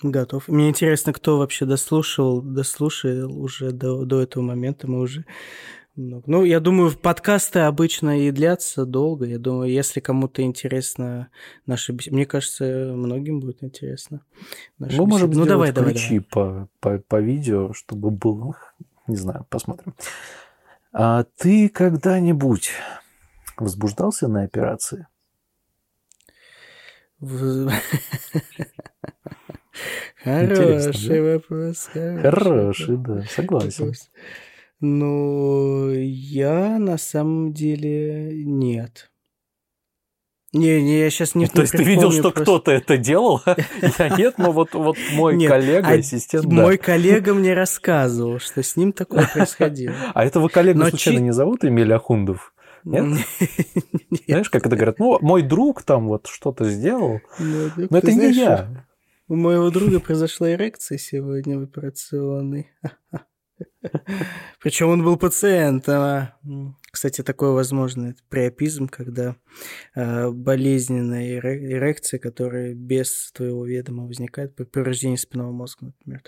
Готов. 0.00 0.46
Мне 0.46 0.68
интересно, 0.68 1.12
кто 1.12 1.36
вообще 1.36 1.64
дослушал, 1.64 2.40
дослушал 2.40 3.36
уже 3.36 3.72
до, 3.72 4.04
до 4.04 4.22
этого 4.22 4.44
момента. 4.44 4.86
Мы 4.86 5.00
уже 5.00 5.24
ну, 5.96 6.44
я 6.44 6.60
думаю, 6.60 6.96
подкасты 6.96 7.58
обычно 7.58 8.20
и 8.20 8.30
длятся 8.30 8.86
долго. 8.86 9.26
Я 9.26 9.40
думаю, 9.40 9.68
если 9.68 9.98
кому-то 9.98 10.42
интересно 10.42 11.28
наши 11.66 11.90
беседы... 11.90 12.14
Мне 12.14 12.24
кажется, 12.24 12.92
многим 12.94 13.40
будет 13.40 13.64
интересно. 13.64 14.22
Мы 14.78 14.86
беседы. 14.86 15.06
можем 15.06 15.30
ну, 15.32 15.44
давай, 15.44 15.72
давай, 15.72 15.94
давай. 15.94 16.20
По, 16.20 16.68
по, 16.78 16.98
по 16.98 17.20
видео, 17.20 17.72
чтобы 17.72 18.12
было... 18.12 18.54
Не 19.08 19.16
знаю, 19.16 19.44
посмотрим. 19.50 19.96
А 20.92 21.24
ты 21.36 21.68
когда-нибудь 21.68 22.70
возбуждался 23.56 24.28
на 24.28 24.44
операции? 24.44 25.08
Хороший 30.22 31.20
вопрос. 31.34 31.90
Хороший, 31.92 32.96
да, 32.96 33.22
согласен. 33.22 33.92
Ну, 34.80 35.90
я 35.92 36.78
на 36.78 36.98
самом 36.98 37.52
деле 37.52 38.32
нет. 38.44 39.10
Не, 40.52 40.80
не, 40.80 41.00
я 41.00 41.10
сейчас 41.10 41.34
не 41.34 41.46
То 41.46 41.60
есть 41.60 41.72
ты 41.72 41.82
видел, 41.82 42.10
что 42.10 42.30
кто-то 42.30 42.70
это 42.70 42.96
делал? 42.96 43.42
Я 43.98 44.08
нет, 44.08 44.38
но 44.38 44.50
вот, 44.50 44.72
вот 44.72 44.96
мой 45.12 45.36
нет, 45.36 45.50
коллега, 45.50 45.88
а 45.88 45.92
ассистент, 45.92 46.46
да. 46.46 46.54
Мой 46.54 46.78
коллега 46.78 47.34
мне 47.34 47.52
рассказывал, 47.52 48.38
что 48.38 48.62
с 48.62 48.74
ним 48.74 48.92
такое 48.92 49.28
происходило. 49.30 49.94
А 50.14 50.24
этого 50.24 50.48
коллегу 50.48 50.78
но 50.78 50.88
случайно 50.88 51.18
не 51.18 51.32
зовут 51.32 51.66
Эмиль 51.66 51.92
Ахундов? 51.92 52.54
Нет? 52.84 53.04
Знаешь, 54.26 54.50
как 54.50 54.66
это 54.66 54.76
говорят? 54.76 54.98
Ну, 54.98 55.18
мой 55.20 55.42
друг 55.42 55.82
там 55.82 56.08
вот 56.08 56.26
что-то 56.26 56.64
сделал, 56.64 57.20
ну, 57.38 57.70
но 57.90 57.98
это 57.98 58.12
не 58.12 58.32
я. 58.32 58.86
У 59.28 59.36
моего 59.36 59.70
друга 59.70 60.00
произошла 60.00 60.50
эрекция 60.50 60.96
сегодня 60.96 61.58
в 61.58 61.64
операционной. 61.64 62.70
Причем 64.62 64.88
он 64.88 65.04
был 65.04 65.16
пациентом. 65.16 65.94
А, 66.00 66.34
кстати, 66.90 67.22
такое 67.22 67.50
возможно. 67.50 68.06
Это 68.06 68.22
приопизм, 68.28 68.88
когда 68.88 69.36
э, 69.94 70.30
болезненная 70.30 71.38
эрекция, 71.38 72.18
которая 72.18 72.74
без 72.74 73.30
твоего 73.32 73.66
ведома 73.66 74.06
возникает 74.06 74.54
при 74.54 74.64
повреждении 74.64 75.16
спинного 75.16 75.52
мозга, 75.52 75.86
например. 75.86 76.22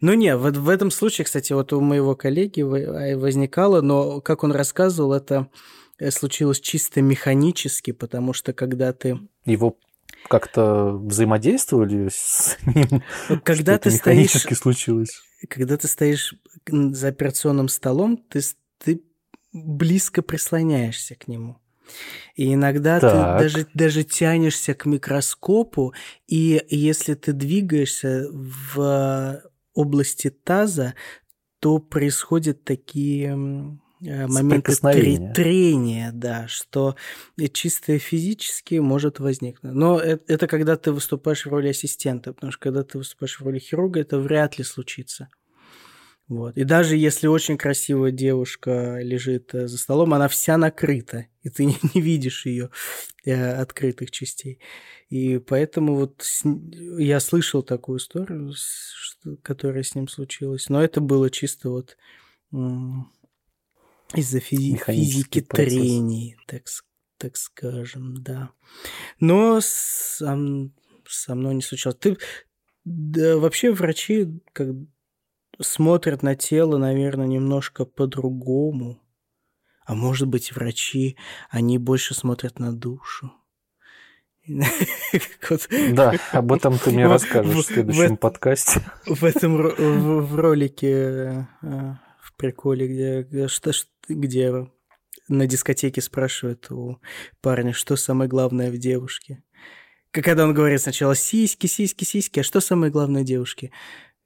Ну 0.00 0.14
не, 0.14 0.36
в, 0.36 0.50
в 0.50 0.68
этом 0.68 0.90
случае, 0.90 1.24
кстати, 1.24 1.52
вот 1.52 1.72
у 1.72 1.80
моего 1.80 2.16
коллеги 2.16 2.62
а, 2.62 3.18
возникало, 3.18 3.80
но, 3.80 4.20
как 4.20 4.44
он 4.44 4.52
рассказывал, 4.52 5.12
это 5.12 5.48
э, 5.98 6.10
случилось 6.10 6.60
чисто 6.60 7.02
механически, 7.02 7.90
потому 7.92 8.32
что 8.32 8.52
когда 8.52 8.92
ты... 8.92 9.18
Его 9.44 9.76
как-то 10.28 10.92
взаимодействовали 10.92 12.08
с 12.10 12.56
ним? 12.66 13.02
Когда 13.44 13.78
ты 13.78 13.90
стоишь... 13.90 14.32
случилось? 14.32 15.22
Когда 15.48 15.76
ты 15.76 15.86
стоишь 15.86 16.34
за 16.66 17.08
операционным 17.08 17.68
столом, 17.68 18.16
ты, 18.16 18.40
ты 18.78 19.02
близко 19.52 20.22
прислоняешься 20.22 21.14
к 21.14 21.28
нему. 21.28 21.58
И 22.34 22.52
иногда 22.52 23.00
так. 23.00 23.38
ты 23.38 23.44
даже, 23.44 23.66
даже 23.74 24.04
тянешься 24.04 24.74
к 24.74 24.84
микроскопу, 24.84 25.94
и 26.26 26.62
если 26.68 27.14
ты 27.14 27.32
двигаешься 27.32 28.26
в 28.30 29.42
области 29.78 30.30
таза, 30.30 30.94
то 31.60 31.78
происходят 31.78 32.64
такие 32.64 33.28
э, 34.04 34.26
моменты 34.26 34.72
трения, 35.32 36.10
да, 36.12 36.48
что 36.48 36.96
чисто 37.52 37.98
физически 37.98 38.76
может 38.76 39.20
возникнуть. 39.20 39.74
Но 39.74 40.00
это, 40.00 40.32
это 40.32 40.46
когда 40.48 40.76
ты 40.76 40.90
выступаешь 40.90 41.46
в 41.46 41.50
роли 41.50 41.68
ассистента, 41.68 42.32
потому 42.32 42.50
что 42.50 42.60
когда 42.60 42.82
ты 42.82 42.98
выступаешь 42.98 43.38
в 43.38 43.44
роли 43.44 43.58
хирурга, 43.60 44.00
это 44.00 44.18
вряд 44.18 44.58
ли 44.58 44.64
случится. 44.64 45.28
Вот. 46.28 46.58
И 46.58 46.64
даже 46.64 46.96
если 46.96 47.26
очень 47.26 47.56
красивая 47.56 48.10
девушка 48.10 48.98
лежит 49.00 49.54
э, 49.54 49.66
за 49.66 49.78
столом, 49.78 50.12
она 50.12 50.28
вся 50.28 50.58
накрыта, 50.58 51.26
и 51.42 51.48
ты 51.48 51.64
не, 51.64 51.78
не 51.94 52.00
видишь 52.02 52.44
ее 52.44 52.70
э, 53.24 53.52
открытых 53.54 54.10
частей. 54.10 54.60
И 55.08 55.38
поэтому 55.38 55.94
вот 55.94 56.16
с... 56.20 56.44
я 56.98 57.18
слышал 57.20 57.62
такую 57.62 57.98
историю, 57.98 58.52
которая 59.42 59.82
с 59.82 59.94
ним 59.94 60.06
случилась, 60.06 60.68
но 60.68 60.82
это 60.82 61.00
было 61.00 61.30
чисто 61.30 61.70
вот 61.70 61.96
из-за 64.14 64.40
физи... 64.40 64.76
физики 64.86 65.40
процесс. 65.40 65.72
трений, 65.72 66.36
так, 66.46 66.64
так 67.16 67.38
скажем, 67.38 68.22
да. 68.22 68.50
Но 69.18 69.60
сам... 69.62 70.74
со 71.08 71.34
мной 71.34 71.54
не 71.54 71.62
случалось. 71.62 71.98
Ты 71.98 72.18
да, 72.84 73.38
вообще 73.38 73.72
врачи, 73.72 74.28
как 74.52 74.68
смотрят 75.60 76.22
на 76.22 76.34
тело, 76.34 76.78
наверное, 76.78 77.26
немножко 77.26 77.84
по-другому. 77.84 79.00
А 79.84 79.94
может 79.94 80.28
быть, 80.28 80.52
врачи, 80.52 81.16
они 81.50 81.78
больше 81.78 82.14
смотрят 82.14 82.58
на 82.58 82.72
душу. 82.72 83.32
Да, 85.92 86.14
об 86.32 86.52
этом 86.52 86.78
ты 86.78 86.90
мне 86.90 87.06
расскажешь 87.06 87.54
в 87.54 87.66
следующем 87.66 88.16
подкасте. 88.16 88.80
В 89.06 89.24
этом 89.24 89.56
в 89.56 90.34
ролике, 90.36 91.46
э, 91.62 91.94
в 92.20 92.32
приколе, 92.36 92.88
где, 92.88 93.48
где 94.08 94.68
на 95.28 95.46
дискотеке 95.46 96.00
спрашивают 96.00 96.70
у 96.70 96.98
парня, 97.40 97.72
что 97.72 97.96
самое 97.96 98.28
главное 98.28 98.70
в 98.70 98.78
девушке. 98.78 99.42
Когда 100.10 100.44
он 100.44 100.54
говорит 100.54 100.80
сначала 100.80 101.14
сиськи, 101.14 101.66
сиськи, 101.66 102.04
сиськи, 102.04 102.40
а 102.40 102.44
что 102.44 102.60
самое 102.60 102.90
главное 102.90 103.22
в 103.22 103.26
девушке? 103.26 103.72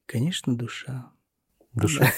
Конечно, 0.07 0.57
душа. 0.57 1.11
Душа. 1.75 2.12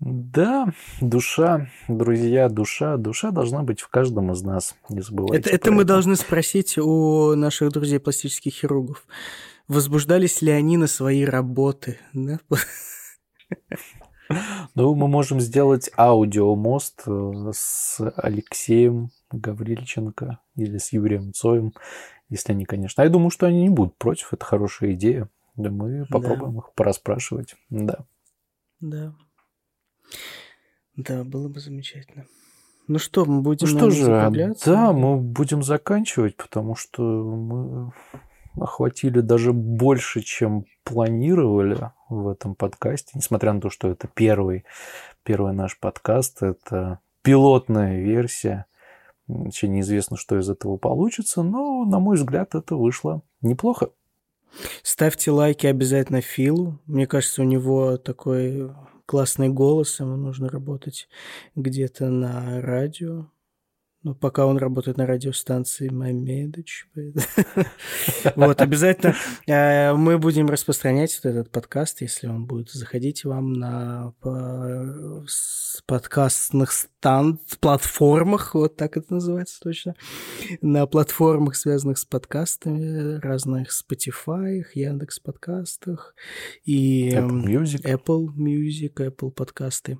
Да, 0.00 0.66
душа, 1.00 1.70
друзья, 1.88 2.50
душа, 2.50 2.98
душа 2.98 3.30
должна 3.30 3.62
быть 3.62 3.80
в 3.80 3.88
каждом 3.88 4.32
из 4.32 4.42
нас, 4.42 4.74
не 4.90 5.00
забывайте. 5.00 5.48
Это, 5.48 5.56
это 5.56 5.72
мы 5.72 5.84
должны 5.84 6.16
спросить 6.16 6.76
у 6.76 7.34
наших 7.34 7.72
друзей 7.72 7.98
пластических 8.00 8.52
хирургов. 8.52 9.06
Возбуждались 9.66 10.42
ли 10.42 10.50
они 10.50 10.76
на 10.76 10.88
свои 10.88 11.24
работы? 11.24 11.98
Да? 12.12 12.38
Ну, 14.74 14.94
мы 14.94 15.06
можем 15.08 15.40
сделать 15.40 15.90
аудиомост 15.96 17.02
э, 17.06 17.50
с 17.52 18.00
Алексеем 18.16 19.10
Гаврильченко 19.30 20.38
или 20.56 20.78
с 20.78 20.92
Юрием 20.92 21.32
Цоем, 21.32 21.72
если 22.28 22.52
они, 22.52 22.64
конечно. 22.64 23.02
А 23.02 23.06
я 23.06 23.12
думаю, 23.12 23.30
что 23.30 23.46
они 23.46 23.62
не 23.62 23.70
будут 23.70 23.96
против, 23.96 24.32
это 24.32 24.44
хорошая 24.44 24.92
идея. 24.92 25.28
Да 25.56 25.70
мы 25.70 26.06
попробуем 26.10 26.54
да. 26.54 26.58
их 26.58 26.72
пораспрашивать. 26.74 27.54
Да. 27.70 28.06
Да. 28.80 29.14
Да, 30.96 31.24
было 31.24 31.48
бы 31.48 31.60
замечательно. 31.60 32.26
Ну 32.86 32.98
что, 32.98 33.24
мы 33.24 33.40
будем 33.40 33.68
ну 33.68 33.78
что 33.78 33.90
же, 33.90 34.54
да, 34.66 34.92
мы 34.92 35.16
будем 35.16 35.62
заканчивать, 35.62 36.36
потому 36.36 36.74
что 36.74 37.02
мы 37.02 37.92
охватили 38.60 39.20
даже 39.20 39.52
больше, 39.54 40.20
чем 40.20 40.66
планировали 40.84 41.90
в 42.10 42.28
этом 42.28 42.54
подкасте, 42.54 43.12
несмотря 43.14 43.54
на 43.54 43.60
то, 43.62 43.70
что 43.70 43.88
это 43.88 44.06
первый, 44.06 44.64
первый 45.22 45.54
наш 45.54 45.78
подкаст, 45.78 46.42
это 46.42 47.00
пилотная 47.22 48.00
версия. 48.00 48.66
Еще 49.26 49.68
неизвестно, 49.68 50.18
что 50.18 50.38
из 50.38 50.50
этого 50.50 50.76
получится, 50.76 51.42
но, 51.42 51.86
на 51.86 51.98
мой 51.98 52.16
взгляд, 52.16 52.54
это 52.54 52.76
вышло 52.76 53.22
неплохо. 53.40 53.90
Ставьте 54.82 55.30
лайки 55.30 55.66
обязательно 55.66 56.20
Филу. 56.20 56.80
Мне 56.86 57.06
кажется, 57.06 57.42
у 57.42 57.44
него 57.44 57.96
такой 57.96 58.70
классный 59.06 59.48
голос, 59.48 60.00
ему 60.00 60.16
нужно 60.16 60.48
работать 60.48 61.08
где-то 61.54 62.08
на 62.08 62.60
радио. 62.60 63.26
Ну, 64.04 64.14
пока 64.14 64.44
он 64.44 64.58
работает 64.58 64.98
на 64.98 65.06
радиостанции 65.06 65.88
Мамедыч. 65.88 66.88
Вот, 68.36 68.60
обязательно 68.60 69.14
э, 69.46 69.94
мы 69.94 70.18
будем 70.18 70.48
распространять 70.48 71.18
этот 71.22 71.50
подкаст, 71.50 72.02
если 72.02 72.26
он 72.26 72.44
будет 72.44 72.70
заходить 72.70 73.24
вам 73.24 73.54
на 73.54 74.12
подкастных 75.86 76.72
станд, 76.72 77.40
платформах, 77.60 78.54
вот 78.54 78.76
так 78.76 78.96
это 78.98 79.14
называется 79.14 79.58
точно, 79.60 79.94
на 80.60 80.86
платформах, 80.86 81.56
связанных 81.56 81.98
с 81.98 82.04
подкастами, 82.04 83.18
разных 83.20 83.68
Spotify, 83.70 84.64
Яндекс 84.74 85.18
подкастах 85.18 86.14
и 86.64 87.10
Apple 87.10 87.44
Music, 87.44 87.82
Apple 87.84 88.26
Music, 88.36 88.94
Apple 88.96 89.30
подкасты. 89.30 89.98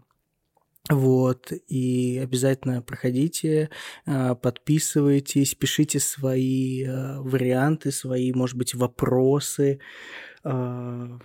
Вот, 0.91 1.51
и 1.69 2.21
обязательно 2.23 2.83
проходите, 2.83 3.71
а, 4.05 4.35
подписывайтесь, 4.35 5.55
пишите 5.55 5.99
свои 5.99 6.85
а, 6.85 7.23
варианты, 7.23 7.91
свои, 7.91 8.35
может 8.35 8.59
быть, 8.59 8.75
вопросы, 8.75 9.81
а, 10.43 11.19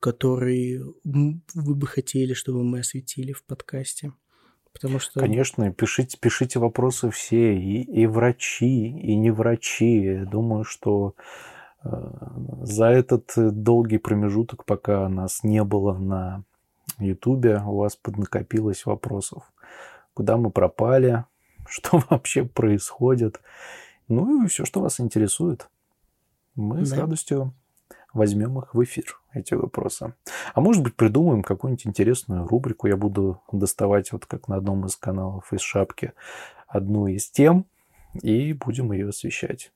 которые 0.00 0.82
вы 1.04 1.74
бы 1.76 1.86
хотели, 1.86 2.34
чтобы 2.34 2.64
мы 2.64 2.80
осветили 2.80 3.32
в 3.32 3.44
подкасте. 3.44 4.12
Потому 4.72 4.98
что... 4.98 5.20
Конечно, 5.20 5.72
пишите, 5.72 6.18
пишите 6.20 6.58
вопросы 6.58 7.08
все, 7.10 7.56
и, 7.56 7.82
и 7.82 8.06
врачи, 8.06 8.88
и 8.88 9.14
не 9.14 9.30
врачи. 9.30 10.22
Думаю, 10.26 10.64
что 10.64 11.14
за 11.84 12.86
этот 12.86 13.32
долгий 13.36 13.98
промежуток, 13.98 14.64
пока 14.64 15.08
нас 15.08 15.44
не 15.44 15.62
было 15.62 15.96
на 15.96 16.44
Ютубе 17.02 17.60
у 17.64 17.78
вас 17.78 17.96
поднакопилось 17.96 18.86
вопросов. 18.86 19.52
Куда 20.14 20.36
мы 20.36 20.50
пропали? 20.50 21.24
Что 21.68 22.02
вообще 22.10 22.44
происходит? 22.44 23.40
Ну 24.08 24.44
и 24.44 24.48
все, 24.48 24.64
что 24.64 24.80
вас 24.80 25.00
интересует. 25.00 25.68
Мы 26.54 26.80
да. 26.80 26.84
с 26.84 26.92
радостью 26.92 27.54
возьмем 28.12 28.58
их 28.58 28.74
в 28.74 28.82
эфир, 28.82 29.18
эти 29.32 29.54
вопросы. 29.54 30.14
А 30.54 30.60
может 30.60 30.82
быть, 30.82 30.94
придумаем 30.94 31.42
какую-нибудь 31.42 31.86
интересную 31.86 32.46
рубрику. 32.46 32.86
Я 32.86 32.96
буду 32.96 33.42
доставать, 33.50 34.12
вот 34.12 34.26
как 34.26 34.46
на 34.48 34.56
одном 34.56 34.86
из 34.86 34.96
каналов 34.96 35.52
из 35.52 35.60
шапки, 35.60 36.12
одну 36.68 37.06
из 37.08 37.30
тем, 37.30 37.66
и 38.22 38.52
будем 38.52 38.92
ее 38.92 39.08
освещать. 39.08 39.72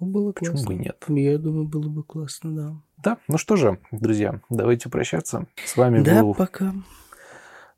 Было 0.00 0.32
Почему 0.32 0.54
классно. 0.54 0.68
бы 0.68 0.74
нет? 0.82 1.04
Я 1.08 1.38
думаю, 1.38 1.68
было 1.68 1.88
бы 1.88 2.02
классно, 2.02 2.56
да. 2.56 2.82
Да, 3.02 3.18
ну 3.28 3.36
что 3.36 3.56
же, 3.56 3.78
друзья, 3.92 4.40
давайте 4.48 4.88
прощаться. 4.88 5.46
С 5.64 5.76
вами 5.76 6.02
да, 6.02 6.22
был... 6.22 6.34
пока. 6.34 6.72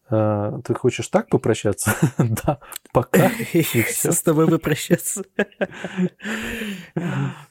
А, 0.09 0.61
ты 0.63 0.75
хочешь 0.75 1.09
так 1.09 1.29
попрощаться? 1.29 1.95
да, 2.19 2.61
пока. 2.93 3.31
С 3.53 4.23
тобой 4.23 4.49
попрощаться. 4.49 5.25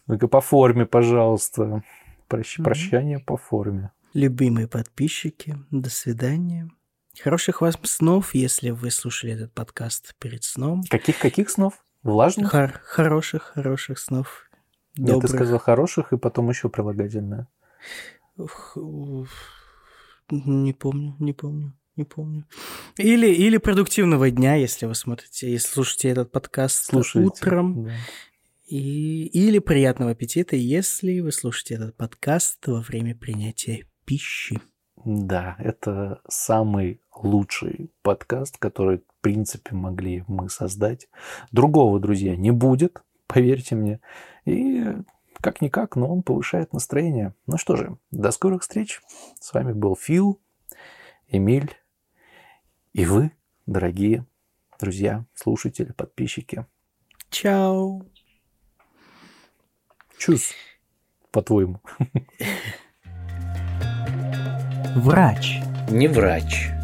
Ну-ка, 0.07 0.28
по 0.28 0.41
форме, 0.41 0.86
пожалуйста. 0.86 1.84
Прощание 2.28 3.19
по 3.19 3.36
форме. 3.36 3.91
Любимые 4.13 4.67
подписчики, 4.67 5.57
до 5.69 5.89
свидания. 5.89 6.69
Хороших 7.22 7.59
вам 7.59 7.74
снов, 7.84 8.34
если 8.34 8.69
вы 8.69 8.89
слушали 8.89 9.34
этот 9.34 9.53
подкаст 9.53 10.15
перед 10.17 10.43
сном. 10.45 10.84
Каких-каких 10.89 11.49
снов? 11.49 11.74
Влажных? 12.03 12.51
Хор- 12.51 12.80
хороших, 12.84 13.51
хороших 13.53 13.99
снов. 13.99 14.49
Нет, 14.97 15.21
ты 15.21 15.27
сказал 15.27 15.59
хороших 15.59 16.13
и 16.13 16.17
потом 16.17 16.49
еще 16.49 16.69
прилагательное. 16.69 17.47
Не 20.29 20.73
помню, 20.73 21.15
не 21.19 21.33
помню, 21.33 21.73
не 21.95 22.03
помню. 22.05 22.45
Или, 22.97 23.27
или 23.27 23.57
продуктивного 23.57 24.29
дня, 24.31 24.55
если 24.55 24.85
вы 24.85 24.95
смотрите, 24.95 25.51
если 25.51 25.67
слушаете 25.67 26.09
этот 26.09 26.31
подкаст 26.31 26.85
Слушайте, 26.85 27.27
утром. 27.27 27.85
Да. 27.85 27.91
И, 28.67 29.25
или 29.25 29.59
приятного 29.59 30.11
аппетита, 30.11 30.55
если 30.55 31.19
вы 31.19 31.33
слушаете 31.33 31.75
этот 31.75 31.97
подкаст 31.97 32.65
во 32.67 32.79
время 32.81 33.15
принятия 33.15 33.85
пищи. 34.05 34.61
Да, 35.03 35.57
это 35.59 36.21
самый 36.29 37.01
лучший 37.13 37.91
подкаст, 38.01 38.57
который, 38.57 38.99
в 38.99 39.21
принципе, 39.21 39.75
могли 39.75 40.23
мы 40.27 40.49
создать. 40.49 41.09
Другого, 41.51 41.99
друзья, 41.99 42.35
не 42.37 42.51
будет, 42.51 43.01
поверьте 43.27 43.75
мне. 43.75 43.99
И 44.45 44.85
как-никак, 45.39 45.95
но 45.95 46.11
он 46.11 46.23
повышает 46.23 46.73
настроение. 46.73 47.33
Ну 47.47 47.57
что 47.57 47.75
же, 47.75 47.97
до 48.11 48.31
скорых 48.31 48.61
встреч. 48.61 49.01
С 49.39 49.53
вами 49.53 49.73
был 49.73 49.95
Фил, 49.95 50.39
Эмиль 51.27 51.75
и 52.93 53.05
вы, 53.05 53.31
дорогие 53.65 54.25
друзья, 54.81 55.25
слушатели, 55.35 55.91
подписчики. 55.91 56.65
Чао. 57.29 58.01
Чус, 60.17 60.53
по-твоему. 61.31 61.79
Врач. 64.95 65.59
Не 65.89 66.07
врач. 66.07 66.80